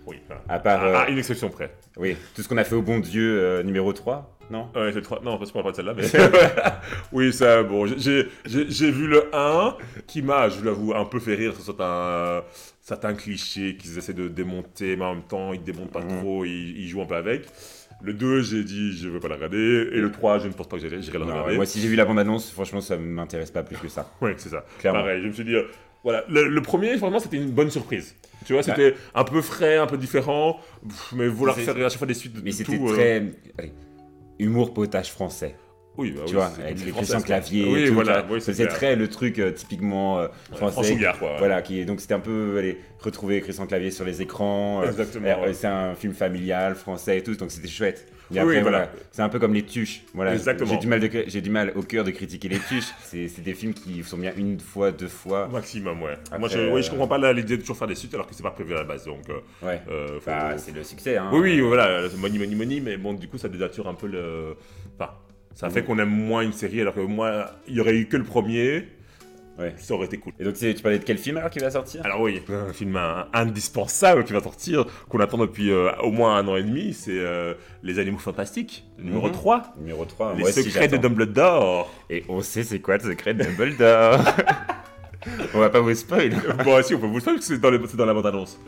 Oui. 0.08 0.16
À 0.48 0.60
part, 0.60 0.82
euh, 0.86 0.96
À 0.96 1.10
une 1.10 1.18
exception 1.18 1.50
près. 1.50 1.76
oui, 1.98 2.16
tout 2.34 2.42
ce 2.42 2.48
qu'on 2.48 2.56
a 2.56 2.64
fait 2.64 2.76
au 2.76 2.82
bon 2.82 3.00
Dieu 3.00 3.38
euh, 3.42 3.62
numéro 3.62 3.92
3, 3.92 4.38
non? 4.50 4.70
Ouais, 4.74 4.92
c'est 4.92 4.96
le 4.96 5.02
trois- 5.02 5.20
Non, 5.22 5.38
je 5.46 5.52
parle 5.52 5.66
pas 5.66 5.72
de 5.72 5.76
celle-là, 5.76 5.94
mais. 5.94 6.04
oui, 7.12 7.34
ça, 7.34 7.64
bon. 7.64 7.86
j'ai- 7.86 8.30
vu 8.46 9.08
le 9.08 9.26
1 9.36 9.76
qui 10.08 10.22
m'a, 10.22 10.48
je 10.48 10.64
l'avoue, 10.64 10.94
un 10.96 11.04
peu 11.04 11.20
fait 11.20 11.36
rire 11.36 11.54
sur 11.54 11.66
certains, 11.66 12.42
certains 12.80 13.14
clichés 13.14 13.76
qu'ils 13.76 13.98
essaient 13.98 14.14
de 14.14 14.30
démonter, 14.30 14.96
mais 14.96 15.04
en 15.04 15.16
même 15.16 15.24
temps, 15.24 15.52
ils 15.52 15.62
démontent 15.64 15.92
pas 15.92 16.00
Mhm. 16.00 16.20
trop, 16.22 16.46
ils, 16.46 16.78
ils 16.80 16.88
jouent 16.88 17.02
un 17.02 17.08
peu 17.08 17.16
avec. 17.16 17.46
Le 18.02 18.14
2, 18.14 18.42
j'ai 18.42 18.64
dit, 18.64 18.96
je 18.98 19.08
veux 19.08 19.20
pas 19.20 19.28
le 19.30 19.36
regarder. 19.36 19.90
Et 19.94 20.00
le 20.00 20.12
3, 20.12 20.40
je 20.40 20.48
ne 20.48 20.54
pense 20.54 20.68
pas 20.68 20.76
que 20.78 20.82
j'irai 20.82 20.98
le 20.98 21.20
Non, 21.20 21.26
regarder. 21.26 21.56
Moi, 21.56 21.66
si 21.66 21.80
j'ai 21.80 21.88
vu 21.88 21.96
la 21.96 22.06
bande-annonce, 22.06 22.52
franchement, 22.52 22.82
ça 22.82 22.98
m'intéresse 22.98 23.52
pas 23.52 23.64
plus 23.64 23.78
que 23.78 23.88
ça. 23.88 24.12
Ouais, 24.22 24.36
c'est 24.38 24.50
ça. 24.50 24.66
Clairement. 24.80 25.00
Pareil, 25.02 25.22
je 25.22 25.28
me 25.28 25.34
suis 25.34 25.46
dit, 25.46 25.56
euh, 25.56 25.64
voilà, 26.04 26.24
le, 26.30 26.48
le 26.50 26.62
premier, 26.62 26.98
franchement, 26.98 27.20
c'était 27.20 27.38
une 27.38 27.52
bonne 27.52 27.72
surprise. 27.72 28.16
Tu 28.46 28.54
vois, 28.54 28.62
c'était 28.64 28.96
un 29.16 29.24
peu 29.24 29.42
frais, 29.42 29.78
un 29.78 29.88
peu 29.88 29.98
différent, 29.98 30.60
mais 31.14 31.28
vouloir 31.28 31.56
faire 31.58 31.76
à 31.78 31.90
chaque 31.90 31.98
fois 31.98 32.08
des 32.08 32.14
suites 32.14 32.34
de 32.34 32.42
Mais 32.42 32.52
tout, 32.52 32.58
c'était 32.58 32.80
euh, 32.80 32.94
très. 32.94 33.16
allez, 33.58 33.74
humour 34.38 34.74
potage 34.74 35.12
français. 35.12 35.56
Oui, 35.98 36.12
bah 36.12 36.22
tu 36.26 36.32
oui, 36.32 36.36
vois, 36.36 36.52
avec 36.62 36.84
les 36.86 36.92
Christian 36.92 37.18
quoi. 37.20 37.26
Clavier. 37.26 37.66
Oui, 37.68 37.90
voilà, 37.90 38.26
oui, 38.30 38.42
c'est 38.42 38.68
très 38.68 38.96
le 38.96 39.08
truc 39.08 39.40
euh, 39.40 39.52
typiquement 39.52 40.20
euh, 40.20 40.28
français. 40.54 40.98
Quoi. 41.20 41.32
ouais. 41.32 41.38
Voilà, 41.38 41.62
qui 41.62 41.80
est, 41.80 41.86
donc 41.86 42.02
c'était 42.02 42.14
un 42.16 42.20
peu 42.20 42.58
allez, 42.58 42.78
retrouver 43.00 43.40
Christian 43.42 43.66
Clavier 43.66 43.92
sur 43.92 44.04
les 44.06 44.22
écrans. 44.22 44.82
euh, 44.82 44.88
Exactement. 44.88 45.28
euh, 45.44 45.54
c'est 45.54 45.68
un 45.68 45.96
film 45.96 46.14
familial 46.14 46.76
français 46.76 47.20
et 47.20 47.24
tout, 47.24 47.36
donc 47.36 47.52
c'était 47.52 47.68
chouette. 47.70 48.08
Et 48.32 48.34
Oui, 48.34 48.40
après, 48.40 48.62
voilà, 48.64 48.78
voilà. 48.80 48.92
c'est 49.12 49.22
un 49.22 49.30
peu 49.30 49.38
comme 49.38 49.54
les 49.54 49.62
tuches. 49.64 50.02
Voilà, 50.16 50.34
Exactement. 50.34 50.72
J'ai 50.72 50.78
du 50.78 50.88
mal, 50.88 51.00
de, 51.00 51.10
j'ai 51.28 51.42
du 51.42 51.52
mal 51.52 51.72
au 51.76 51.84
cœur 51.84 52.04
de 52.04 52.10
critiquer 52.10 52.50
les 52.50 52.58
tuches. 52.58 52.90
c'est, 53.04 53.30
des 53.44 53.54
films 53.54 53.76
qui 53.76 54.04
sont 54.04 54.18
bien 54.18 54.34
une 54.36 54.60
fois, 54.60 54.92
deux 54.92 55.08
fois. 55.08 55.48
Maximum, 55.48 56.02
ouais. 56.02 56.14
Après, 56.26 56.40
Moi, 56.40 56.50
je, 56.50 56.58
oui, 56.74 56.82
je 56.82 56.88
euh, 56.88 56.92
comprends 56.98 57.08
pas 57.08 57.32
l'idée 57.34 57.56
de 57.58 57.62
toujours 57.62 57.78
faire 57.78 57.88
des 57.88 57.94
suites 57.94 58.14
alors 58.16 58.26
que 58.26 58.34
c'est 58.34 58.42
pas 58.42 58.50
prévu 58.50 58.74
à 58.74 58.78
la 58.78 58.84
base. 58.84 59.06
Donc, 59.06 59.30
euh, 59.30 59.36
Ouais. 59.66 59.80
euh, 59.92 60.20
Bah, 60.26 60.58
c'est 60.58 60.74
le 60.74 60.84
succès. 60.84 61.18
Hein. 61.18 61.30
oui, 61.34 61.40
oui, 61.40 61.60
voilà, 61.62 62.02
money, 62.18 62.40
money, 62.40 62.56
money, 62.56 62.80
mais 62.80 62.98
bon, 62.98 63.14
du 63.14 63.28
coup, 63.28 63.38
ça 63.38 63.48
dénature 63.48 63.88
un 63.88 63.94
peu 63.94 64.08
le. 64.08 64.56
Enfin, 65.00 65.12
ça 65.56 65.70
fait 65.72 65.84
qu'on 65.84 65.98
aime 65.98 66.10
moins 66.10 66.42
une 66.44 66.54
série 66.54 66.82
alors 66.82 66.94
que 66.94 67.00
moi, 67.00 67.52
il 67.68 67.76
y 67.76 67.80
aurait 67.82 67.96
eu 67.96 68.06
que 68.08 68.18
le 68.18 68.24
premier, 68.24 68.88
Ouais. 69.58 69.74
ça 69.78 69.94
aurait 69.94 70.08
été 70.08 70.18
cool. 70.18 70.34
Et 70.38 70.44
donc, 70.44 70.56
tu 70.56 70.74
parlais 70.84 71.00
de 71.00 71.06
quel 71.06 71.18
film 71.18 71.38
alors 71.38 71.50
qui 71.50 71.60
va 71.60 71.72
sortir? 71.72 72.02
Alors, 72.04 72.20
oui, 72.20 72.42
un 72.50 72.74
film 72.74 72.98
un- 72.98 73.28
indispensable 73.34 74.26
qui 74.26 74.34
va 74.34 74.42
sortir, 74.42 74.86
qu'on 75.08 75.20
attend 75.22 75.38
depuis 75.38 75.72
euh, 75.72 75.92
au 76.04 76.12
moins 76.12 76.36
un 76.36 76.46
an 76.50 76.58
et 76.58 76.64
demi, 76.64 76.94
c'est 76.94 77.18
euh, 77.18 77.54
Les 77.82 77.98
Animaux 78.00 78.18
Fantastiques, 78.18 78.86
numéro 79.00 79.28
Mhm. 79.28 79.32
3. 79.34 79.64
Numéro 79.80 80.04
3. 80.04 80.34
Les 80.34 80.40
moi 80.42 80.52
secrets 80.52 80.90
de. 80.90 80.98
Dumbledore. 80.98 81.90
Et 82.10 82.26
on 82.28 82.42
sait 82.42 82.64
c'est 82.64 82.80
quoi 82.80 82.98
le 82.98 83.04
secret 83.04 83.34
de 83.34 83.46
Dumbledore. 83.46 84.20
on 85.54 85.60
va 85.60 85.70
pas 85.70 85.80
vous 85.80 85.96
spoil. 85.96 86.36
bon, 86.66 86.84
si, 86.84 86.94
on 86.94 87.00
peut 87.00 87.08
vous 87.08 87.22
parce 87.22 87.38
que 87.38 87.42
c'est 87.42 87.58
dans, 87.96 88.06
la 88.06 88.14
bande-annonce. 88.14 88.60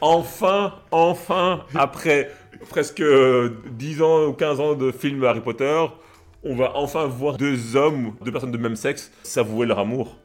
Enfin, 0.00 0.74
enfin, 0.90 1.64
après 1.74 2.30
presque 2.70 3.00
euh, 3.00 3.50
10 3.72 4.00
ans 4.02 4.24
ou 4.26 4.32
15 4.32 4.58
ans 4.60 4.74
de 4.74 4.90
films 4.90 5.22
Harry 5.24 5.40
Potter, 5.40 5.84
on 6.42 6.54
va 6.56 6.72
enfin 6.76 7.06
voir 7.06 7.36
deux 7.36 7.76
hommes, 7.76 8.14
deux 8.24 8.32
personnes 8.32 8.52
de 8.52 8.58
même 8.58 8.76
sexe, 8.76 9.12
s'avouer 9.22 9.66
leur 9.66 9.78
amour. 9.78 10.16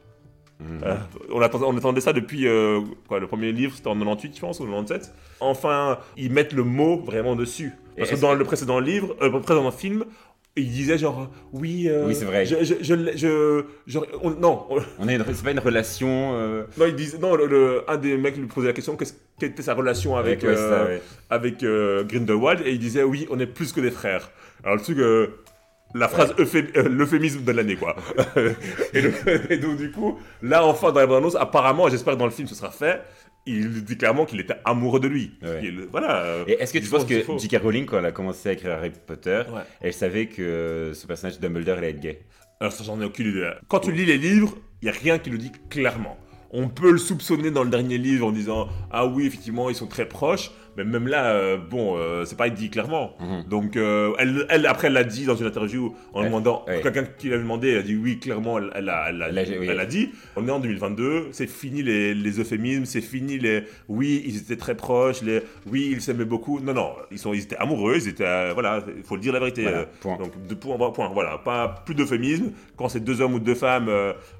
Mhm. 0.58 0.80
Euh, 0.84 0.94
on, 1.32 1.40
attendait, 1.42 1.66
on 1.66 1.76
attendait 1.76 2.00
ça 2.00 2.14
depuis 2.14 2.46
euh, 2.48 2.80
quoi, 3.08 3.20
le 3.20 3.26
premier 3.26 3.52
livre, 3.52 3.74
c'était 3.76 3.88
en 3.88 3.94
98, 3.94 4.34
je 4.36 4.40
pense, 4.40 4.58
ou 4.60 4.64
97. 4.64 5.12
Enfin, 5.40 5.98
ils 6.16 6.32
mettent 6.32 6.54
le 6.54 6.64
mot 6.64 6.98
vraiment 7.04 7.36
dessus. 7.36 7.72
Parce 7.98 8.10
que 8.10 8.16
dans 8.16 8.34
le 8.34 8.44
précédent 8.44 8.80
livre, 8.80 9.14
euh, 9.20 9.30
le 9.30 9.40
précédent 9.40 9.70
film, 9.70 10.04
ils 10.58 10.70
disaient 10.70 10.96
genre, 10.96 11.28
oui, 11.52 11.88
euh, 11.90 12.06
Oui, 12.06 12.14
c'est 12.14 12.24
vrai. 12.24 12.46
Je, 12.46 12.64
je, 12.64 12.74
je, 12.80 12.94
je- 13.16 13.64
je- 13.86 13.98
on- 14.22 14.30
non, 14.30 14.64
on- 14.70 14.78
On 14.98 15.08
est, 15.08 15.18
c'est 15.34 15.44
pas 15.44 15.50
une 15.50 15.58
relation 15.58 16.32
euh, 16.34 16.64
non, 16.78 16.86
ils 16.86 16.94
disent, 16.94 17.18
non, 17.20 17.36
le, 17.36 17.44
le- 17.46 17.84
un 17.90 17.98
des 17.98 18.16
mecs 18.16 18.38
lui 18.38 18.46
posait 18.46 18.68
la 18.68 18.72
question, 18.72 18.96
qu'est-ce- 18.96 19.12
quelle 19.38 19.50
était 19.50 19.62
sa 19.62 19.74
relation 19.74 20.16
avec, 20.16 20.42
avec, 20.42 20.56
ouais, 20.56 20.62
euh, 20.62 20.70
ça, 20.70 20.90
ouais. 20.90 21.02
avec 21.28 21.58
Grindelwald, 22.08 22.62
et 22.64 22.72
il 22.72 22.78
disait, 22.78 23.02
oui, 23.02 23.26
on 23.30 23.38
est 23.38 23.46
plus 23.46 23.72
que 23.74 23.82
des 23.82 23.90
frères. 23.90 24.30
Alors 24.64 24.76
le 24.76 24.82
truc, 24.82 24.96
la 25.94 26.08
phrase 26.08 26.34
euphé- 26.38 26.70
euh, 26.76 26.88
l'euphémisme 26.88 27.42
de 27.44 27.52
l'année, 27.52 27.76
quoi. 27.76 27.96
et, 28.92 29.00
le- 29.00 29.52
et 29.52 29.58
donc 29.58 29.76
du 29.76 29.90
coup, 29.90 30.18
là, 30.42 30.64
enfin, 30.66 30.92
dans 30.92 31.00
la 31.00 31.06
bande-annonce, 31.06 31.36
apparemment, 31.36 31.88
j'espère 31.88 32.14
que 32.14 32.18
dans 32.18 32.24
le 32.26 32.30
film, 32.32 32.48
ce 32.48 32.54
sera 32.54 32.70
fait, 32.70 33.02
il 33.46 33.84
dit 33.84 33.96
clairement 33.96 34.24
qu'il 34.26 34.40
était 34.40 34.56
amoureux 34.64 35.00
de 35.00 35.08
lui. 35.08 35.32
Ouais. 35.42 35.60
Il- 35.62 35.86
voilà. 35.90 36.22
euh, 36.22 36.44
Et 36.48 36.54
est-ce 36.60 36.72
que 36.72 36.78
tu 36.78 36.88
penses 36.88 37.04
que. 37.04 37.14
J.K. 37.38 37.60
Rowling, 37.62 37.86
quand 37.86 37.98
elle 37.98 38.06
a 38.06 38.12
commencé 38.12 38.48
à 38.48 38.52
écrire 38.52 38.72
Harry 38.72 38.90
Potter, 39.06 39.42
Ouais. 39.52 39.62
elle 39.80 39.92
savait 39.92 40.26
que 40.26 40.92
ce 40.94 41.06
personnage 41.06 41.36
de 41.38 41.42
Dumbledore 41.46 41.78
allait 41.78 41.90
être 41.90 42.00
gay? 42.00 42.20
Alors 42.60 42.72
ça, 42.72 42.84
j'en 42.84 43.00
ai 43.00 43.04
aucune 43.04 43.28
idée. 43.28 43.50
Quand 43.68 43.80
tu 43.80 43.92
lis 43.92 44.06
les 44.06 44.18
livres, 44.18 44.56
il 44.82 44.86
n'y 44.86 44.90
a 44.96 44.98
rien 44.98 45.18
qui 45.18 45.30
le 45.30 45.38
dit 45.38 45.52
clairement. 45.70 46.16
On 46.50 46.68
peut 46.68 46.90
le 46.90 46.98
soupçonner 46.98 47.50
dans 47.50 47.64
le 47.64 47.70
dernier 47.70 47.98
livre 47.98 48.26
en 48.26 48.32
disant 48.32 48.68
Ah 48.90 49.06
oui, 49.06 49.26
effectivement, 49.26 49.68
ils 49.68 49.74
sont 49.76 49.86
très 49.88 50.06
proches. 50.08 50.50
Mais 50.76 50.84
même 50.84 51.08
là, 51.08 51.32
euh, 51.32 51.56
bon, 51.56 51.96
euh, 51.96 52.24
c'est 52.24 52.36
pas 52.36 52.48
dit 52.50 52.68
clairement. 52.70 53.14
Mhm. 53.20 53.44
Donc, 53.48 53.76
euh, 53.76 54.12
elle, 54.18 54.46
elle, 54.50 54.66
après, 54.66 54.88
elle 54.88 54.92
l'a 54.94 55.04
dit 55.04 55.24
dans 55.24 55.34
une 55.36 55.46
interview 55.46 55.94
en 56.12 56.20
Ouais, 56.20 56.26
demandant. 56.26 56.64
ouais. 56.68 56.80
Quelqu'un 56.82 57.04
qui 57.18 57.28
l'a 57.28 57.38
demandé, 57.38 57.70
elle 57.70 57.78
a 57.78 57.82
dit 57.82 57.96
oui, 57.96 58.18
clairement, 58.18 58.58
elle, 58.58 58.70
elle 58.74 58.88
a, 58.88 59.06
elle 59.08 59.22
a- 59.22 59.28
Elle 59.28 59.38
a- 59.38 59.58
oui. 59.58 59.66
elle 59.70 59.80
a 59.80 59.86
dit. 59.86 60.10
On 60.36 60.46
est 60.46 60.50
en 60.50 60.60
2022, 60.60 61.28
c'est 61.32 61.46
fini 61.46 61.82
les, 61.82 62.14
les 62.14 62.40
euphémismes, 62.40 62.84
c'est 62.84 63.00
fini 63.00 63.38
les. 63.38 63.64
Oui, 63.88 64.22
ils 64.26 64.36
étaient 64.36 64.56
très 64.56 64.74
proches, 64.74 65.22
les. 65.22 65.40
Oui, 65.70 65.88
ils 65.92 66.00
s'aimaient 66.02 66.24
beaucoup. 66.24 66.60
Non, 66.60 66.74
non, 66.74 66.90
ils, 67.10 67.18
sont, 67.18 67.32
ils 67.32 67.42
étaient 67.42 67.56
amoureux, 67.56 67.94
ils 67.96 68.08
étaient. 68.08 68.24
euh, 68.26 68.50
voilà, 68.52 68.82
il 68.96 69.02
faut 69.02 69.14
le 69.16 69.20
dire 69.22 69.32
la 69.32 69.38
vérité. 69.38 69.62
Voilà, 69.62 69.86
point. 70.00 70.16
donc, 70.18 70.32
de 70.46 70.54
point, 70.54 70.76
point, 70.90 71.08
voilà, 71.12 71.38
pas 71.38 71.68
plus 71.86 71.94
d'euphémisme. 71.94 72.52
Quand 72.76 72.88
c'est 72.88 73.00
deux 73.00 73.20
hommes 73.20 73.34
ou 73.34 73.38
deux 73.40 73.54
femmes, 73.54 73.90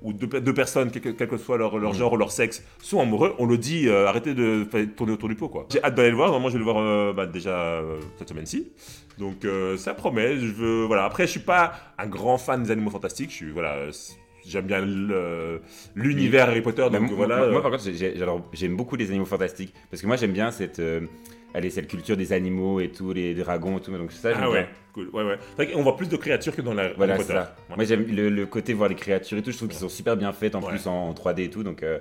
ou 0.03 0.13
deux, 0.13 0.27
deux 0.41 0.55
personnes, 0.55 0.91
quel 0.91 1.03
que, 1.03 1.09
quel 1.11 1.29
que 1.29 1.37
soit 1.39 1.57
leur, 1.57 1.79
leur 1.79 1.93
Mm. 1.93 1.95
genre 1.97 2.13
ou 2.13 2.17
leur 2.17 2.31
sexe, 2.33 2.63
sont 2.83 3.01
amoureux, 3.01 3.35
on 3.39 3.47
le 3.47 3.57
dit, 3.59 3.89
arrêtez 3.89 4.35
de 4.35 4.65
tourner 4.97 5.13
autour 5.13 5.29
du 5.29 5.35
pot, 5.35 5.49
quoi. 5.49 5.67
J'ai 5.73 5.83
hâte 5.83 5.95
d'aller 5.95 6.11
le 6.11 6.17
voir, 6.17 6.26
normalement 6.31 6.49
je 6.49 6.55
vais 6.55 6.59
le 6.59 6.65
voir 6.65 6.79
euh, 6.79 7.13
bah, 7.13 7.27
déjà 7.27 7.59
euh, 7.81 7.99
cette 8.19 8.29
semaine-ci. 8.29 8.71
Donc 9.19 9.45
euh, 9.45 9.77
ça 9.77 9.95
promet, 9.95 10.37
je 10.39 10.53
veux, 10.53 10.85
voilà. 10.85 11.05
Après, 11.05 11.27
je 11.27 11.31
suis 11.33 11.41
pas 11.41 11.73
un 11.99 12.07
grand 12.07 12.39
fan 12.39 12.63
des 12.63 12.71
animaux 12.71 12.91
fantastiques, 12.91 13.31
je 13.31 13.37
suis, 13.37 13.51
voilà, 13.51 13.87
j'aime 14.47 14.67
bien 14.67 14.81
le- 14.85 15.63
l'univers 15.95 16.49
Harry 16.49 16.61
Potter, 16.61 16.83
donc 16.91 17.01
moi, 17.03 17.11
voilà. 17.17 17.39
moi, 17.39 17.51
moi, 17.51 17.63
par 17.63 17.71
contre, 17.71 17.85
j'ai- 17.85 17.95
j'ai- 17.95 18.23
alors, 18.23 18.43
j'aime 18.53 18.77
beaucoup 18.77 18.95
les 18.97 19.09
animaux 19.11 19.25
fantastiques. 19.25 19.73
Parce 19.91 20.03
que 20.03 20.07
moi, 20.07 20.17
j'aime 20.17 20.33
bien 20.33 20.51
cette, 20.51 20.79
euh, 20.81 21.01
allez, 21.55 21.71
cette 21.71 21.89
culture 21.89 22.17
des 22.17 22.33
animaux 22.33 22.79
et 22.81 22.91
tout, 22.91 23.13
les 23.13 23.35
dragons 23.35 23.79
et 23.79 23.81
tout. 23.81 23.91
Donc, 23.97 24.13
ça, 24.13 24.31
j'aime 24.33 24.41
ah 24.43 24.47
bien. 24.47 24.53
ouais, 24.55 24.69
cool, 24.93 25.09
ouais, 25.15 25.25
ouais. 25.25 25.39
C'est 25.57 25.65
vrai 25.65 25.73
qu'on 25.73 25.83
voit 25.83 25.97
plus 25.97 26.09
de 26.11 26.17
créatures 26.17 26.55
que 26.55 26.63
dans 26.63 26.75
la 26.75 26.93
Voilà, 26.93 27.15
Harry 27.15 27.23
c'est 27.25 27.33
Potter. 27.33 27.45
ça. 27.47 27.57
Ouais. 27.71 27.77
Moi, 27.77 27.85
j'aime 27.87 28.07
le, 28.15 28.29
le 28.29 28.47
côté 28.47 28.73
voir 28.75 28.89
les 28.91 28.95
créatures 28.95 29.39
et 29.39 29.43
tout. 29.43 29.51
Je 29.51 29.57
trouve 29.57 29.69
qu'ils 29.69 29.79
sont 29.79 29.89
super 29.89 30.17
bien 30.17 30.33
faites 30.33 30.55
en 30.55 30.61
Ouais. 30.63 30.69
plus 30.69 30.87
en, 30.87 31.09
en 31.09 31.13
3D 31.15 31.45
et 31.45 31.51
tout. 31.51 31.63
Donc, 31.65 31.83
euh, 31.83 31.99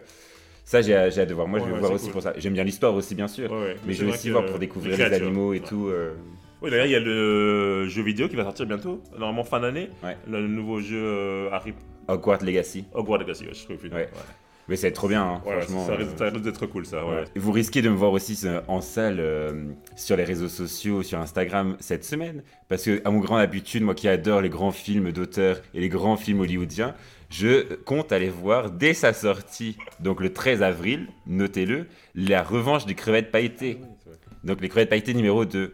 ça, 0.65 0.81
j'ai 0.81 0.95
hâte 0.95 1.29
de 1.29 1.33
voir. 1.33 1.47
Moi, 1.47 1.59
je 1.59 1.65
vais 1.65 1.79
voir 1.79 1.91
aussi 1.91 2.05
cool. 2.05 2.13
pour 2.13 2.21
ça. 2.23 2.33
J'aime 2.37 2.53
bien 2.53 2.63
l'histoire 2.63 2.93
aussi, 2.95 3.13
bien 3.15 3.27
sûr. 3.27 3.53
Mais 3.85 3.93
je 3.93 4.03
vrai 4.03 4.13
aussi 4.13 4.31
voir 4.31 4.43
euh, 4.43 4.47
pour 4.49 4.59
découvrir 4.59 4.97
les 4.97 5.15
animaux 5.15 5.53
et 5.53 5.59
tout. 5.59 5.87
euh, 5.87 6.13
Oui, 6.61 6.71
d'ailleurs, 6.71 6.87
il 6.87 6.91
y 6.91 6.95
a 6.95 6.99
le 6.99 7.87
jeu 7.87 8.01
vidéo 8.01 8.27
qui 8.27 8.35
va 8.35 8.43
sortir 8.43 8.65
bientôt, 8.65 9.01
normalement 9.17 9.43
fin 9.43 9.59
d'année. 9.59 9.89
Ouais. 10.03 10.17
Le 10.27 10.47
nouveau 10.47 10.81
jeu 10.81 10.97
euh, 11.01 11.49
Harry 11.51 11.73
Hogwarts 12.07 12.43
Legacy. 12.43 12.85
Hogwarts 12.93 13.19
Legacy, 13.19 13.45
ouais, 13.45 13.53
je 13.53 13.63
trouve. 13.63 13.77
Ouais. 13.93 14.09
Mais 14.67 14.75
c'est 14.75 14.91
trop 14.91 15.07
bien, 15.07 15.23
hein, 15.23 15.41
franchement. 15.45 15.85
ça 15.85 15.91
euh, 15.91 15.95
risque, 15.97 16.17
ça 16.17 16.25
risque 16.25 16.41
d'être 16.41 16.65
cool, 16.65 16.85
ça. 16.87 17.03
Et 17.35 17.39
Vous 17.39 17.51
risquez 17.51 17.83
de 17.83 17.89
me 17.89 17.95
voir 17.95 18.11
aussi 18.11 18.39
euh, 18.45 18.61
en 18.67 18.81
salle 18.81 19.19
euh, 19.19 19.65
sur 19.95 20.17
les 20.17 20.23
réseaux 20.23 20.47
sociaux, 20.49 21.03
sur 21.03 21.19
Instagram 21.19 21.77
cette 21.79 22.03
semaine, 22.03 22.41
parce 22.67 22.83
que 22.83 22.99
à 23.05 23.11
mon 23.11 23.19
grand 23.19 23.37
habitude, 23.37 23.83
moi 23.83 23.93
qui 23.93 24.07
adore 24.07 24.41
les 24.41 24.49
grands 24.49 24.71
films 24.71 25.11
d'auteurs 25.11 25.61
et 25.75 25.79
les 25.81 25.89
grands 25.89 26.17
films 26.17 26.39
hollywoodiens, 26.39 26.95
je 27.37 27.75
compte 27.83 28.11
aller 28.11 28.29
voir 28.29 28.71
dès 28.71 28.93
sa 28.93 29.13
sortie, 29.13 29.77
donc 29.99 30.21
le 30.21 30.31
13 30.31 30.61
avril, 30.63 31.07
notez-le, 31.27 31.87
la 32.15 32.43
revanche 32.43 32.85
des 32.85 32.95
crevettes 32.95 33.31
pailletées. 33.31 33.79
Donc 34.43 34.61
les 34.61 34.69
crevettes 34.69 34.89
pailletées 34.89 35.13
numéro 35.13 35.43
2. 35.45 35.73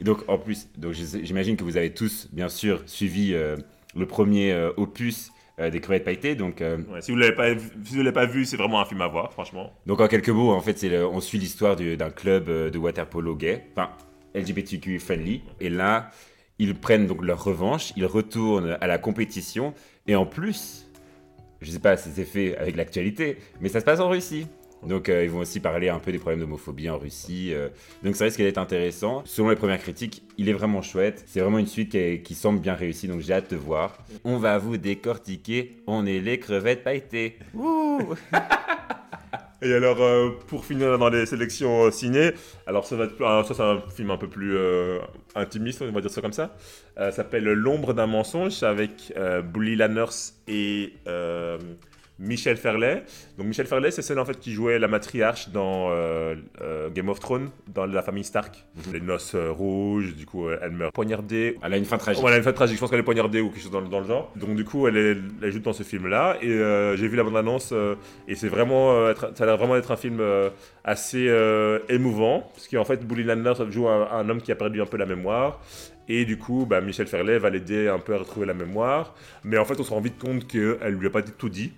Et 0.00 0.04
donc 0.04 0.28
en 0.28 0.38
plus, 0.38 0.68
donc 0.76 0.92
j'imagine 0.94 1.56
que 1.56 1.64
vous 1.64 1.76
avez 1.76 1.92
tous 1.94 2.28
bien 2.32 2.48
sûr 2.48 2.82
suivi 2.86 3.34
euh, 3.34 3.56
le 3.94 4.06
premier 4.06 4.52
euh, 4.52 4.72
opus 4.76 5.30
euh, 5.58 5.70
des 5.70 5.80
crevettes 5.80 6.04
pailletées, 6.04 6.34
donc 6.34 6.60
euh, 6.62 6.78
Ouais, 6.92 7.00
si 7.02 7.10
vous 7.12 7.18
l'avez 7.18 7.34
pas, 7.34 7.52
vu- 7.52 7.70
si 7.84 7.92
vous 7.96 8.02
l'avez 8.02 8.12
pas 8.14 8.26
vu, 8.26 8.44
c'est 8.44 8.56
vraiment 8.56 8.80
un 8.80 8.84
film 8.86 9.00
à 9.02 9.08
voir, 9.08 9.32
franchement. 9.32 9.72
donc 9.86 10.00
en 10.00 10.08
quelques 10.08 10.30
mots, 10.30 10.50
en 10.52 10.60
fait, 10.60 10.82
le- 10.82 11.06
on 11.06 11.20
suit 11.20 11.38
l'histoire 11.38 11.76
du- 11.76 11.96
d'un 11.96 12.10
club 12.10 12.48
euh, 12.48 12.70
de 12.70 12.78
water 12.78 13.06
polo 13.06 13.34
gay, 13.36 13.66
enfin 13.72 13.90
LGBTQ 14.34 14.98
friendly. 15.00 15.42
Et 15.60 15.68
là, 15.70 16.10
ils 16.58 16.74
prennent 16.74 17.06
donc 17.06 17.22
leur 17.24 17.42
revanche, 17.44 17.92
ils 17.96 18.06
retournent 18.06 18.76
à 18.80 18.86
la 18.86 18.98
compétition. 18.98 19.74
Et 20.06 20.14
en 20.16 20.24
plus, 20.26 20.86
je 21.60 21.70
sais 21.70 21.78
pas 21.78 21.96
si 21.96 22.10
c'est 22.14 22.24
fait 22.24 22.56
avec 22.56 22.76
l'actualité, 22.76 23.38
mais 23.60 23.68
ça 23.68 23.80
se 23.80 23.84
passe 23.84 24.00
en 24.00 24.08
Russie. 24.08 24.46
Donc 24.86 25.08
euh, 25.08 25.24
ils 25.24 25.30
vont 25.30 25.40
aussi 25.40 25.60
parler 25.60 25.88
un 25.90 25.98
peu 25.98 26.10
des 26.10 26.18
problèmes 26.18 26.40
d'homophobie 26.40 26.88
en 26.88 26.98
Russie. 26.98 27.52
euh. 27.52 27.68
donc 28.02 28.16
ça 28.16 28.24
risque 28.24 28.38
d'être 28.38 28.58
intéressant. 28.58 29.22
Selon 29.26 29.50
les 29.50 29.56
premières 29.56 29.80
critiques, 29.80 30.22
il 30.38 30.48
est 30.48 30.54
vraiment 30.54 30.82
chouette. 30.82 31.22
C'est 31.26 31.40
vraiment 31.40 31.58
une 31.58 31.66
suite 31.66 31.96
qui, 32.22 32.34
semble 32.34 32.60
bien 32.60 32.74
réussie, 32.74 33.08
donc 33.08 33.20
j'ai 33.20 33.34
hâte 33.34 33.50
de 33.50 33.56
voir. 33.56 33.98
On 34.24 34.38
va 34.38 34.58
vous 34.58 34.76
décortiquer, 34.76 35.76
on 35.86 36.06
est 36.06 36.20
les 36.20 36.38
crevettes 36.38 36.82
pailletées. 36.82 37.38
Wouh 37.54 38.14
Et 39.62 39.74
alors, 39.74 40.00
euh, 40.00 40.30
pour 40.46 40.64
finir 40.64 40.98
dans 40.98 41.10
les 41.10 41.26
sélections 41.26 41.84
euh, 41.84 41.90
ciné, 41.90 42.32
alors 42.66 42.86
ça 42.86 42.96
va 42.96 43.04
être, 43.04 43.16
alors 43.22 43.46
ça 43.46 43.52
c'est 43.54 43.62
un 43.62 43.82
film 43.94 44.10
un 44.10 44.16
peu 44.16 44.28
plus 44.28 44.56
euh, 44.56 45.00
intimiste, 45.34 45.82
on 45.82 45.92
va 45.92 46.00
dire 46.00 46.10
ça 46.10 46.22
comme 46.22 46.32
ça. 46.32 46.56
Euh, 46.96 47.10
ça 47.10 47.18
s'appelle 47.18 47.44
L'ombre 47.44 47.92
d'un 47.92 48.06
mensonge, 48.06 48.62
avec 48.62 49.12
Bully 49.52 49.76
Lanners 49.76 50.32
et 50.48 50.94
Michel 52.20 52.56
Ferlet. 52.56 53.02
Donc 53.38 53.46
Michel 53.48 53.66
Ferlet, 53.66 53.90
c'est 53.90 54.02
celle 54.02 54.18
en 54.18 54.24
fait 54.24 54.38
qui 54.38 54.52
jouait 54.52 54.78
la 54.78 54.86
matriarche 54.88 55.48
dans 55.48 55.88
euh, 55.90 56.34
euh, 56.60 56.90
Game 56.90 57.08
of 57.08 57.18
Thrones, 57.18 57.48
dans 57.74 57.86
la 57.86 58.02
famille 58.02 58.24
Stark. 58.24 58.64
Les 58.92 59.00
noces 59.00 59.34
euh, 59.34 59.50
rouges, 59.50 60.14
du 60.14 60.26
coup 60.26 60.48
elle 60.50 60.70
meurt 60.72 60.94
poignardée. 60.94 61.56
Elle 61.62 61.72
a 61.72 61.76
une 61.78 61.84
fin 61.86 61.96
tragique. 61.98 62.20
Voilà, 62.20 62.36
une 62.36 62.42
fin 62.42 62.52
tragique, 62.52 62.76
je 62.76 62.80
pense 62.80 62.90
qu'elle 62.90 63.00
est 63.00 63.02
poignardée 63.02 63.40
ou 63.40 63.48
quelque 63.48 63.62
chose 63.62 63.70
dans, 63.70 63.80
le- 63.80 63.88
dans 63.88 64.00
le 64.00 64.06
genre. 64.06 64.30
Donc 64.36 64.54
du 64.54 64.64
coup, 64.64 64.86
elle, 64.86 64.96
est, 64.98 65.16
elle 65.42 65.50
joue 65.50 65.60
dans 65.60 65.72
ce 65.72 65.82
film-là. 65.82 66.36
Et 66.42 66.48
j'ai 66.96 67.08
vu 67.08 67.16
la 67.16 67.24
bande-annonce 67.24 67.72
et 68.28 68.34
c'est 68.34 68.48
vraiment, 68.48 69.08
être- 69.08 69.32
ça 69.34 69.44
a 69.44 69.46
l'air 69.46 69.56
vraiment 69.56 69.74
d'être 69.74 69.90
un 69.90 69.96
film 69.96 70.22
assez 70.84 71.26
émouvant. 71.88 72.50
Parce 72.54 72.68
qu'en 72.68 72.84
fait, 72.84 73.06
Bully 73.06 73.24
Landers 73.24 73.70
joue 73.70 73.88
un, 73.88 74.08
un 74.10 74.28
homme 74.28 74.42
qui 74.42 74.52
a 74.52 74.56
perdu 74.56 74.80
un 74.82 74.86
peu 74.86 74.96
la 74.96 75.06
mémoire. 75.06 75.60
Et 76.08 76.24
du 76.24 76.38
coup, 76.38 76.66
bah, 76.68 76.80
Michel 76.80 77.06
Ferlet 77.06 77.38
va 77.38 77.50
l'aider 77.50 77.88
un 77.88 77.98
peu 78.00 78.14
à 78.14 78.18
retrouver 78.18 78.44
la 78.46 78.54
mémoire. 78.54 79.14
Mais 79.44 79.58
en 79.58 79.64
fait, 79.64 79.78
on 79.78 79.84
se 79.84 79.90
rend 79.90 80.00
vite 80.00 80.18
compte 80.18 80.46
qu'elle 80.46 80.94
lui 80.94 81.06
a 81.06 81.10
pas 81.10 81.22
tout 81.22 81.48
dit. 81.48 81.72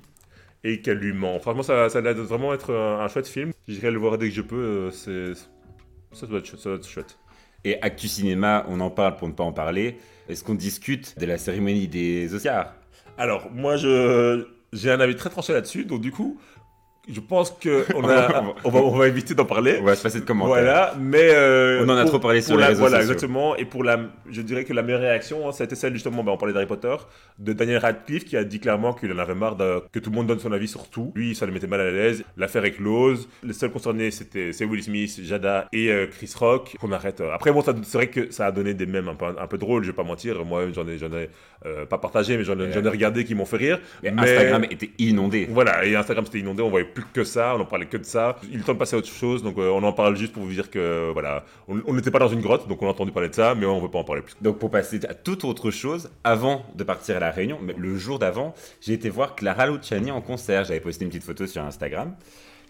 Et 0.64 0.80
qu'elle 0.80 0.98
lui 0.98 1.12
ment. 1.12 1.38
Franchement, 1.40 1.62
ça, 1.64 1.88
ça 1.88 1.98
a 1.98 2.12
vraiment 2.12 2.54
être 2.54 2.72
un, 2.72 3.00
un 3.00 3.08
chouette 3.08 3.26
film. 3.26 3.52
J'irai 3.66 3.90
le 3.90 3.98
voir 3.98 4.16
dès 4.18 4.28
que 4.28 4.34
je 4.34 4.42
peux. 4.42 4.56
euh, 4.56 4.90
c'est, 4.90 5.32
ça, 6.12 6.26
doit 6.26 6.38
être, 6.38 6.46
chouette- 6.46 6.60
ça 6.60 6.68
doit 6.70 6.78
être 6.78 6.88
chouette. 6.88 7.18
Et 7.64 7.80
Actu 7.82 8.08
Cinéma, 8.08 8.64
on 8.68 8.80
en 8.80 8.90
parle 8.90 9.16
pour 9.16 9.28
ne 9.28 9.32
pas 9.32 9.44
en 9.44 9.52
parler. 9.52 9.96
Est-ce 10.28 10.44
qu'on 10.44 10.54
discute 10.54 11.18
de 11.18 11.26
la 11.26 11.38
cérémonie 11.38 11.88
des 11.88 12.32
Oscars? 12.34 12.74
Alors, 13.18 13.50
moi, 13.52 13.76
je, 13.76 14.46
j'ai 14.72 14.90
un 14.90 15.00
avis 15.00 15.16
très 15.16 15.30
tranché 15.30 15.52
là-dessus. 15.52 15.84
Donc, 15.84 16.00
du 16.00 16.12
coup, 16.12 16.40
je 17.08 17.20
pense 17.20 17.50
qu'on 17.50 18.04
a, 18.08 18.44
on 18.64 18.70
va, 18.70 18.80
on 18.80 18.96
va 18.96 19.08
éviter 19.08 19.34
d'en 19.34 19.44
parler. 19.44 19.78
On 19.80 19.84
va 19.84 19.94
se 19.96 20.02
passer 20.02 20.20
de 20.20 20.24
commentaires. 20.24 20.62
Voilà, 20.62 20.94
mais 21.00 21.30
euh, 21.32 21.84
On 21.84 21.88
en 21.88 21.96
a 21.96 22.04
trop 22.04 22.18
parlé 22.18 22.40
sur 22.40 22.54
les 22.56 22.60
la- 22.62 22.68
réseaux 22.68 22.80
Voilà, 22.80 22.98
sociaux. 22.98 23.12
exactement. 23.14 23.56
Et 23.56 23.64
pour 23.64 23.82
la, 23.84 23.98
je 24.30 24.40
dirais 24.42 24.64
que 24.64 24.72
la 24.72 24.82
meilleure 24.82 25.00
réaction, 25.00 25.48
hein, 25.48 25.52
c'était 25.52 25.74
celle 25.74 25.92
justement, 25.94 26.22
bah, 26.22 26.32
on 26.32 26.36
parlait 26.36 26.54
d'Harry 26.54 26.66
Potter, 26.66 26.94
de 27.38 27.52
Daniel 27.52 27.78
Radcliffe 27.78 28.24
qui 28.24 28.36
a 28.36 28.44
dit 28.44 28.60
clairement 28.60 28.92
qu'il 28.92 29.12
en 29.12 29.18
avait 29.18 29.34
marre 29.34 29.56
de- 29.56 29.82
que 29.92 29.98
tout 29.98 30.10
le 30.10 30.16
monde 30.16 30.26
donne 30.28 30.38
son 30.38 30.52
avis 30.52 30.68
sur 30.68 30.88
tout. 30.88 31.12
Lui, 31.16 31.34
ça 31.34 31.44
le 31.46 31.52
mettait 31.52 31.66
mal 31.66 31.80
à 31.80 31.90
l'aise. 31.90 32.22
L'affaire 32.36 32.64
est 32.64 32.72
close. 32.72 33.28
Les 33.42 33.52
seuls 33.52 33.70
concernés, 33.72 34.10
c'était 34.10 34.52
c'est 34.52 34.64
Will 34.64 34.82
Smith, 34.82 35.18
Jada 35.22 35.66
et 35.72 35.90
euh, 35.90 36.06
Chris 36.06 36.32
Rock. 36.38 36.76
Qu'on 36.80 36.92
arrête. 36.92 37.20
Après, 37.32 37.50
bon, 37.52 37.62
c'est 37.62 37.92
vrai 37.98 38.06
que 38.08 38.30
ça 38.30 38.46
a 38.46 38.52
donné 38.52 38.74
des 38.74 38.86
mèmes 38.86 39.08
un 39.08 39.14
peu, 39.14 39.26
un 39.26 39.46
peu 39.46 39.58
drôles. 39.58 39.82
Je 39.82 39.90
vais 39.90 39.96
pas 39.96 40.02
mentir. 40.04 40.44
Moi, 40.44 40.66
j'en 40.74 40.86
ai, 40.86 40.98
j'en 40.98 41.12
ai 41.12 41.28
euh, 41.66 41.84
pas 41.86 41.98
partagé, 41.98 42.36
mais 42.36 42.44
j'en 42.44 42.58
ai, 42.60 42.72
regardé 42.88 43.24
qui 43.24 43.34
m'ont 43.34 43.44
fait 43.44 43.56
rire. 43.56 43.80
Mais- 44.02 44.10
Instagram 44.16 44.64
était 44.70 44.90
inondé. 44.98 45.48
voilà, 45.50 45.84
et 45.84 45.94
Instagram 45.96 46.24
c'était 46.26 46.38
inondé, 46.40 46.62
on 46.62 46.70
voyait 46.70 46.86
plus 46.92 47.04
que 47.12 47.24
ça, 47.24 47.54
on 47.56 47.60
en 47.60 47.64
parlait 47.64 47.86
que 47.86 47.96
de 47.96 48.04
ça. 48.04 48.36
Il 48.50 48.60
est 48.60 48.62
temps 48.62 48.74
de 48.74 48.78
passer 48.78 48.96
à 48.96 48.98
autre 48.98 49.08
chose, 49.08 49.42
donc 49.42 49.58
euh, 49.58 49.70
on 49.70 49.82
en 49.82 49.92
parle 49.92 50.16
juste 50.16 50.32
pour 50.32 50.42
vous 50.42 50.52
dire 50.52 50.70
que 50.70 51.10
voilà, 51.12 51.44
on 51.68 51.94
n'était 51.94 52.10
pas 52.10 52.18
dans 52.18 52.28
une 52.28 52.40
grotte, 52.40 52.68
donc 52.68 52.82
on 52.82 52.86
a 52.86 52.90
entendu 52.90 53.12
parler 53.12 53.28
de 53.28 53.34
ça, 53.34 53.54
mais 53.54 53.66
on 53.66 53.80
veut 53.80 53.90
pas 53.90 53.98
en 53.98 54.04
parler 54.04 54.22
plus. 54.22 54.34
Donc 54.40 54.58
pour 54.58 54.70
passer 54.70 55.00
à 55.08 55.14
toute 55.14 55.44
autre 55.44 55.70
chose, 55.70 56.10
avant 56.24 56.64
de 56.74 56.84
partir 56.84 57.16
à 57.16 57.20
la 57.20 57.30
Réunion, 57.30 57.58
mais 57.62 57.74
le 57.76 57.96
jour 57.96 58.18
d'avant, 58.18 58.54
j'ai 58.80 58.92
été 58.92 59.10
voir 59.10 59.34
Clara 59.34 59.66
Luciani 59.66 60.10
en 60.10 60.20
concert. 60.20 60.64
J'avais 60.64 60.80
posté 60.80 61.04
une 61.04 61.10
petite 61.10 61.24
photo 61.24 61.46
sur 61.46 61.62
Instagram 61.62 62.14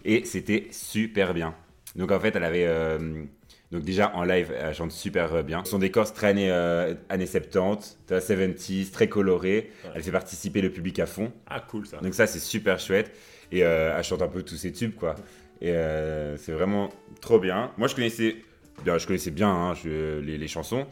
et 0.05 0.25
c'était 0.25 0.67
super 0.71 1.33
bien. 1.33 1.53
Donc 1.95 2.11
en 2.11 2.19
fait, 2.19 2.35
elle 2.35 2.43
avait 2.43 2.65
euh, 2.67 3.25
donc 3.73 3.83
déjà 3.83 4.15
en 4.15 4.23
live, 4.23 4.53
elle 4.55 4.75
chante 4.75 4.91
super 4.91 5.33
euh, 5.33 5.41
bien. 5.43 5.63
Son 5.65 5.79
décor 5.79 6.05
c'est 6.05 6.13
très 6.13 6.27
années, 6.27 6.51
euh, 6.51 6.93
années 7.09 7.25
70, 7.25 7.97
t'as 8.05 8.19
70s, 8.19 8.91
très 8.91 9.09
coloré. 9.09 9.71
Elle 9.95 10.03
fait 10.03 10.11
participer 10.11 10.61
le 10.61 10.69
public 10.69 10.99
à 10.99 11.07
fond. 11.07 11.31
Ah 11.47 11.59
cool 11.59 11.87
ça. 11.87 11.97
Donc 11.97 12.13
ça 12.13 12.27
c'est 12.27 12.39
super 12.39 12.79
chouette 12.79 13.11
et 13.53 13.63
euh, 13.63 13.95
elle 13.97 14.03
chante 14.03 14.21
un 14.21 14.27
peu 14.27 14.43
tous 14.43 14.55
ses 14.57 14.71
tubes 14.73 14.95
quoi. 14.95 15.15
Et 15.61 15.71
euh, 15.71 16.35
c'est 16.37 16.51
vraiment 16.51 16.89
trop 17.21 17.39
bien. 17.39 17.71
Moi 17.77 17.87
je 17.87 17.95
connaissais 17.95 18.35
bien, 18.83 18.97
je 18.97 19.07
connaissais 19.07 19.31
bien 19.31 19.49
hein, 19.49 19.73
je- 19.75 20.19
les, 20.19 20.37
les 20.37 20.47
chansons, 20.47 20.85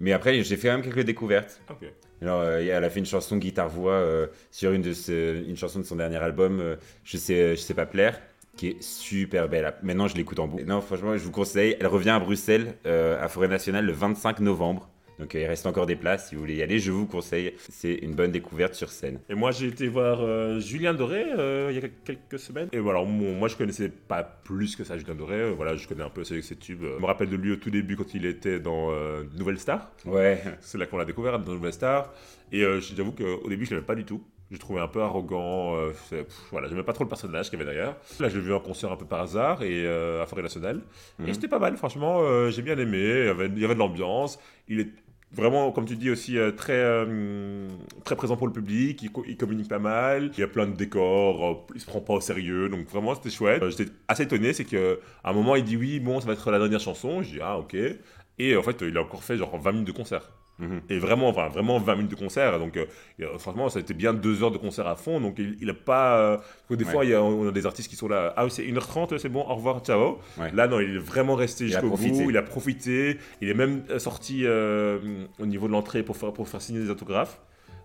mais 0.00 0.12
après 0.12 0.42
j'ai 0.42 0.56
fait 0.56 0.68
quand 0.68 0.74
même 0.78 0.82
quelques 0.84 1.04
découvertes. 1.04 1.60
Alors 2.22 2.40
euh, 2.40 2.60
elle 2.60 2.84
a 2.84 2.88
fait 2.90 3.00
une 3.00 3.06
chanson 3.06 3.36
guitare 3.36 3.68
voix 3.68 3.92
euh, 3.94 4.28
sur 4.50 4.72
une 4.72 4.82
de 4.82 4.92
ses- 4.94 5.44
une 5.46 5.56
chanson 5.56 5.80
de 5.80 5.84
son 5.84 5.96
dernier 5.96 6.16
album, 6.16 6.60
euh, 6.60 6.76
je 7.04 7.16
sais 7.18 7.56
je 7.56 7.60
sais 7.60 7.74
pas 7.74 7.86
plaire, 7.86 8.18
qui 8.56 8.68
est 8.68 8.82
super 8.82 9.48
belle. 9.48 9.74
Maintenant 9.82 10.06
je 10.08 10.14
l'écoute 10.16 10.38
en 10.38 10.46
boucle. 10.46 10.64
Non 10.64 10.80
franchement 10.80 11.16
je 11.18 11.24
vous 11.24 11.32
conseille. 11.32 11.76
Elle 11.80 11.88
revient 11.88 12.10
à 12.10 12.20
Bruxelles 12.20 12.74
à 12.84 13.28
Forêt 13.28 13.48
Nationale 13.48 13.84
le 13.84 13.92
25 13.92 14.40
novembre. 14.40 14.88
Donc 15.18 15.34
euh, 15.34 15.40
il 15.40 15.46
reste 15.46 15.66
encore 15.66 15.86
des 15.86 15.96
places 15.96 16.28
si 16.28 16.34
vous 16.34 16.40
voulez 16.40 16.56
y 16.56 16.62
aller. 16.62 16.78
Je 16.78 16.90
vous 16.92 17.06
conseille. 17.06 17.54
C'est 17.58 17.94
une 17.94 18.14
bonne 18.14 18.32
découverte 18.32 18.74
sur 18.74 18.90
scène. 18.90 19.20
Et 19.28 19.34
moi 19.34 19.50
j'ai 19.52 19.68
été 19.68 19.86
voir 19.88 20.20
euh, 20.22 20.58
Julien 20.60 20.94
Doré 20.94 21.24
euh, 21.38 21.68
il 21.70 21.74
y 21.74 21.78
a 21.78 21.80
quel- 21.82 21.92
quelques 22.04 22.38
semaines. 22.38 22.68
Et 22.72 22.78
voilà, 22.78 23.02
moi 23.04 23.48
je 23.48 23.56
connaissais 23.56 23.88
pas 23.88 24.22
plus 24.22 24.76
que 24.76 24.84
ça 24.84 24.98
Julien 24.98 25.14
Doré, 25.14 25.50
voilà, 25.52 25.76
je 25.76 25.86
connais 25.86 26.02
un 26.04 26.10
peu 26.10 26.24
ses, 26.24 26.42
ses 26.42 26.56
tubes. 26.56 26.82
Je 26.82 27.00
me 27.00 27.06
rappelle 27.06 27.28
de 27.30 27.36
lui 27.36 27.52
au 27.52 27.56
tout 27.56 27.70
début 27.70 27.96
quand 27.96 28.12
il 28.14 28.26
était 28.26 28.58
dans 28.60 28.90
Nouvelle 29.36 29.58
Star. 29.58 29.90
Ouais. 30.04 30.42
C'est 30.60 30.78
là 30.78 30.86
qu'on 30.86 30.98
l'a 30.98 31.04
découvert 31.04 31.38
dans 31.38 31.52
Nouvelle 31.52 31.72
Star. 31.72 32.12
Et 32.52 32.62
j'avoue 32.80 33.12
qu'au 33.12 33.48
début, 33.48 33.64
je 33.66 33.70
l'aimais 33.70 33.82
pas 33.86 33.94
du 33.94 34.04
tout. 34.04 34.22
Je 34.50 34.56
le 34.56 34.60
trouvais 34.60 34.80
un 34.80 34.88
peu 34.88 35.00
arrogant. 35.00 35.74
Euh, 35.76 35.88
pff, 36.10 36.28
voilà, 36.52 36.68
j'aimais 36.68 36.82
pas 36.82 36.92
trop 36.92 37.02
le 37.04 37.08
personnage 37.08 37.48
qu'il 37.50 37.58
y 37.58 37.62
avait 37.62 37.72
derrière. 37.72 37.96
Là, 38.20 38.28
je 38.28 38.36
l'ai 38.38 38.44
vu 38.44 38.52
en 38.52 38.60
concert 38.60 38.92
un 38.92 38.96
peu 38.96 39.06
par 39.06 39.22
hasard 39.22 39.62
et 39.62 39.84
euh, 39.86 40.22
à 40.22 40.26
Forêt 40.26 40.42
Nationale. 40.42 40.82
Mhm. 41.18 41.28
Et 41.28 41.34
c'était 41.34 41.48
pas 41.48 41.58
mal, 41.58 41.76
franchement. 41.76 42.20
euh, 42.22 42.50
j'ai 42.50 42.62
bien 42.62 42.76
aimé. 42.78 42.98
Il 42.98 43.24
y 43.26 43.28
avait, 43.28 43.46
il 43.46 43.58
y 43.58 43.64
avait 43.64 43.74
de 43.74 43.78
l'ambiance. 43.78 44.38
Il 44.68 44.80
est 44.80 44.88
vraiment, 45.34 45.72
comme 45.72 45.84
tu 45.86 45.96
dis 45.96 46.10
aussi, 46.10 46.38
euh, 46.38 46.50
très, 46.52 46.72
euh, 46.74 47.68
très 48.04 48.16
présent 48.16 48.36
pour 48.36 48.46
le 48.46 48.52
public. 48.52 49.02
Il, 49.02 49.10
il 49.28 49.36
communique 49.36 49.68
pas 49.68 49.78
mal. 49.78 50.30
Il 50.36 50.40
y 50.40 50.42
a 50.42 50.48
plein 50.48 50.66
de 50.66 50.72
décors. 50.76 51.44
euh, 51.46 51.74
il 51.74 51.80
se 51.80 51.86
prend 51.86 52.00
pas 52.00 52.14
au 52.14 52.20
sérieux. 52.20 52.68
Donc 52.68 52.88
vraiment, 52.88 53.14
c'était 53.14 53.30
chouette. 53.30 53.62
J'étais 53.70 53.90
assez 54.08 54.24
étonné. 54.24 54.52
C'est 54.52 54.64
qu'à 54.64 54.78
un 55.24 55.32
moment, 55.32 55.56
il 55.56 55.64
dit 55.64 55.76
oui, 55.76 56.00
bon, 56.00 56.20
ça 56.20 56.26
va 56.26 56.32
être 56.34 56.50
la 56.50 56.58
dernière 56.58 56.80
chanson. 56.80 57.22
Je 57.22 57.32
dis 57.32 57.40
ah, 57.42 57.58
ok. 57.58 57.76
Et 58.38 58.56
en 58.56 58.62
fait, 58.62 58.82
il 58.82 58.96
a 58.96 59.02
encore 59.02 59.22
fait 59.24 59.36
genre 59.36 59.56
20 59.58 59.72
minutes 59.72 59.86
de 59.88 59.92
concert. 59.92 60.30
Mhm. 60.60 60.82
Et 60.88 60.98
vraiment, 60.98 61.28
enfin, 61.28 61.48
vraiment 61.48 61.78
20 61.78 61.96
minutes 61.96 62.10
de 62.12 62.16
concert. 62.16 62.58
Donc, 62.60 62.76
euh, 62.76 62.86
euh, 63.20 63.38
franchement, 63.38 63.68
ça 63.68 63.78
a 63.78 63.82
été 63.82 63.92
bien 63.92 64.14
deux 64.14 64.42
heures 64.44 64.52
de 64.52 64.58
concert 64.58 64.86
à 64.86 64.94
fond. 64.94 65.20
Donc, 65.20 65.34
il, 65.38 65.56
il 65.60 65.68
a 65.68 65.74
pas. 65.74 66.18
euh, 66.18 66.36
parce 66.36 66.48
que 66.68 66.74
des 66.76 66.84
Ouais. 66.84 66.92
fois, 66.92 67.04
il 67.04 67.10
y 67.10 67.14
a, 67.14 67.22
on 67.22 67.48
a 67.48 67.50
des 67.50 67.66
artistes 67.66 67.90
qui 67.90 67.96
sont 67.96 68.06
là. 68.08 68.32
Ah, 68.36 68.46
c'est 68.48 68.62
1h30, 68.62 69.18
c'est 69.18 69.28
bon, 69.28 69.40
au 69.40 69.54
revoir, 69.54 69.80
ciao. 69.80 70.18
Ouais. 70.38 70.52
Là, 70.52 70.68
non, 70.68 70.78
il 70.78 70.94
est 70.94 70.98
vraiment 70.98 71.34
resté 71.34 71.66
jusqu'au 71.66 71.90
bout. 71.90 72.30
Il 72.30 72.36
a 72.36 72.42
profité. 72.42 73.18
Il 73.40 73.48
est 73.48 73.54
même 73.54 73.82
sorti 73.98 74.42
euh, 74.44 74.98
au 75.40 75.46
niveau 75.46 75.66
de 75.66 75.72
l'entrée 75.72 76.02
pour 76.04 76.16
faire, 76.16 76.32
pour 76.32 76.46
faire 76.48 76.62
signer 76.62 76.80
des 76.80 76.90
autographes. 76.90 77.40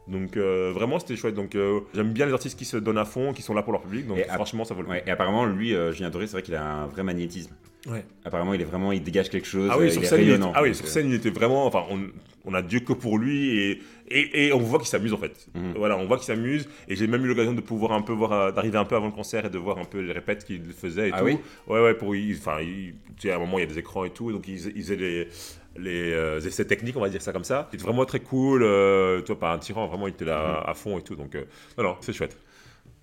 Donc, 0.10 0.38
euh, 0.38 0.72
vraiment, 0.74 1.00
c'était 1.00 1.15
chouette. 1.15 1.36
Donc, 1.36 1.56
euh, 1.56 1.80
j'aime 1.93 2.12
bien 2.12 2.26
les 2.26 2.34
artistes 2.34 2.58
qui 2.58 2.65
se 2.65 2.78
donnent 2.78 2.98
à 2.98 3.06
fond, 3.06 3.32
qui 3.34 3.41
sont 3.41 3.54
là 3.54 3.62
pour 3.62 3.72
leur 3.74 3.82
public. 3.82 4.08
Donc, 4.08 4.17
Et 4.17 4.24
franchement, 4.24 4.65
ça 4.65 4.74
vaut 4.74 4.82
le 4.82 4.88
coup. 4.88 4.91
Ouais, 4.93 5.04
et 5.06 5.12
apparemment, 5.12 5.45
lui, 5.45 5.74
euh, 5.76 5.91
Julien 5.91 6.10
Doré, 6.10 6.26
c'est 6.28 6.34
vrai 6.34 6.41
qu'il 6.41 6.56
a 6.56 6.65
un 6.65 6.88
vrai 6.88 7.04
magnétisme. 7.04 7.54
Ouais. 7.88 8.04
Apparemment, 8.26 8.54
il 8.54 8.62
est 8.62 8.65
vraiment, 8.65 8.91
il 8.91 9.02
dégage 9.02 9.30
quelque 9.30 9.48
chose. 9.48 9.69
Ah 9.72 9.76
euh, 9.76 9.80
oui, 9.80 9.86
il 9.88 9.91
sur 9.93 10.04
est 10.04 10.06
scène, 10.06 10.19
il 10.19 10.24
était, 10.24 10.32
rayonnant. 10.34 10.52
ah 10.56 10.62
oui, 10.63 10.69
Donc, 10.69 10.76
sur 10.76 10.86
euh, 10.86 10.89
scène, 10.89 11.08
il 11.10 11.13
était 11.15 11.30
vraiment. 11.30 11.65
Enfin, 11.65 11.84
on, 11.89 12.00
on 12.45 12.54
a 12.54 12.62
Dieu 12.62 12.80
que 12.82 12.91
pour 12.93 13.17
lui 13.17 13.58
et, 13.58 13.82
et, 14.10 14.48
et 14.48 14.54
on 14.54 14.60
voit 14.60 14.80
qu'il 14.80 14.88
s'amuse 14.88 15.13
en 15.13 15.17
fait. 15.17 15.48
Mhm. 15.56 15.74
Voilà, 15.78 15.98
on 15.98 16.06
voit 16.06 16.17
qu'il 16.17 16.26
s'amuse 16.26 16.67
et 16.89 16.95
j'ai 16.95 17.08
même 17.08 17.24
eu 17.24 17.28
l'occasion 17.28 17.54
de 17.54 17.62
pouvoir 17.62 17.91
un 17.93 18.02
peu 18.02 18.12
voir, 18.12 18.32
euh, 18.34 18.52
d'arriver 18.52 18.78
un 18.78 18.86
peu 18.86 18.95
avant 18.95 19.06
le 19.06 19.12
concert 19.12 19.45
et 19.45 19.50
de 19.50 19.58
voir 19.58 19.78
un 19.78 19.86
peu 19.86 20.00
les 20.00 20.12
répètes 20.12 20.43
qu'il 20.45 20.62
faisait 20.74 21.10
et 21.10 21.12
Ah 21.13 21.19
tout. 21.19 21.26
oui 21.26 21.38
Ouais, 21.67 21.82
ouais, 21.82 21.93
pour. 21.93 22.10
Enfin, 22.34 22.58
tu 22.62 22.93
sais, 23.19 23.32
à 23.32 23.36
un 23.36 23.39
moment, 23.39 23.60
il 23.60 23.62
y 23.62 23.65
a 23.65 23.67
des 23.67 23.78
écrans 23.78 24.04
et 24.04 24.10
tout, 24.10 24.32
donc 24.32 24.48
ils, 24.48 24.67
ils 24.76 24.82
faisaient 24.84 24.95
les. 24.98 25.28
Les 25.77 26.12
euh, 26.13 26.39
essais 26.39 26.65
techniques, 26.65 26.97
on 26.97 27.01
va 27.01 27.10
dire 27.10 27.21
ça 27.21 27.32
comme 27.32 27.43
ça. 27.43 27.67
C'était 27.71 27.84
vraiment 27.84 28.05
très 28.05 28.19
cool. 28.19 28.63
Euh, 28.63 29.21
toi, 29.21 29.38
pas 29.39 29.53
un 29.53 29.60
tyran, 29.60 29.88
vraiment, 29.88 30.08
il 30.08 30.12
était 30.12 30.25
là 30.25 30.63
à 30.65 30.73
fond 30.73 30.97
et 30.97 31.01
tout. 31.01 31.15
Donc, 31.15 31.36
euh, 31.36 31.45
non, 31.77 31.84
non, 31.84 31.95
c'est 32.01 32.12
chouette. 32.13 32.38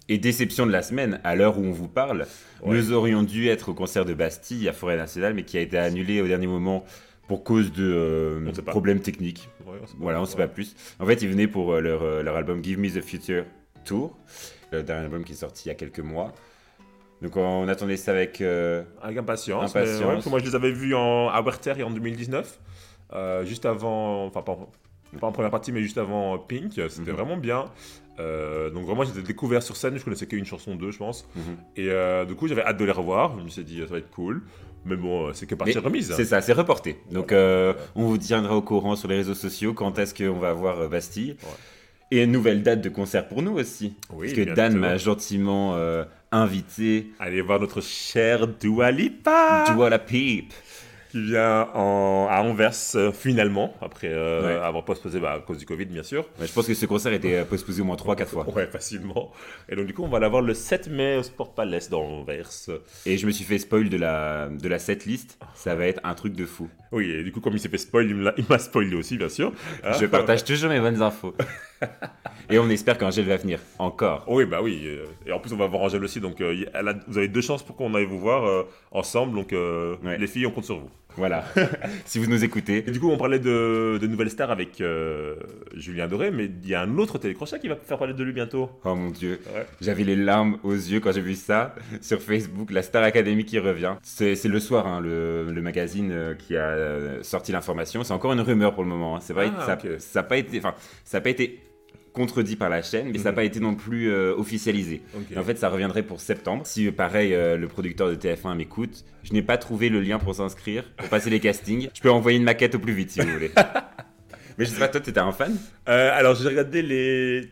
Et 0.08 0.18
déception 0.18 0.66
de 0.66 0.72
la 0.72 0.82
semaine, 0.82 1.20
à 1.24 1.34
l'heure 1.36 1.58
où 1.58 1.62
on 1.64 1.72
vous 1.72 1.88
parle, 1.88 2.26
Ouais. 2.62 2.76
nous 2.76 2.92
aurions 2.92 3.22
dû 3.22 3.48
être 3.48 3.70
au 3.70 3.74
concert 3.74 4.04
de 4.04 4.14
Bastille 4.14 4.68
à 4.68 4.72
Forêt 4.72 4.96
Nationale, 4.96 5.34
mais 5.34 5.42
qui 5.44 5.58
a 5.58 5.60
été 5.60 5.78
annulé 5.78 6.20
au 6.20 6.26
dernier 6.28 6.46
moment 6.46 6.84
pour 7.28 7.42
cause 7.44 7.72
de 7.72 8.40
sait 8.54 8.62
problèmes 8.62 9.00
techniques. 9.00 9.48
Ouais, 9.66 9.78
on 9.82 9.86
sait 9.86 9.92
pas. 9.94 9.98
Voilà, 10.02 10.20
on 10.20 10.26
sait 10.26 10.36
Ouais. 10.36 10.46
pas 10.46 10.52
plus. 10.52 10.76
En 11.00 11.06
fait, 11.06 11.22
ils 11.22 11.28
venaient 11.28 11.48
pour 11.48 11.74
leur, 11.80 12.22
leur 12.22 12.36
album 12.36 12.62
Give 12.62 12.78
Me 12.78 12.88
the 12.88 13.00
Future 13.02 13.44
Tour, 13.84 14.16
le 14.70 14.82
dernier 14.82 15.04
album 15.04 15.24
qui 15.24 15.32
est 15.32 15.36
sorti 15.36 15.64
il 15.66 15.68
y 15.68 15.72
a 15.72 15.74
quelques 15.74 16.00
mois. 16.00 16.32
Donc 17.22 17.36
on 17.36 17.66
attendait 17.68 17.96
ça 17.96 18.12
avec... 18.12 18.40
euh, 18.40 18.82
Avec 19.02 19.16
impatience. 19.18 19.70
Impatience. 19.70 20.00
mais 20.00 20.06
ouais, 20.06 20.12
parce 20.14 20.24
que 20.24 20.30
moi, 20.30 20.38
je 20.38 20.44
les 20.44 20.54
avais 20.54 20.70
vus 20.72 20.94
en, 20.94 21.28
à 21.28 21.40
Werther 21.42 21.82
en 21.84 21.90
2019, 21.90 22.58
euh, 23.14 23.44
juste 23.44 23.64
avant, 23.66 24.24
enfin, 24.26 24.42
pas, 24.42 24.58
pas 25.20 25.26
en 25.26 25.32
première 25.32 25.50
partie, 25.50 25.72
mais 25.72 25.80
juste 25.82 25.98
avant 25.98 26.38
Pink. 26.38 26.72
C'était 26.74 27.10
Mhm. 27.10 27.16
vraiment 27.16 27.36
bien. 27.36 27.66
Euh, 28.18 28.70
donc, 28.70 28.84
vraiment, 28.86 29.04
j'étais 29.04 29.22
découvert 29.22 29.62
sur 29.62 29.76
scène. 29.76 29.96
Je 29.98 30.04
connaissais 30.04 30.26
qu'une 30.26 30.44
chanson 30.44 30.74
d'eux, 30.74 30.90
je 30.90 30.98
pense. 30.98 31.28
mhm. 31.36 31.56
Et 31.76 32.26
du 32.26 32.34
coup, 32.34 32.48
j'avais 32.48 32.62
hâte 32.62 32.76
de 32.78 32.84
les 32.84 32.92
revoir. 32.92 33.38
Je 33.38 33.44
me 33.44 33.48
suis 33.48 33.64
dit, 33.64 33.80
ça 33.80 33.86
va 33.92 33.98
être 33.98 34.10
cool. 34.10 34.42
Mais 34.84 34.94
bon, 34.96 35.32
c'est 35.32 35.46
que 35.46 35.54
partie 35.56 35.74
Mais 35.74 35.80
remise. 35.80 36.12
C'est 36.14 36.24
ça, 36.26 36.40
c'est 36.40 36.52
reporté. 36.52 36.96
Donc 37.10 37.32
on 37.32 38.02
vous 38.04 38.18
tiendra 38.18 38.54
au 38.56 38.62
courant 38.62 38.94
sur 38.94 39.08
les 39.08 39.16
réseaux 39.16 39.34
sociaux 39.34 39.72
quand 39.74 39.98
est-ce 39.98 40.14
qu'on 40.14 40.38
va 40.38 40.52
voir 40.52 40.78
euh, 40.80 40.88
Bastille? 40.88 41.36
Ouais. 41.42 41.48
Et 42.12 42.22
une 42.22 42.30
nouvelle 42.30 42.62
date 42.62 42.82
de 42.82 42.88
concert 42.88 43.26
pour 43.26 43.42
nous 43.42 43.58
aussi. 43.58 43.96
Oui, 44.12 44.28
Parce 44.32 44.46
que 44.46 44.54
Dan 44.54 44.76
m'a 44.76 44.96
gentiment 44.96 45.74
euh, 45.74 46.04
invité. 46.32 47.08
Allez 47.18 47.40
voir 47.40 47.60
notre 47.60 47.80
chère 47.80 48.46
Dua 48.46 48.90
Lipa. 48.90 49.64
Dua 49.74 49.88
la 49.90 49.98
qui 51.08 51.22
vient 51.22 51.68
en- 51.72 52.26
à 52.28 52.40
Anvers 52.42 52.72
euh, 52.96 53.12
finalement, 53.12 53.72
après 53.80 54.08
euh, 54.10 54.42
Ouais. 54.58 54.62
avoir 54.64 54.84
postposé 54.84 55.20
bah, 55.20 55.34
à 55.34 55.38
cause 55.38 55.56
du 55.56 55.64
Covid 55.64 55.86
bien 55.86 56.02
sûr. 56.02 56.28
Ouais, 56.40 56.46
je 56.46 56.52
pense 56.52 56.66
que 56.66 56.74
ce 56.74 56.84
concert 56.84 57.12
était 57.12 57.36
euh, 57.36 57.44
postposé 57.44 57.80
au 57.80 57.84
moins 57.84 57.96
3-4 57.96 58.26
fois. 58.26 58.46
Ouais, 58.54 58.66
facilement. 58.66 59.30
Et 59.68 59.76
donc 59.76 59.86
du 59.86 59.94
coup 59.94 60.02
on 60.02 60.08
va 60.08 60.18
l'avoir 60.18 60.42
le 60.42 60.52
7 60.52 60.88
mai 60.88 61.16
au 61.16 61.22
Sport 61.22 61.54
Palace 61.54 61.88
d'Anvers. 61.88 62.50
Et 63.06 63.16
je 63.18 63.26
me 63.26 63.30
suis 63.30 63.44
fait 63.44 63.58
spoil 63.58 63.88
de 63.88 63.96
la, 63.96 64.48
de 64.50 64.68
la 64.68 64.78
setlist. 64.80 65.38
Ça 65.54 65.74
va 65.76 65.86
être 65.86 66.00
un 66.04 66.14
truc 66.14 66.34
de 66.34 66.44
fou. 66.44 66.68
Oui, 66.92 67.08
et 67.10 67.22
du 67.22 67.30
coup 67.32 67.40
comme 67.40 67.54
il 67.54 67.60
s'est 67.60 67.68
fait 67.68 67.78
spoil, 67.78 68.08
il 68.36 68.44
m'a 68.48 68.58
spoilé 68.58 68.96
aussi 68.96 69.16
bien 69.16 69.28
sûr. 69.28 69.52
Je 69.98 70.06
partage 70.06 70.44
toujours 70.44 70.70
mes 70.70 70.80
bonnes 70.80 71.00
infos. 71.02 71.34
Et 72.50 72.58
on 72.58 72.68
espère 72.70 72.96
qu'Angèle 72.98 73.24
va 73.26 73.36
venir. 73.36 73.58
Encore. 73.78 74.24
Oui, 74.28 74.44
bah 74.44 74.60
oui. 74.62 74.82
euh, 74.84 75.04
Et 75.26 75.32
en 75.32 75.38
plus 75.40 75.52
on 75.52 75.56
va 75.56 75.66
voir 75.66 75.82
Angèle 75.82 76.04
aussi, 76.04 76.20
donc 76.20 76.40
euh, 76.40 76.54
y- 76.54 76.66
elle 76.74 76.88
a- 76.88 76.94
vous 77.08 77.18
avez 77.18 77.28
deux 77.28 77.40
chances 77.40 77.62
pour 77.62 77.76
qu'on 77.76 77.94
aille 77.94 78.04
vous 78.06 78.18
voir 78.18 78.44
euh, 78.46 78.62
ensemble. 78.92 79.34
Donc 79.36 79.52
euh, 79.52 79.96
Ouais. 80.04 80.16
les 80.18 80.26
filles, 80.26 80.46
on 80.46 80.50
compte 80.52 80.64
sur 80.64 80.78
vous. 80.78 80.90
Voilà. 81.16 81.44
si 82.04 82.18
vous 82.18 82.26
nous 82.30 82.44
écoutez. 82.44 82.84
Et 82.86 82.90
du 82.90 83.00
coup 83.00 83.10
on 83.10 83.16
parlait 83.16 83.38
de, 83.38 83.98
de 84.00 84.06
nouvelles 84.06 84.28
stars 84.30 84.50
avec 84.50 84.80
euh, 84.82 85.34
Julien 85.74 86.06
Doré, 86.08 86.30
mais 86.30 86.44
il 86.62 86.68
y 86.68 86.74
a 86.74 86.82
un 86.82 86.98
autre 86.98 87.16
télécrochet 87.18 87.58
qui 87.58 87.68
va 87.68 87.76
faire 87.76 87.96
parler 87.98 88.12
de 88.14 88.22
lui 88.22 88.32
bientôt. 88.32 88.70
Oh 88.84 88.94
mon 88.94 89.10
dieu. 89.10 89.40
Ouais. 89.54 89.66
J'avais 89.80 90.04
les 90.04 90.14
larmes 90.16 90.58
aux 90.62 90.74
yeux 90.74 91.00
quand 91.00 91.12
j'ai 91.12 91.22
vu 91.22 91.34
ça 91.34 91.74
sur 92.02 92.20
Facebook, 92.20 92.70
la 92.70 92.82
Star 92.82 93.02
Academy 93.02 93.44
qui 93.44 93.58
revient. 93.58 93.94
C'est 94.02 94.44
le 94.44 94.60
soir, 94.60 94.86
hein, 94.86 95.00
le, 95.00 95.50
le 95.50 95.62
magazine 95.62 96.36
qui 96.38 96.56
a 96.56 97.22
sorti 97.22 97.50
l'information. 97.50 98.04
C'est 98.04 98.12
encore 98.12 98.32
une 98.34 98.40
rumeur 98.40 98.74
pour 98.74 98.82
le 98.84 98.90
moment. 98.90 99.16
hein. 99.16 99.20
C'est 99.22 99.32
vrai 99.32 99.50
Ah, 99.58 99.78
ça 99.98 100.20
n'a 100.20 100.22
pas 100.22 100.36
été, 100.36 100.58
enfin, 100.58 100.74
ça 101.04 101.18
a 101.18 101.20
pas 101.22 101.30
été 101.30 101.60
contredit 102.16 102.56
par 102.56 102.68
la 102.70 102.82
chaîne, 102.82 103.10
mais 103.12 103.18
ça 103.18 103.24
n'a 103.24 103.30
Mhm. 103.30 103.36
pas 103.36 103.44
été 103.44 103.60
non 103.60 103.74
plus 103.74 104.10
euh, 104.10 104.34
officialisé. 104.36 105.02
En 105.36 105.42
fait, 105.42 105.56
ça 105.58 105.68
reviendrait 105.68 106.02
pour 106.02 106.20
septembre. 106.20 106.66
Si, 106.66 106.86
euh, 106.88 106.92
pareil, 106.92 107.34
euh, 107.34 107.56
le 107.56 107.68
producteur 107.68 108.08
de 108.08 108.14
TF1 108.14 108.54
m'écoute, 108.56 109.04
je 109.22 109.32
n'ai 109.34 109.42
pas 109.42 109.58
trouvé 109.58 109.88
le 109.90 110.00
lien 110.00 110.18
pour 110.18 110.34
s'inscrire, 110.34 110.84
pour 110.96 111.08
passer 111.08 111.28
les 111.30 111.38
castings. 111.40 111.90
Je 111.94 112.00
peux 112.00 112.10
envoyer 112.10 112.38
une 112.38 112.44
maquette 112.44 112.74
au 112.74 112.78
plus 112.78 112.94
vite 112.94 113.10
si 113.10 113.20
vous 113.20 113.28
voulez. 113.28 113.50
mais 114.58 114.64
je 114.64 114.70
sais 114.70 114.78
pas, 114.78 114.88
toi, 114.88 115.00
t'étais 115.00 115.20
un 115.20 115.32
fan? 115.32 115.56
Euh, 115.88 116.10
alors, 116.12 116.34
j'ai 116.34 116.48
regardé 116.48 116.80
les 116.82 117.50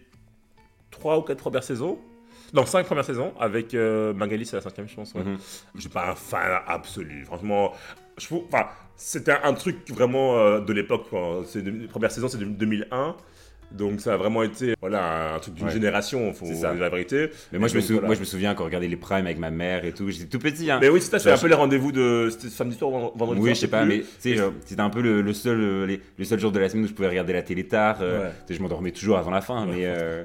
3 0.90 1.18
ou 1.18 1.22
4 1.22 1.38
premières 1.38 1.62
saisons. 1.62 1.98
Non, 2.54 2.64
5 2.64 2.86
premières 2.86 3.04
saisons 3.04 3.34
avec 3.38 3.74
Magali, 3.74 4.46
c'est 4.46 4.56
la 4.56 4.62
cinquième, 4.62 4.88
je 4.88 4.94
pense. 4.94 5.12
Ouais. 5.14 5.22
Mhm. 5.24 5.36
Je 5.74 5.80
suis 5.80 5.90
pas 5.90 6.10
un 6.10 6.14
fan 6.14 6.60
absolu. 6.66 7.24
Franchement, 7.26 7.72
je 8.18 8.26
trouve. 8.26 8.44
Enfin, 8.52 8.66
c'était 8.96 9.32
un, 9.32 9.40
un 9.44 9.52
truc 9.54 9.76
vraiment 9.90 10.58
de 10.60 10.72
l'époque. 10.72 11.08
quoi. 11.10 11.42
C'est 11.46 11.62
de- 11.62 11.86
premières 11.88 12.12
saisons, 12.12 12.28
c'est 12.28 12.38
de 12.38 12.44
2001. 12.44 13.16
Donc, 13.72 14.00
ça 14.00 14.14
a 14.14 14.16
vraiment 14.16 14.42
été 14.42 14.74
voilà, 14.80 15.34
un 15.34 15.38
truc 15.40 15.54
d'une 15.54 15.66
Ouais. 15.66 15.72
génération, 15.72 16.32
faut 16.32 16.46
C'est 16.46 16.54
ça. 16.54 16.72
dire 16.72 16.80
la 16.82 16.88
vérité. 16.88 17.30
Mais 17.52 17.58
moi 17.58 17.68
je, 17.68 17.74
me 17.74 17.80
donc, 17.80 17.86
sou- 17.86 17.92
voilà. 17.94 18.06
moi, 18.06 18.14
je 18.14 18.20
me 18.20 18.24
souviens 18.24 18.54
quand 18.54 18.62
on 18.62 18.66
regardait 18.66 18.88
les 18.88 18.96
primes 18.96 19.26
avec 19.26 19.38
ma 19.38 19.50
mère 19.50 19.84
et 19.84 19.92
tout. 19.92 20.10
J'étais 20.10 20.26
tout 20.26 20.38
petit. 20.38 20.70
Hein. 20.70 20.78
Mais 20.80 20.88
oui, 20.88 21.00
c'est 21.00 21.10
ça, 21.10 21.18
c'était 21.18 21.30
Ça, 21.30 21.36
un 21.36 21.42
peu 21.42 21.48
les 21.48 21.54
rendez-vous 21.54 21.90
de 21.92 22.28
c'était 22.30 22.48
samedi 22.48 22.76
soir, 22.76 22.90
vend- 22.90 23.12
vendredi 23.16 23.40
Oui, 23.40 23.46
soir. 23.48 23.54
je 23.56 23.60
sais 23.60 23.68
pas, 23.68 23.80
plus. 23.84 23.88
mais 23.88 23.98
tu 24.00 24.06
sais, 24.18 24.34
genre, 24.36 24.52
c'était 24.64 24.80
un 24.80 24.90
peu 24.90 25.00
le, 25.02 25.22
le 25.22 25.32
seul, 25.32 25.60
euh, 25.60 25.86
les- 25.86 26.00
le 26.18 26.24
seul 26.24 26.38
jour 26.38 26.52
de 26.52 26.58
la 26.58 26.68
semaine 26.68 26.84
où 26.84 26.88
je 26.88 26.92
pouvais 26.92 27.08
regarder 27.08 27.32
la 27.32 27.42
télé 27.42 27.64
tard. 27.66 27.98
euh, 28.00 28.28
Ouais. 28.28 28.32
Je 28.56 28.60
m'endormais 28.62 28.90
toujours 28.92 29.18
avant 29.18 29.30
la 29.30 29.40
fin, 29.40 29.66
Ouais. 29.66 29.72
mais, 29.74 29.82
euh, 29.86 30.24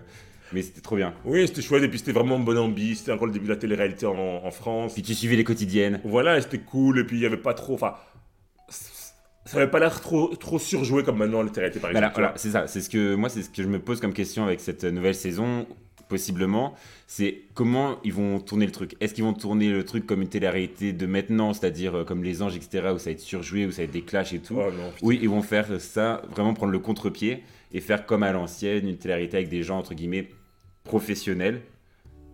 mais 0.54 0.62
c'était 0.62 0.82
trop 0.82 0.96
bien. 0.96 1.14
Oui, 1.26 1.48
c'était 1.48 1.62
chouette. 1.62 1.84
Et 1.84 1.88
puis, 1.88 2.00
c'était 2.00 2.12
vraiment 2.12 2.40
bonne 2.40 2.58
ambiance. 2.58 2.98
C'était 3.00 3.12
encore 3.12 3.28
le 3.28 3.34
début 3.34 3.46
de 3.46 3.52
la 3.52 3.56
télé-réalité 3.58 4.06
en, 4.06 4.16
en 4.44 4.52
France. 4.52 4.94
Puis 4.94 5.02
tu 5.04 5.14
suivais 5.14 5.36
les 5.36 5.44
quotidiennes. 5.44 6.00
Voilà, 6.04 6.38
et 6.38 6.42
c'était 6.42 6.58
cool. 6.60 7.00
Et 7.00 7.04
puis, 7.04 7.18
il 7.18 7.20
n'y 7.20 7.26
avait 7.26 7.38
pas 7.38 7.54
trop. 7.54 7.74
Enfin, 7.76 7.94
ça 9.50 9.58
n'avait 9.58 9.72
pas 9.72 9.80
l'air 9.80 10.00
trop, 10.02 10.28
trop 10.36 10.60
surjoué 10.60 11.04
comme 11.04 11.18
maintenant 11.18 11.42
la 11.42 11.50
télé-réalité, 11.50 11.80
par 11.80 11.92
Voilà, 11.92 12.08
exemple. 12.08 12.22
voilà, 12.22 12.38
c'est 12.38 12.50
ça. 12.52 12.68
C'est 12.68 12.82
ce 12.82 12.90
que 12.90 13.16
moi, 13.16 13.30
c'est 13.30 13.42
ce 13.42 13.50
que 13.50 13.64
je 13.64 13.68
me 13.68 13.80
pose 13.80 14.00
comme 14.00 14.14
question 14.14 14.44
avec 14.46 14.60
cette 14.60 14.84
nouvelle 14.84 15.16
saison, 15.16 15.66
possiblement. 16.08 16.74
C'est 17.08 17.42
comment 17.54 17.98
ils 18.04 18.14
vont 18.14 18.40
tourner 18.40 18.66
le 18.66 18.72
truc. 18.72 18.96
Est-ce 19.00 19.14
qu'ils 19.14 19.24
vont 19.24 19.34
tourner 19.34 19.70
le 19.72 19.84
truc 19.84 20.06
comme 20.06 20.22
une 20.22 20.28
télé-réalité 20.30 20.94
de 20.94 21.06
maintenant, 21.06 21.54
c'est-à-dire 21.54 21.96
euh, 22.00 22.04
comme 22.04 22.24
les 22.24 22.42
anges, 22.42 22.56
etc., 22.56 22.90
où 22.94 22.98
ça 23.00 23.06
va 23.06 23.12
être 23.12 23.20
surjoué, 23.20 23.66
où 23.66 23.72
ça 23.72 23.78
va 23.78 23.84
être 23.86 23.92
des 23.92 24.02
clashs 24.04 24.34
et 24.34 24.40
tout. 24.40 24.56
Oh, 24.58 24.72
non. 24.72 24.92
Oui, 25.02 25.20
ils 25.22 25.30
vont 25.30 25.42
faire 25.42 25.80
ça, 25.82 26.22
vraiment 26.32 26.54
prendre 26.54 26.72
le 26.72 26.80
contre-pied 26.80 27.44
et 27.74 27.80
faire 27.82 28.06
comme 28.06 28.24
à 28.24 28.32
l'ancienne, 28.32 28.88
une 28.88 28.98
télé-réalité 28.98 29.38
avec 29.38 29.50
des 29.50 29.64
gens, 29.64 29.78
entre 29.80 29.94
guillemets, 29.94 30.30
professionnels. 30.84 31.62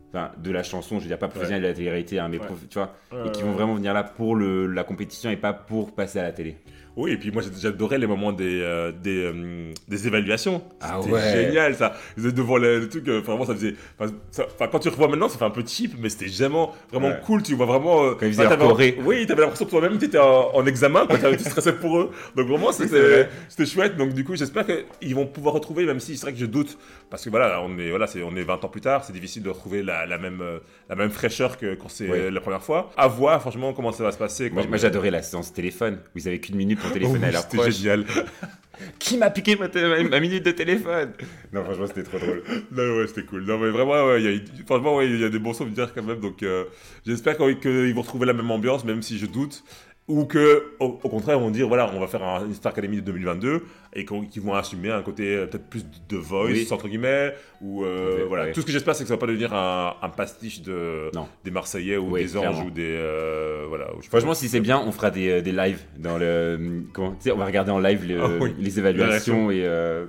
Enfin, 0.09 0.31
de 0.41 0.49
la 0.51 0.63
chanson, 0.63 0.97
je 0.99 1.03
veux 1.03 1.07
dire, 1.09 1.19
pas 1.19 1.27
professionnels 1.27 1.61
de 1.63 1.67
la 1.67 1.73
télé-réalité, 1.73 2.19
hein, 2.19 2.29
mais 2.29 2.39
Ouais. 2.39 2.45
prof- 2.45 2.65
tu 2.69 2.75
vois, 2.75 2.95
Euh, 3.11 3.25
et 3.25 3.31
qui 3.31 3.41
vont 3.43 3.51
vraiment 3.51 3.75
venir 3.75 3.93
là 3.93 4.03
pour 4.03 4.35
le, 4.35 4.65
la 4.67 4.85
compétition 4.85 5.29
et 5.29 5.35
pas 5.35 5.51
pour 5.51 5.93
passer 5.93 6.19
à 6.19 6.23
la 6.23 6.31
télé. 6.31 6.55
Oui, 6.97 7.11
et 7.11 7.17
puis 7.17 7.31
moi 7.31 7.41
j'ai- 7.41 7.49
j'adorais 7.59 7.97
les 7.97 8.07
moments 8.07 8.31
des, 8.31 8.61
euh, 8.61 8.91
des, 8.91 9.23
euh, 9.25 9.71
des 9.87 10.07
évaluations. 10.07 10.63
Ah 10.81 10.99
C'était 11.01 11.13
ouais. 11.13 11.45
génial 11.45 11.75
ça. 11.75 11.93
Vous 12.15 12.27
êtes 12.27 12.35
devant 12.35 12.57
le, 12.57 12.79
le 12.79 12.89
truc, 12.89 13.07
euh, 13.07 13.19
vraiment 13.19 13.45
ça 13.45 13.53
faisait. 13.53 13.75
Enfin, 13.99 14.67
quand 14.71 14.79
tu 14.79 14.89
revois 14.89 15.07
maintenant, 15.07 15.27
ça 15.29 15.37
fait 15.37 15.45
un 15.45 15.49
peu 15.49 15.63
cheap, 15.65 15.93
mais 15.99 16.09
c'était 16.09 16.27
vraiment, 16.27 16.73
vraiment 16.91 17.09
Ouais. 17.09 17.19
cool. 17.25 17.43
Tu 17.43 17.53
vois 17.55 17.65
vraiment. 17.65 18.13
Quand 18.15 18.25
ils 18.25 18.35
t'avais- 18.35 18.55
choré. 18.57 18.97
Oui, 19.03 19.25
t'avais 19.27 19.41
l'impression 19.41 19.65
que 19.65 19.71
toi-même 19.71 19.97
t'étais 19.97 20.17
en, 20.19 20.51
en 20.53 20.65
examen, 20.65 21.05
quand 21.07 21.17
tu 21.17 21.39
stressé 21.43 21.73
pour 21.73 21.97
eux. 21.99 22.11
Donc 22.35 22.47
vraiment 22.47 22.71
c'était 22.71 23.27
chouette. 23.65 23.97
Donc 23.97 24.13
du 24.13 24.23
coup, 24.23 24.35
j'espère 24.35 24.65
qu'ils 24.65 25.15
vont 25.15 25.25
pouvoir 25.25 25.53
retrouver, 25.55 25.85
même 25.85 25.99
si 25.99 26.15
c'est 26.15 26.23
vrai 26.23 26.33
que 26.33 26.39
je 26.39 26.45
doute. 26.45 26.77
Parce 27.09 27.23
que 27.23 27.29
voilà, 27.29 27.61
on 27.61 27.77
est, 27.77 27.89
voilà, 27.89 28.07
c'est, 28.07 28.23
on 28.23 28.35
est 28.35 28.43
20 28.43 28.63
ans 28.63 28.69
plus 28.69 28.81
tard, 28.81 29.03
c'est 29.03 29.13
difficile 29.13 29.43
de 29.43 29.49
retrouver 29.49 29.83
la, 29.83 30.05
la 30.05 30.17
même, 30.17 30.41
la 30.89 30.95
même 30.95 31.09
fraîcheur 31.11 31.57
que 31.57 31.75
quand 31.75 31.89
c'est 31.89 32.29
la 32.31 32.41
première 32.41 32.63
fois. 32.63 32.91
À 32.97 33.07
voir, 33.07 33.41
franchement, 33.41 33.73
comment 33.73 33.91
ça 33.91 34.03
va 34.03 34.11
se 34.11 34.17
passer. 34.17 34.49
Moi, 34.49 34.63
moi, 34.67 34.77
j'adorais 34.77 35.11
la 35.11 35.21
séance 35.21 35.51
téléphone, 35.53 35.99
ils 36.15 36.27
avaient 36.27 36.39
qu'une 36.39 36.55
minute 36.55 36.79
téléphoner 36.91 37.19
Oh, 37.23 37.27
à 37.27 37.31
leur 37.31 37.41
C'était 37.43 37.57
proche. 37.57 37.75
génial. 37.75 38.05
Qui 38.99 39.17
m'a 39.17 39.29
piqué 39.29 39.55
ma, 39.55 40.19
minute 40.19 40.45
de 40.45 40.51
téléphone? 40.51 41.13
Non, 41.53 41.63
franchement, 41.63 41.87
c'était 41.87 42.03
trop 42.03 42.19
drôle. 42.19 42.43
Non, 42.71 42.97
ouais, 42.97 43.07
c'était 43.07 43.23
cool. 43.23 43.45
Non, 43.45 43.57
mais 43.57 43.69
vraiment, 43.69 44.05
ouais, 44.05 44.21
il 44.21 44.25
y 44.25 44.27
a, 44.27 44.77
ouais, 44.77 45.09
y 45.09 45.29
des 45.29 45.39
bons 45.39 45.53
souvenirs 45.53 45.93
quand 45.93 46.03
même. 46.03 46.19
Donc, 46.19 46.43
euh, 46.43 46.65
j'espère 47.05 47.37
qu'ils 47.37 47.59
qu'ils 47.59 47.93
vont 47.93 48.01
retrouver 48.01 48.25
la 48.25 48.33
même 48.33 48.51
ambiance, 48.51 48.83
même 48.83 49.01
si 49.01 49.17
je 49.17 49.25
doute. 49.25 49.63
Ou 50.07 50.25
que, 50.25 50.65
au, 50.79 50.99
au 51.01 51.09
contraire, 51.09 51.37
ils 51.37 51.41
vont 51.41 51.49
dire, 51.49 51.67
voilà, 51.67 51.89
on 51.91 51.99
va 51.99 52.05
faire 52.05 52.21
un, 52.21 52.45
une 52.45 52.53
Star 52.53 52.71
Academy 52.73 52.97
de 52.97 53.01
2022 53.01 53.63
et 53.93 54.05
qu'ils 54.05 54.41
vont 54.43 54.53
assumer 54.53 54.91
un 54.91 55.01
côté 55.01 55.35
euh, 55.35 55.47
peut-être 55.47 55.67
plus 55.67 55.83
de 56.07 56.15
voice, 56.17 56.45
Oui. 56.51 56.67
entre 56.69 56.87
guillemets. 56.87 57.33
Ou, 57.59 57.83
euh, 57.83 58.23
voilà. 58.27 58.51
Tout 58.51 58.61
ce 58.61 58.67
que 58.67 58.71
j'espère, 58.71 58.95
c'est 58.95 59.03
que 59.03 59.07
ça 59.07 59.15
va 59.15 59.19
pas 59.19 59.25
devenir 59.25 59.51
un, 59.55 59.95
un 60.03 60.09
pastiche 60.09 60.61
de, 60.61 61.09
Non. 61.15 61.27
des 61.43 61.49
Marseillais 61.49 61.97
ou 61.97 62.15
des 62.15 62.37
Anges 62.37 62.63
ou 62.63 62.69
des. 62.69 62.83
euh, 62.99 63.65
voilà. 63.67 63.95
ou 63.95 64.01
Franchement, 64.03 64.29
pas. 64.29 64.35
si 64.35 64.47
c'est 64.47 64.59
bien, 64.59 64.79
on 64.79 64.91
fera 64.91 65.09
des, 65.09 65.41
des 65.41 65.51
lives 65.51 65.81
dans 65.97 66.19
le. 66.19 66.83
Comment 66.93 67.17
on 67.31 67.35
va 67.37 67.45
regarder 67.45 67.71
en 67.71 67.79
live 67.79 68.07
le- 68.07 68.21
Ah 68.21 68.29
les 68.59 68.77
évaluations 68.77 69.49
et, 69.49 69.63
euh, 69.65 70.05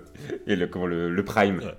et 0.46 0.56
le, 0.56 0.66
comment, 0.66 0.84
le, 0.86 1.08
le 1.08 1.24
prime. 1.24 1.60
Ouais. 1.60 1.74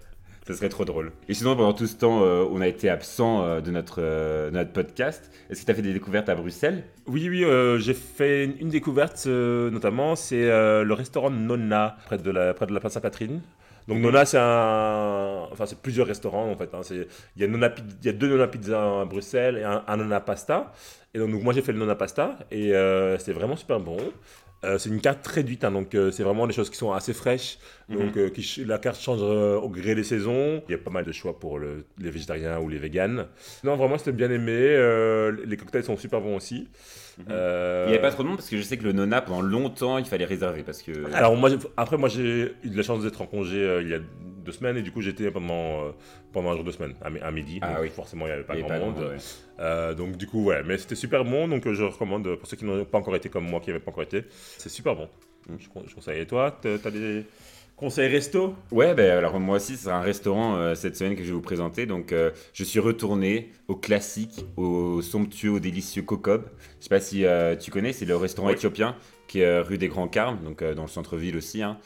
Ça 0.48 0.54
serait 0.54 0.70
trop 0.70 0.86
drôle. 0.86 1.12
Et 1.28 1.34
sinon, 1.34 1.56
pendant 1.56 1.74
tout 1.74 1.88
ce 1.88 1.96
temps, 1.96 2.24
euh, 2.24 2.46
on 2.50 2.62
a 2.62 2.68
été 2.68 2.90
absent 2.90 3.44
euh, 3.44 3.62
de, 3.62 3.70
notre, 3.70 3.98
euh, 4.02 4.50
notre 4.50 4.72
podcast. 4.72 5.30
Est-ce 5.50 5.62
que 5.62 5.66
tu 5.66 5.72
as 5.72 5.76
fait 5.76 5.82
des 5.82 5.94
découvertes 5.94 6.30
à 6.30 6.36
Bruxelles? 6.36 6.84
Oui, 7.06 7.28
oui, 7.30 7.46
j'ai 7.80 7.94
fait 7.94 8.46
une, 8.46 8.70
découverte 8.70 9.26
notamment, 9.28 10.16
c'est 10.16 10.46
le 10.48 10.94
restaurant 10.94 11.30
Nonna, 11.30 11.98
près 12.06 12.18
de 12.18 12.32
la, 12.32 12.54
près 12.54 12.66
de 12.66 12.74
la 12.74 12.80
place 12.80 12.94
Sainte-Catherine. 12.94 13.42
Donc 13.88 14.00
Nonna, 14.00 14.26
c'est 14.26 14.38
enfin 14.38 15.64
plusieurs 15.82 16.08
restaurants 16.08 16.52
en 16.52 16.58
fait. 16.58 16.70
hein. 16.74 16.82
Il 17.38 17.42
y 17.42 17.46
a 17.46 17.48
Nonna 17.48 17.70
Pi- 17.70 17.84
il 18.02 18.06
y 18.06 18.10
a 18.10 18.12
deux 18.12 18.28
Nonna 18.28 18.48
Pizza 18.48 19.02
à 19.02 19.06
Bruxelles 19.06 19.58
et 19.58 19.64
un, 19.64 19.82
un 19.88 19.96
Nonna 19.98 20.20
Pasta. 20.20 20.74
Et 21.14 21.20
donc, 21.20 21.30
moi 21.42 21.54
j'ai 21.54 21.62
fait 21.62 21.72
le 21.72 21.80
Nonna 21.80 21.96
Pasta 21.96 22.38
et 22.52 22.76
euh, 22.76 23.18
c'est 23.18 23.32
vraiment 23.32 23.56
super 23.56 23.80
bon. 23.80 23.98
Euh, 24.64 24.78
c'est 24.80 24.90
une 24.90 25.02
carte 25.02 25.26
réduite, 25.28 25.64
hein, 25.64 25.72
donc 25.72 25.94
euh, 25.94 26.10
c'est 26.10 26.24
vraiment 26.24 26.48
des 26.48 26.54
choses 26.54 26.70
qui 26.72 26.78
sont 26.78 26.92
assez 26.92 27.14
fraîches. 27.14 27.60
Donc 27.90 28.18
euh, 28.18 28.30
qui 28.30 28.66
la 28.66 28.80
carte 28.80 29.00
change 29.00 29.22
au 29.22 29.70
gré 29.70 29.94
des 29.96 30.04
saisons. 30.04 30.64
Il 30.68 30.72
y 30.72 30.76
a 30.76 30.78
pas 30.80 30.90
mal 30.90 31.06
de 31.06 31.12
choix 31.12 31.38
pour 31.40 31.60
le- 31.60 31.86
les 32.00 32.10
végétariens 32.10 32.60
ou 32.60 32.68
les 32.68 32.80
véganes. 32.80 33.28
Non, 33.64 33.76
vraiment 33.78 33.98
c'était 33.98 34.12
bien 34.14 34.32
aimé. 34.32 34.56
les 35.46 35.58
cocktails 35.58 35.84
sont 35.84 35.96
super 35.98 36.22
bons 36.22 36.36
aussi. 36.38 36.68
Euh, 37.30 37.86
Il 37.88 37.90
n'y 37.92 37.94
avait 37.96 38.02
pas 38.02 38.12
trop 38.12 38.24
de 38.24 38.28
monde 38.28 38.38
parce 38.38 38.50
que 38.50 38.58
je 38.58 38.62
sais 38.62 38.78
que 38.78 38.84
le 38.84 38.92
Nona, 38.94 39.22
pendant 39.22 39.42
longtemps, 39.42 39.98
il 40.00 40.06
fallait 40.06 40.26
réserver 40.26 40.64
parce 40.64 40.82
que. 40.82 40.92
Alors 41.14 41.36
moi, 41.36 41.50
après 41.78 41.98
moi 41.98 42.10
j'ai 42.10 42.54
eu 42.64 42.70
de 42.70 42.78
la 42.78 42.84
chance 42.84 43.04
d'être 43.04 43.22
en 43.22 43.26
congé 43.28 43.80
il 43.82 43.88
y 43.90 43.94
a 43.94 44.00
deux 44.48 44.52
semaines 44.52 44.78
et 44.78 44.82
du 44.82 44.92
coup 44.92 45.02
j'étais 45.02 45.30
pendant 45.30 45.86
euh, 45.86 45.92
pendant 46.34 46.50
un 46.52 46.56
jour 46.56 46.64
de 46.64 46.72
semaine 46.72 46.96
à, 47.04 47.10
mi- 47.12 47.20
à 47.20 47.30
midi. 47.32 47.60
Ah 47.62 47.74
donc 47.74 47.82
oui. 47.84 47.90
Forcément 47.90 48.26
il 48.26 48.30
n'y 48.30 48.34
avait 48.34 48.44
pas 48.44 48.56
grand 48.58 48.80
monde. 48.80 48.98
ouais. 48.98 49.18
Euh, 49.60 49.94
donc 49.94 50.18
du 50.18 50.26
coup 50.26 50.44
ouais, 50.46 50.64
mais 50.66 50.78
c'était 50.80 50.96
super 50.96 51.24
bon 51.24 51.48
donc 51.48 51.68
euh, 51.68 51.74
je 51.76 51.84
recommande 51.84 52.36
pour 52.38 52.48
ceux 52.48 52.58
qui 52.58 52.66
n'ont 52.66 52.84
pas 52.86 52.98
encore 52.98 53.16
été 53.16 53.30
comme 53.30 53.46
moi 53.48 53.60
qui 53.60 53.70
n'avaient 53.70 53.80
pas 53.84 53.92
encore 53.92 54.04
été, 54.04 54.24
c'est 54.58 54.70
super 54.70 54.96
bon. 54.96 55.08
Mm. 55.50 55.56
Je, 55.60 55.70
con- 55.70 55.84
je 55.88 55.94
conseille. 55.96 56.20
Et 56.22 56.26
toi, 56.26 56.60
t'as 56.62 56.92
des 56.92 57.24
conseils 57.78 58.08
resto? 58.10 58.56
Ouais, 58.72 58.94
ben 58.96 59.18
alors 59.18 59.40
moi 59.40 59.58
aussi, 59.58 59.78
c'est 59.78 59.90
un 59.90 60.02
restaurant 60.02 60.56
euh, 60.58 60.76
cette 60.76 60.96
semaine 60.98 61.16
que 61.16 61.22
je 61.24 61.28
vais 61.28 61.34
vous 61.34 61.42
présenter. 61.42 61.86
Donc, 61.86 62.14
je 62.54 62.64
suis 62.64 62.80
retourné 62.80 63.52
au 63.68 63.76
classique, 63.76 64.46
au 64.58 65.02
somptueux, 65.02 65.52
au 65.52 65.60
délicieux 65.60 66.02
Kokob. 66.02 66.46
Je 66.80 66.84
sais 66.84 66.90
pas 66.90 67.00
si 67.00 67.24
tu 67.60 67.72
connais, 67.72 67.94
c'est 67.94 68.06
le 68.06 68.16
restaurant 68.18 68.48
Oui. 68.50 68.56
éthiopien 68.56 68.96
qui 69.28 69.40
est 69.42 69.60
rue 69.60 69.78
des 69.78 69.88
Grands 69.90 70.08
Carmes, 70.08 70.40
donc 70.44 70.64
dans 70.64 70.82
le 70.84 70.88
centre-ville 70.90 71.38
aussi. 71.38 71.62
hein. 71.62 71.78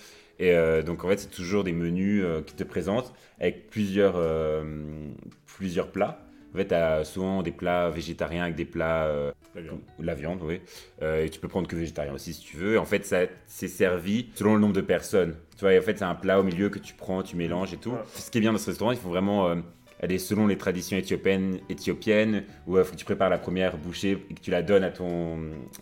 Et 0.42 0.56
euh, 0.56 0.82
donc, 0.82 1.06
en 1.06 1.08
fait, 1.08 1.20
c'est 1.20 1.30
toujours 1.30 1.64
des 1.64 1.72
menus 1.72 2.24
euh, 2.26 2.42
qui 2.42 2.56
te 2.56 2.64
présentent 2.64 3.14
avec 3.40 3.70
plusieurs, 3.70 4.16
euh, 4.18 4.64
plusieurs 5.46 5.92
plats. 5.92 6.20
En 6.54 6.58
fait, 6.58 6.70
tu 6.70 6.74
as 6.74 7.06
souvent 7.06 7.44
des 7.44 7.52
plats 7.52 7.92
végétariens 7.92 8.44
avec 8.44 8.56
des 8.56 8.66
plats 8.66 9.10
Très 9.54 9.62
bien. 9.62 9.74
la 10.00 10.16
viande, 10.16 10.42
oui. 10.44 10.60
Et 11.02 11.30
tu 11.30 11.40
peux 11.40 11.48
prendre 11.48 11.66
que 11.66 11.78
végétarien 11.78 12.14
aussi 12.14 12.34
si 12.34 12.42
tu 12.42 12.58
veux. 12.58 12.78
En 12.78 12.84
fait, 12.84 13.06
ça 13.06 13.22
c'est 13.48 13.70
servi 13.70 14.28
selon 14.36 14.56
le 14.56 14.60
nombre 14.60 14.74
de 14.74 14.82
personnes. 14.82 15.36
Tu 15.56 15.62
vois, 15.62 15.74
et 15.74 15.80
en 15.80 15.82
fait, 15.82 15.98
c'est 15.98 16.04
un 16.04 16.16
plat 16.16 16.42
au 16.42 16.44
milieu 16.44 16.68
que 16.68 16.80
tu 16.80 16.94
prends, 16.94 17.24
tu 17.24 17.38
mélanges 17.38 17.74
et 17.74 17.78
tout. 17.78 17.92
Ouais. 17.92 18.00
Ce 18.16 18.30
qui 18.30 18.40
est 18.40 18.42
bien 18.42 18.52
dans 18.52 18.58
ce 18.58 18.70
restaurant, 18.70 18.92
il 18.92 18.98
faut 18.98 19.08
vraiment 19.08 19.56
euh, 20.02 20.06
aller 20.06 20.18
selon 20.18 20.48
les 20.48 20.58
traditions 20.58 20.98
éthiopiennes, 20.98 21.60
éthiopiennes 21.70 22.44
où 22.68 22.78
il 22.78 22.84
faut 22.84 22.92
que 22.94 22.98
tu 22.98 23.06
prépares 23.06 23.30
la 23.30 23.38
première 23.38 23.78
bouchée 23.78 24.18
et 24.30 24.34
que 24.34 24.40
tu 24.42 24.52
la 24.52 24.62
donnes 24.64 24.84
à 24.84 24.90
ton, 24.92 25.40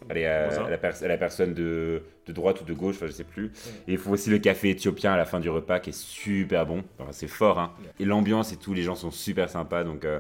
allez, 0.10 0.25
à, 0.25 0.69
la, 0.69 0.77
pers- 0.77 1.03
à 1.03 1.08
la 1.08 1.17
personne 1.17 1.53
de, 1.53 2.01
de 2.25 2.34
droite 2.34 2.62
ou 2.62 2.65
de 2.65 2.73
gauche, 2.73 2.95
enfin, 2.95 3.08
je 3.08 3.12
sais 3.12 3.23
plus. 3.23 3.51
Et 3.88 3.93
il 3.93 3.97
faut 3.97 4.12
aussi 4.12 4.29
le 4.29 4.39
café 4.39 4.69
éthiopien 4.71 5.13
à 5.13 5.17
la 5.17 5.25
fin 5.25 5.39
du 5.39 5.49
repas 5.49 5.79
qui 5.79 5.91
est 5.91 5.97
super 5.97 6.65
bon. 6.65 6.84
Enfin, 6.99 7.12
c'est 7.12 7.27
fort, 7.27 7.60
hein. 7.60 7.73
Et 7.99 8.05
l'ambiance 8.05 8.51
et 8.53 8.58
tout, 8.58 8.73
les 8.73 8.84
gens 8.84 8.95
sont 8.95 9.12
super 9.12 9.49
sympas, 9.49 9.84
donc. 9.84 10.03
euh, 10.05 10.19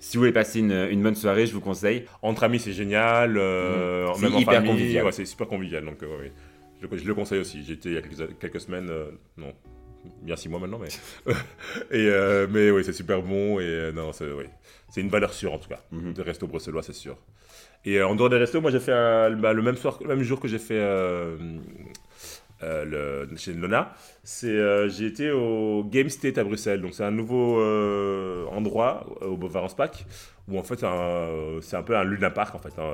si 0.00 0.18
vous 0.18 0.20
voulez 0.20 0.32
passer 0.32 0.58
une, 0.58 0.72
une 0.90 1.02
bonne 1.02 1.14
soirée, 1.14 1.46
je 1.46 1.54
vous 1.54 1.62
conseille. 1.62 2.04
Entre 2.20 2.44
amis, 2.44 2.58
c'est 2.58 2.74
génial. 2.74 3.38
euh, 3.38 4.06
Mhm. 4.08 4.14
C'est 4.16 4.26
en 4.26 4.30
famille, 4.52 4.70
convivial. 4.72 5.04
ouais, 5.06 5.12
c'est 5.12 5.24
super 5.24 5.46
convivial. 5.48 5.82
Donc, 5.82 6.02
euh, 6.02 6.18
ouais. 6.20 6.32
Je, 6.82 6.86
le- 6.86 6.96
je 6.98 7.06
le 7.06 7.14
conseille 7.14 7.38
aussi. 7.38 7.62
J'y 7.64 7.72
étais 7.72 7.88
il 7.88 7.94
y 7.94 7.96
a 7.96 8.02
quelques, 8.02 8.38
quelques 8.38 8.60
semaines. 8.60 8.90
Non, 10.04 10.10
bien 10.22 10.36
six 10.36 10.48
mois 10.48 10.60
maintenant, 10.60 10.78
mais. 10.78 10.88
et, 11.90 12.08
euh, 12.08 12.46
mais 12.50 12.70
oui, 12.70 12.84
c'est 12.84 12.92
super 12.92 13.22
bon. 13.22 13.58
Et 13.60 13.64
euh, 13.64 13.92
non, 13.92 14.12
c'est. 14.12 14.28
C'est 14.90 15.00
une 15.00 15.08
valeur 15.08 15.32
sûre 15.32 15.52
en 15.52 15.58
tout 15.58 15.68
cas. 15.68 15.80
Mhm. 15.90 16.12
Des 16.12 16.22
restos 16.22 16.46
bruxellois, 16.46 16.82
c'est 16.82 16.92
sûr. 16.92 17.16
Et 17.84 17.98
euh, 17.98 18.06
en 18.06 18.14
dehors 18.14 18.30
des 18.30 18.36
restos, 18.36 18.60
moi 18.60 18.70
j'ai 18.70 18.78
fait 18.78 18.92
bah, 18.92 19.52
le 19.52 19.62
même 19.62 19.76
soir, 19.76 19.98
le 20.00 20.08
même 20.08 20.22
jour 20.22 20.38
que 20.38 20.46
j'ai 20.46 20.60
fait 20.60 20.78
le, 22.62 23.28
chez 23.36 23.54
Lona, 23.54 23.92
j'ai 24.24 25.06
été 25.06 25.32
au 25.32 25.82
Game 25.84 26.08
State 26.08 26.38
à 26.38 26.44
Bruxelles. 26.44 26.80
Donc 26.80 26.94
c'est 26.94 27.04
un 27.04 27.10
nouveau 27.10 27.60
endroit 28.52 29.04
au 29.20 29.36
Bovarenspark 29.36 30.06
où 30.46 30.58
en 30.58 30.62
fait 30.62 30.84
un- 30.84 31.58
c'est 31.62 31.76
un 31.76 31.82
peu 31.82 31.96
un 31.96 32.04
Luna 32.04 32.30
Park 32.30 32.54
en 32.54 32.58
fait 32.58 32.72
hein, 32.78 32.92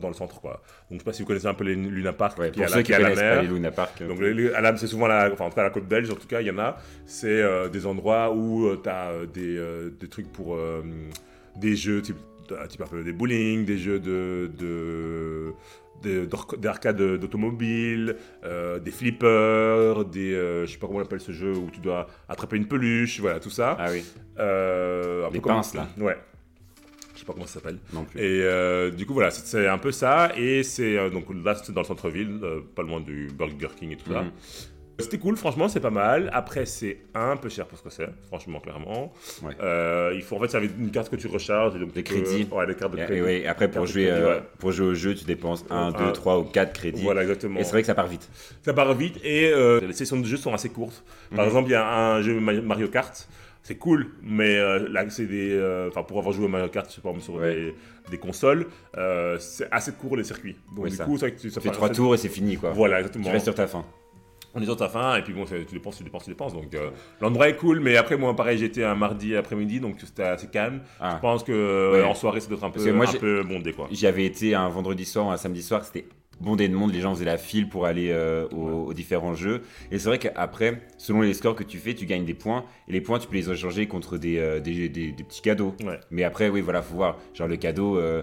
dans 0.00 0.08
le 0.08 0.14
centre 0.14 0.40
quoi. 0.40 0.60
Donc 0.90 0.92
je 0.92 0.98
sais 0.98 1.04
pas 1.04 1.12
si 1.12 1.22
vous 1.22 1.28
connaissez 1.28 1.46
un 1.46 1.54
peu 1.54 1.64
les 1.64 1.74
Luna 1.74 2.12
Park 2.12 2.38
Ouais, 2.38 2.50
qui 2.50 2.60
pour 2.60 2.68
ceux 2.68 2.76
la, 2.76 2.82
qui 2.82 2.92
la 2.92 2.98
mer. 2.98 3.14
pas 3.36 3.42
les 3.42 3.48
Luna 3.48 3.70
Park. 3.70 4.02
Donc 4.06 4.18
à 4.54 4.60
la- 4.60 4.76
c'est 4.76 4.86
souvent 4.86 5.06
la, 5.06 5.30
enfin 5.32 5.46
en 5.46 5.48
tout 5.48 5.54
cas 5.56 5.62
la 5.62 5.70
côte 5.70 5.88
belge 5.88 6.10
en 6.10 6.14
tout 6.16 6.28
cas 6.28 6.40
il 6.42 6.46
y 6.46 6.50
en 6.50 6.58
a. 6.58 6.76
C'est 7.06 7.42
euh, 7.42 7.68
des 7.68 7.86
endroits 7.86 8.32
où 8.34 8.68
tu 8.82 8.88
as 8.88 9.12
des, 9.32 9.56
euh, 9.56 9.90
des 9.98 10.08
trucs 10.08 10.30
pour 10.30 10.56
euh, 10.56 10.82
des 11.56 11.74
jeux 11.74 12.02
type, 12.02 12.16
un 12.62 12.66
type 12.66 12.82
un 12.82 12.86
peu 12.86 13.02
des 13.02 13.12
bowling, 13.12 13.64
des 13.64 13.78
jeux 13.78 13.98
de, 13.98 14.50
de 14.58 15.54
euh, 16.04 16.26
des 18.78 18.90
flippers, 18.90 20.04
des 20.04 20.34
euh, 20.34 20.66
je 20.66 20.72
sais 20.72 20.78
pas 20.78 20.86
comment 20.86 21.00
on 21.00 21.02
appelle 21.02 21.20
ce 21.20 21.32
jeu 21.32 21.54
où 21.56 21.70
tu 21.72 21.80
dois 21.80 22.06
attraper 22.28 22.56
une 22.56 22.68
peluche, 22.68 23.20
voilà 23.20 23.40
tout 23.40 23.50
ça. 23.50 23.76
Ah 23.80 23.86
oui, 23.90 24.04
Euh, 24.38 25.24
un 25.24 25.28
Les 25.30 25.34
peu 25.34 25.40
comme- 25.40 25.54
pinces, 25.56 25.74
là. 25.74 25.88
Ouais. 25.98 26.16
Pas 27.28 27.34
comment 27.34 27.46
ça 27.46 27.60
s'appelle. 27.60 27.78
non 27.92 28.04
plus. 28.04 28.18
Et 28.20 28.42
euh, 28.42 28.90
du 28.90 29.06
coup, 29.06 29.12
voilà, 29.14 29.30
c'est- 29.30 29.68
un 29.68 29.78
peu 29.78 29.92
ça. 29.92 30.32
Et 30.36 30.62
c'est 30.62 30.96
euh, 30.98 31.10
donc 31.10 31.26
là, 31.44 31.54
c'est 31.54 31.72
dans 31.72 31.82
le 31.82 31.86
centre-ville, 31.86 32.40
euh, 32.42 32.60
pas 32.74 32.82
loin 32.82 33.00
du 33.00 33.28
Burger 33.32 33.68
King 33.78 33.92
et 33.92 33.96
tout 33.96 34.10
ça. 34.12 34.22
Mhm. 34.22 34.30
C'était 35.00 35.18
cool, 35.18 35.36
franchement, 35.36 35.68
c'est 35.68 35.78
pas 35.78 35.90
mal. 35.90 36.28
Après, 36.32 36.66
c'est 36.66 36.98
un 37.14 37.36
peu 37.36 37.48
cher 37.48 37.66
pour 37.66 37.78
ce 37.78 37.84
que 37.84 37.90
c'est, 37.90 38.08
franchement, 38.26 38.58
clairement. 38.58 39.12
Ouais. 39.44 39.52
Euh, 39.62 40.10
il 40.16 40.22
faut 40.22 40.34
en 40.34 40.40
fait, 40.40 40.48
ça 40.48 40.56
avait 40.58 40.68
une 40.76 40.90
carte 40.90 41.08
que 41.08 41.14
tu 41.14 41.28
recharges. 41.28 41.76
Et 41.76 41.78
donc 41.78 41.90
Les 41.94 42.02
crédits. 42.02 42.48
Ouais, 42.50 42.66
les 42.66 42.74
cartes 42.74 42.94
de 42.94 42.98
Et, 42.98 43.04
crédit. 43.04 43.20
et 43.20 43.22
ouais, 43.22 43.46
après, 43.46 43.70
pour 43.70 43.86
jouer, 43.86 44.06
crédit, 44.06 44.20
euh, 44.22 44.34
ouais. 44.38 44.42
pour 44.58 44.72
jouer 44.72 44.86
au 44.88 44.94
jeu, 44.94 45.14
tu 45.14 45.24
dépenses 45.24 45.64
1, 45.70 45.76
Un- 45.76 45.92
2, 45.92 46.12
3 46.12 46.40
ou 46.40 46.44
4 46.44 46.72
crédits. 46.72 47.02
Voilà, 47.04 47.22
exactement. 47.22 47.60
Et 47.60 47.64
c'est 47.64 47.70
vrai 47.70 47.82
que 47.82 47.86
ça 47.86 47.94
part 47.94 48.08
vite. 48.08 48.28
Ça 48.62 48.72
part 48.72 48.92
vite 48.94 49.20
et 49.22 49.48
euh, 49.52 49.78
les 49.86 49.92
sessions 49.92 50.18
de 50.18 50.26
jeu 50.26 50.36
sont 50.36 50.52
assez 50.52 50.68
courtes. 50.70 51.04
Par 51.30 51.44
Mhm. 51.44 51.46
exemple, 51.48 51.68
il 51.68 51.72
y 51.72 51.76
a 51.76 51.86
un 52.14 52.22
jeu 52.22 52.40
Ma- 52.40 52.60
Mario 52.60 52.88
Kart. 52.88 53.28
C'est 53.68 53.76
cool, 53.76 54.12
mais 54.22 54.56
euh, 54.56 54.88
là, 54.88 55.04
c'est 55.10 55.26
des. 55.26 55.50
euh, 55.52 55.88
Enfin, 55.88 56.02
pour 56.02 56.18
avoir 56.18 56.32
joué 56.34 56.46
à 56.46 56.48
Mario 56.48 56.68
Kart, 56.68 56.88
je 56.88 56.94
sais 56.94 57.00
pas, 57.02 57.12
sur 57.20 57.34
Ouais. 57.34 57.54
des, 57.54 57.74
des 58.12 58.16
consoles, 58.16 58.66
euh, 58.96 59.36
c'est 59.38 59.68
assez 59.70 59.92
court 59.92 60.16
les 60.16 60.24
circuits. 60.24 60.56
Donc, 60.74 60.86
du 60.88 60.96
ça. 60.96 61.04
coup, 61.04 61.18
c'est 61.18 61.36
tu- 61.36 61.50
ça 61.50 61.60
Tu 61.60 61.66
fais 61.66 61.68
fait- 61.68 61.74
3 61.74 61.90
tours 61.90 62.14
et 62.14 62.16
c'est 62.16 62.30
fini, 62.30 62.56
quoi. 62.56 62.70
Voilà, 62.70 62.96
exactement. 63.00 63.24
Tu 63.26 63.30
restes 63.30 63.44
sur 63.44 63.54
ta 63.54 63.66
fin. 63.66 63.84
On 64.54 64.62
est 64.62 64.64
sur 64.64 64.76
ta 64.78 64.88
fin, 64.88 65.16
et 65.16 65.22
puis 65.22 65.34
bon, 65.34 65.44
c'est- 65.44 65.66
tu 65.66 65.74
dépenses, 65.74 65.98
tu 65.98 66.02
dépenses, 66.02 66.24
tu 66.24 66.30
dépenses. 66.30 66.54
Donc, 66.54 66.74
l'endroit 67.20 67.50
est 67.50 67.56
cool, 67.56 67.80
mais 67.80 67.98
après, 67.98 68.16
moi, 68.16 68.34
pareil, 68.34 68.56
j'étais 68.56 68.84
un 68.84 68.94
mardi 68.94 69.36
après-midi, 69.36 69.80
donc 69.80 69.96
c'était 70.00 70.22
assez 70.22 70.46
calme. 70.46 70.80
Je 70.84 70.90
Ah. 71.00 71.18
pense 71.20 71.44
que 71.44 71.92
Ouais. 71.92 72.02
en 72.04 72.14
soirée, 72.14 72.40
ça 72.40 72.48
doit 72.48 72.56
être 72.56 72.64
un 72.64 72.70
peu, 72.70 72.90
moi, 72.92 73.04
un 73.06 73.12
peu 73.18 73.42
bondé, 73.42 73.74
quoi. 73.74 73.86
J'y 73.90 74.06
avais 74.06 74.24
été 74.24 74.54
un 74.54 74.70
vendredi 74.70 75.04
soir 75.04 75.30
un 75.30 75.36
samedi 75.36 75.60
soir, 75.62 75.84
c'était 75.84 76.06
bondé 76.40 76.68
de 76.68 76.74
monde, 76.74 76.92
les 76.92 77.00
gens 77.00 77.14
faisaient 77.14 77.24
la 77.24 77.38
file 77.38 77.68
pour 77.68 77.86
aller 77.86 78.10
euh, 78.10 78.46
aux, 78.50 78.86
aux 78.86 78.94
différents 78.94 79.34
jeux. 79.34 79.62
Et 79.90 79.98
c'est 79.98 80.08
vrai 80.08 80.18
qu'après, 80.18 80.80
selon 80.96 81.20
les 81.22 81.34
scores 81.34 81.54
que 81.56 81.64
tu 81.64 81.78
fais, 81.78 81.94
tu 81.94 82.06
gagnes 82.06 82.24
des 82.24 82.34
points. 82.34 82.64
Et 82.88 82.92
les 82.92 83.00
points, 83.00 83.18
tu 83.18 83.26
peux 83.28 83.36
les 83.36 83.50
échanger 83.50 83.86
contre 83.88 84.18
des, 84.18 84.38
euh, 84.38 84.60
des, 84.60 84.88
des- 84.88 85.12
des 85.12 85.24
petits 85.24 85.42
cadeaux. 85.42 85.74
Ouais. 85.84 85.98
Mais 86.10 86.24
après, 86.24 86.48
oui, 86.48 86.60
voilà, 86.60 86.82
faut 86.82 86.94
voir. 86.96 87.18
Genre 87.34 87.48
le 87.48 87.56
cadeau, 87.56 87.98
euh, 87.98 88.22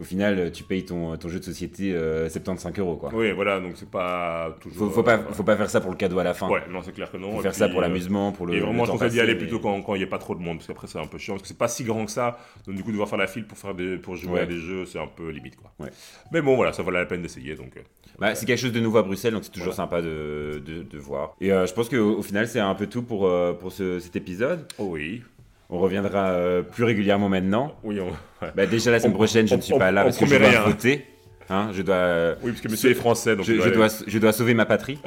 au 0.00 0.04
final, 0.04 0.50
tu 0.52 0.64
payes 0.64 0.84
ton, 0.84 1.16
ton 1.16 1.28
jeu 1.28 1.38
de 1.38 1.44
société 1.44 1.92
euh, 1.94 2.28
75 2.30 2.72
euros, 2.78 2.96
quoi. 2.96 3.10
Oui, 3.12 3.32
voilà, 3.32 3.60
donc 3.60 3.72
c'est 3.76 3.88
pas 3.90 4.56
toujours. 4.60 4.88
Faut, 4.88 4.94
faut, 4.94 5.02
pas, 5.02 5.18
euh, 5.18 5.32
faut 5.32 5.42
pas 5.44 5.56
faire 5.56 5.68
ça 5.70 5.80
pour 5.80 5.90
le 5.90 5.96
cadeau 5.96 6.18
à 6.18 6.24
la 6.24 6.32
fin. 6.34 6.48
Ouais, 6.48 6.62
non, 6.70 6.80
c'est 6.82 6.92
clair 6.92 7.10
que 7.10 7.16
non. 7.18 7.32
Faut 7.32 7.40
Et 7.40 7.42
faire 7.42 7.54
ça 7.54 7.68
pour 7.68 7.78
euh, 7.78 7.82
l'amusement, 7.82 8.32
pour 8.32 8.46
le. 8.46 8.54
Et 8.54 8.56
le 8.60 8.64
vraiment, 8.64 8.84
je 8.84 8.90
temps 8.90 8.96
conseille 8.96 9.10
d'y 9.10 9.20
aller 9.20 9.34
plutôt 9.34 9.58
quand 9.60 9.94
il 9.94 9.98
n'y 9.98 10.04
a 10.04 10.06
pas 10.08 10.18
trop 10.18 10.34
de 10.34 10.40
monde, 10.40 10.56
parce 10.56 10.66
qu'après 10.66 10.86
c'est 10.86 10.98
un 10.98 11.06
peu 11.06 11.18
chiant, 11.18 11.34
parce 11.34 11.42
que 11.42 11.48
c'est 11.48 11.58
pas 11.58 11.68
si 11.68 11.84
grand 11.84 12.04
que 12.06 12.10
ça. 12.10 12.38
Donc 12.66 12.76
du 12.76 12.82
coup, 12.82 12.90
devoir 12.90 13.08
faire 13.08 13.18
la 13.18 13.26
file 13.26 13.46
pour, 13.46 13.58
faire 13.58 13.74
des, 13.74 13.96
pour 13.98 14.16
jouer 14.16 14.32
Ouais. 14.32 14.40
à 14.40 14.46
des 14.46 14.58
jeux, 14.58 14.86
c'est 14.86 14.98
un 14.98 15.06
peu 15.06 15.28
limite, 15.30 15.56
quoi. 15.56 15.70
Ouais. 15.78 15.90
Mais 16.32 16.40
bon, 16.40 16.56
voilà, 16.56 16.72
ça 16.72 16.82
valait 16.82 16.98
la 16.98 17.06
peine 17.06 17.22
d'essayer, 17.22 17.54
donc. 17.54 17.76
euh, 17.76 17.80
Bah, 18.18 18.34
c'est 18.34 18.46
quelque 18.46 18.58
chose 18.58 18.72
de 18.72 18.80
nouveau 18.80 18.98
à 18.98 19.02
Bruxelles, 19.02 19.34
donc 19.34 19.44
c'est 19.44 19.50
toujours 19.52 19.74
Voilà. 19.74 19.88
sympa 19.90 20.00
de, 20.02 20.62
de, 20.64 20.82
de 20.82 20.98
voir. 20.98 21.34
Et 21.40 21.52
euh, 21.52 21.66
je 21.66 21.74
pense 21.74 21.88
qu'au 21.88 22.16
au 22.18 22.22
final, 22.22 22.48
c'est 22.48 22.60
un 22.60 22.74
peu 22.74 22.86
tout 22.86 23.02
pour, 23.02 23.26
euh, 23.26 23.52
pour 23.52 23.70
ce- 23.72 23.98
cet 23.98 24.16
épisode. 24.16 24.66
Oh 24.78 24.88
oui. 24.92 25.22
On 25.70 25.78
reviendra 25.78 26.30
euh, 26.30 26.62
plus 26.62 26.84
régulièrement 26.84 27.28
maintenant. 27.28 27.72
Oui, 27.84 28.00
on- 28.00 28.08
ouais. 28.44 28.52
Bah, 28.56 28.66
déjà 28.66 28.90
la 28.90 28.98
semaine 28.98 29.12
On- 29.12 29.16
prochaine, 29.16 29.46
je 29.46 29.54
on- 29.54 29.58
ne 29.58 29.62
suis 29.62 29.78
pas 29.78 29.90
là 29.92 30.02
parce 30.04 30.16
que 30.18 30.26
je 30.26 30.36
dois 30.36 30.48
rien. 30.48 30.62
voter. 30.62 31.06
Hein, 31.48 31.70
je 31.72 31.82
dois, 31.82 31.94
euh, 31.96 32.34
oui, 32.42 32.50
parce 32.52 32.60
que 32.60 32.68
monsieur 32.68 32.90
est 32.90 32.94
français, 32.94 33.34
donc 33.36 33.44
je, 33.44 33.54
je 33.60 33.70
dois, 33.70 33.88
je 34.06 34.18
dois 34.18 34.32
sauver 34.32 34.54
ma 34.54 34.66
patrie. 34.66 34.98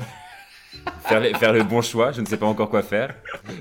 Faire, 1.07 1.19
le, 1.21 1.33
faire 1.33 1.53
le 1.53 1.63
bon 1.63 1.81
choix. 1.81 2.11
Je 2.11 2.21
ne 2.21 2.25
sais 2.25 2.37
pas 2.37 2.45
encore 2.45 2.69
quoi 2.69 2.81
faire. 2.81 3.15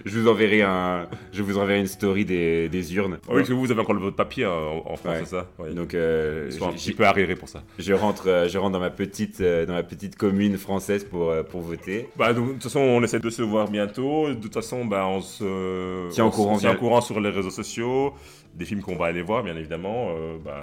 Je 0.04 0.18
vous 0.18 0.28
enverrai 0.28 0.62
un, 0.62 1.08
je 1.32 1.42
vous 1.42 1.58
enverrai 1.58 1.80
une 1.80 1.86
story 1.86 2.24
des, 2.24 2.68
des 2.68 2.94
urnes. 2.94 3.18
Ah 3.22 3.26
oui, 3.30 3.36
parce 3.36 3.48
que 3.48 3.54
vous, 3.54 3.60
vous 3.60 3.70
avez 3.70 3.80
encore 3.80 3.94
le 3.94 4.00
vote 4.00 4.16
papier 4.16 4.46
en, 4.46 4.82
en 4.86 4.96
France, 4.96 5.04
Ouais. 5.12 5.18
c'est 5.24 5.30
ça 5.36 5.46
ouais. 5.58 5.72
Donc 5.74 5.94
euh, 5.94 6.48
Ils 6.50 6.58
sont 6.58 6.68
un 6.68 6.72
petit 6.72 6.92
peu 6.92 7.04
arriérés 7.04 7.36
pour 7.36 7.48
ça. 7.48 7.62
je 7.78 7.92
rentre, 7.92 8.28
euh, 8.28 8.48
je 8.48 8.58
rentre 8.58 8.72
dans 8.72 8.80
ma 8.80 8.90
petite, 8.90 9.40
euh, 9.40 9.66
dans 9.66 9.74
ma 9.74 9.82
petite 9.82 10.16
commune 10.16 10.56
française 10.58 11.04
pour, 11.04 11.30
euh, 11.30 11.42
pour 11.42 11.60
voter. 11.60 12.08
Bah, 12.16 12.32
donc, 12.32 12.46
de 12.48 12.52
toute 12.54 12.62
façon, 12.64 12.80
on 12.80 13.02
essaie 13.02 13.20
de 13.20 13.30
se 13.30 13.42
voir 13.42 13.68
bientôt. 13.70 14.28
De 14.28 14.34
toute 14.34 14.54
façon, 14.54 14.84
bah, 14.84 15.06
on 15.06 15.20
se 15.20 16.08
Tiens 16.10 16.26
au 16.26 16.30
courant 16.30 16.56
tient 16.58 16.70
via- 16.70 16.76
au 16.76 16.80
courant 16.80 17.00
sur 17.00 17.20
les 17.20 17.30
réseaux 17.30 17.50
sociaux, 17.50 18.14
des 18.54 18.64
films 18.64 18.82
qu'on 18.82 18.96
va 18.96 19.06
aller 19.06 19.22
voir, 19.22 19.42
bien 19.42 19.56
évidemment. 19.56 20.08
Euh, 20.10 20.36
bah, 20.44 20.60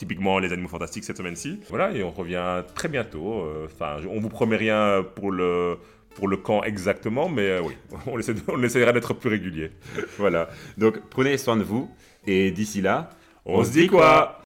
typiquement, 0.00 0.38
Les 0.38 0.50
Animaux 0.52 0.68
Fantastiques 0.68 1.04
cette 1.04 1.18
semaine-ci. 1.18 1.60
Voilà, 1.68 1.92
et 1.92 2.02
on 2.02 2.10
revient 2.10 2.64
très 2.74 2.88
bientôt. 2.88 3.42
Euh, 3.44 3.66
Enfin, 3.66 3.98
je- 4.02 4.08
on 4.08 4.18
vous 4.18 4.30
promet 4.30 4.56
rien 4.56 5.04
pour 5.14 5.30
le 5.30 5.76
pour 6.16 6.26
le 6.26 6.36
camp 6.38 6.64
exactement, 6.64 7.28
mais 7.28 7.48
euh, 7.50 7.60
oui, 7.62 7.74
on, 8.06 8.18
essaie 8.18 8.34
on 8.48 8.60
essaiera 8.62 8.92
d'être 8.92 9.12
plus 9.14 9.28
régulier. 9.30 9.70
Voilà. 10.18 10.48
Donc 10.78 10.94
prenez 11.10 11.36
soin 11.38 11.56
de 11.56 11.62
vous 11.62 11.88
et 12.26 12.50
d'ici 12.50 12.80
là, 12.80 13.10
On, 13.44 13.62
se 13.62 13.70
dit 13.70 13.86
quoi? 13.86 14.38